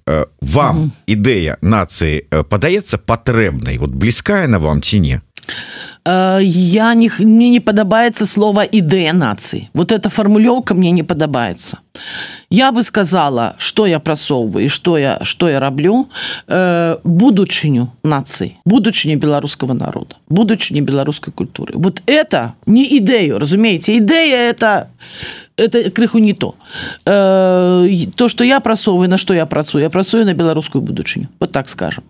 вам 0.42 0.92
ідэя 1.08 1.58
нацыі 1.62 2.26
падаецца 2.50 2.98
патрэбнай 2.98 3.78
вот 3.78 3.92
блізкая 3.92 4.48
на 4.48 4.58
вам 4.58 4.82
ці 4.82 5.00
не 5.00 5.22
я 6.42 6.94
не 6.94 7.12
мне 7.20 7.50
не 7.50 7.60
падабаецца 7.60 8.26
слова 8.26 8.64
ідэя 8.64 9.14
нацыі 9.14 9.70
вот 9.74 9.92
эта 9.92 10.10
фармулёўка 10.10 10.74
мне 10.74 10.92
не 10.92 11.04
падабаецца 11.04 11.78
я 12.50 12.72
бы 12.72 12.84
сказала 12.84 13.56
что 13.58 13.86
я 13.86 14.00
прасоўваю 14.00 14.70
что 14.70 14.98
я 14.98 15.20
что 15.24 15.50
я 15.50 15.60
раблю 15.60 16.08
э, 16.48 16.98
будучыню 17.04 17.92
нацыі 18.04 18.58
будучыню 18.66 19.20
беларускага 19.20 19.74
народа 19.74 20.16
будучыні 20.30 20.82
беларускай 20.82 21.34
культуры. 21.34 21.74
Вот 21.76 22.02
это 22.06 22.54
не 22.66 22.86
ідэю 22.86 23.40
разумееце 23.40 24.00
ідэя 24.00 24.50
это 24.50 24.88
это 25.60 25.91
крыху 25.91 26.20
не 26.20 26.34
то. 26.34 26.55
Э, 27.05 27.88
то 28.16 28.28
что 28.30 28.43
я 28.43 28.60
прасовываю 28.60 29.10
на 29.10 29.18
что 29.18 29.34
я 29.34 29.45
працую? 29.45 29.84
Я 29.84 29.89
працую 29.89 30.26
на 30.26 30.34
беларускую 30.34 30.82
будучыню 30.82 31.28
вот 31.39 31.51
так 31.51 31.70
скажем. 31.70 32.03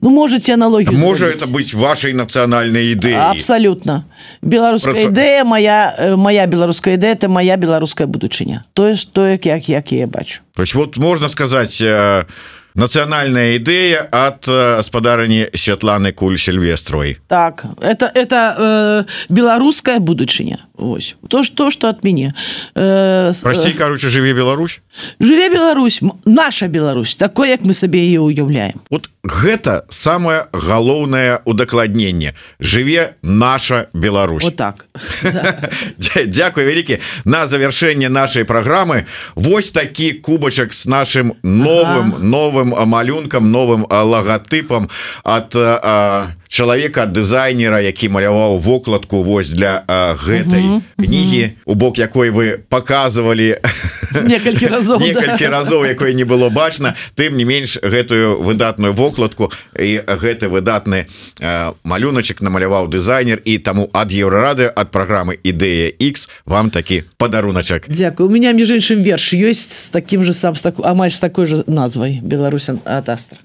Ну 0.00 0.10
можете 0.10 0.54
аналогію 0.54 0.92
можа 0.92 1.26
это 1.26 1.46
быть 1.46 1.74
вашей 1.74 2.12
нацыянальной 2.12 2.92
ідэі 2.94 3.14
абсолютно. 3.14 4.04
Беларуская 4.42 4.94
Праца... 4.94 5.08
ідэя 5.08 5.44
моя 5.44 5.94
э, 5.98 6.16
моя 6.16 6.46
беларуская 6.46 6.96
ідэя 6.96 7.14
это 7.14 7.28
моя 7.28 7.56
беларуская 7.56 8.06
будучыня 8.06 8.64
то 8.74 8.88
есть 8.88 9.12
то 9.12 9.26
як 9.26 9.46
як 9.46 9.68
як 9.68 9.92
я 9.92 10.06
бачу. 10.06 10.42
То 10.54 10.62
есть 10.62 10.74
вот 10.74 10.96
можно 10.96 11.28
сказать 11.28 11.80
э 11.80 12.24
нацыянальная 12.74 13.58
ідэя 13.58 14.06
ад 14.12 14.46
спадарыні 14.86 15.50
Святланы 15.54 16.12
куль 16.12 16.38
сильвестровой 16.38 17.18
так 17.28 17.64
это 17.80 18.10
это 18.14 18.54
э, 18.58 19.04
беларуская 19.28 19.98
будучыня 19.98 20.58
Ось. 20.80 21.16
То 21.28 21.42
что 21.42 21.70
что 21.70 21.90
от 21.90 22.04
мяне 22.04 22.34
э, 22.74 23.32
прости 23.42 23.72
короче 23.72 24.08
жыве 24.08 24.32
Беларусь 24.32 24.80
жыве 25.20 25.50
Беларусь 25.50 26.00
наша 26.24 26.68
Беларусь 26.68 27.14
такой 27.16 27.50
як 27.50 27.60
мы 27.60 27.74
сабе 27.74 28.00
ее 28.00 28.20
уяўляем 28.20 28.80
вот 28.88 29.10
гэта 29.22 29.84
самое 29.90 30.46
галоўнае 30.52 31.42
удакладненне. 31.44 32.34
Жыве 32.58 33.16
наша 33.22 33.88
Беларусь 33.92 34.42
вот 34.42 34.56
так. 34.56 34.86
Дякую 36.26 36.66
вялікі. 36.66 37.00
На 37.24 37.46
завершэнне 37.46 38.08
нашай 38.08 38.44
праграмы 38.44 39.04
Вось 39.34 39.70
такі 39.70 40.12
кубачак 40.12 40.72
с 40.72 40.86
нашим 40.86 41.34
новым 41.42 42.14
ага. 42.14 42.24
новым 42.24 42.68
малюнкам 42.88 43.50
новым 43.50 43.86
лагатыпам 43.90 44.88
от 45.22 45.54
чалавека 46.50 47.06
дызайнера 47.06 47.78
які 47.80 48.10
маляваў 48.10 48.58
вокладку 48.58 49.22
вось 49.22 49.54
для 49.54 49.86
гэтай 50.18 50.82
кнігі 50.98 51.54
у 51.64 51.74
бок 51.78 51.98
якой 51.98 52.34
вы 52.34 52.58
показывалі 52.58 53.62
некалькі 54.34 54.66
разоў 54.66 54.98
некалькі 54.98 55.46
да. 55.46 55.62
разоў 55.62 55.86
якое 55.86 56.12
не 56.12 56.26
было 56.26 56.50
бачна 56.50 56.98
тым 57.14 57.38
не 57.38 57.46
менш 57.46 57.78
гэтую 57.78 58.42
выдатную 58.42 58.92
вокладку 58.92 59.54
і 59.78 60.02
гэты 60.02 60.50
выдатны 60.50 61.06
малюначак 61.86 62.42
намаляваў 62.42 62.90
дызайнер 62.90 63.38
і 63.46 63.58
таму 63.62 63.86
ад 63.94 64.10
еўрарады 64.10 64.66
ад 64.66 64.90
праграмы 64.90 65.38
ідэя 65.38 65.94
X 65.94 66.28
вам 66.46 66.70
такі 66.70 67.04
падаруначак. 67.16 67.86
Дякую 67.86 68.28
у 68.28 68.32
меня 68.32 68.52
між 68.52 68.74
іншым 68.74 69.06
верш 69.06 69.32
ёсць 69.38 69.86
з 69.86 69.90
таким 69.90 70.26
же 70.26 70.34
сам 70.34 70.54
так 70.54 70.74
амаль 70.82 71.14
з 71.14 71.20
такой 71.20 71.46
же 71.46 71.62
назвай 71.66 72.18
беларусян 72.22 72.80
ад 72.84 73.08
астра 73.08 73.38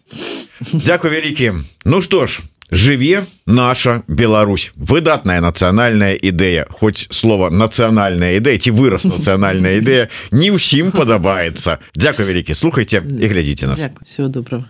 Дякую 0.73 1.13
вялікі. 1.13 1.53
Ну 1.85 2.01
што 2.01 2.27
ж 2.27 2.41
жыве 2.71 3.25
наша 3.45 4.03
Беларусь 4.07 4.71
выдатная 4.75 5.41
нацыянальная 5.41 6.15
ідэя 6.17 6.65
хоць 6.69 7.07
слова 7.11 7.49
нацыянальная 7.49 8.37
ідэя 8.39 8.57
ці 8.57 8.71
вырас 8.71 9.05
нацыянальная 9.15 9.77
ідэя 9.79 10.09
не 10.31 10.49
ўсім 10.51 10.91
падабаецца 10.91 11.79
Дякую 11.95 12.27
вялікі 12.27 12.53
слухайте 12.53 13.03
і 13.05 13.25
глядзіце 13.27 13.67
нас. 13.67 13.79
Всего 14.05 14.27
доброго 14.27 14.65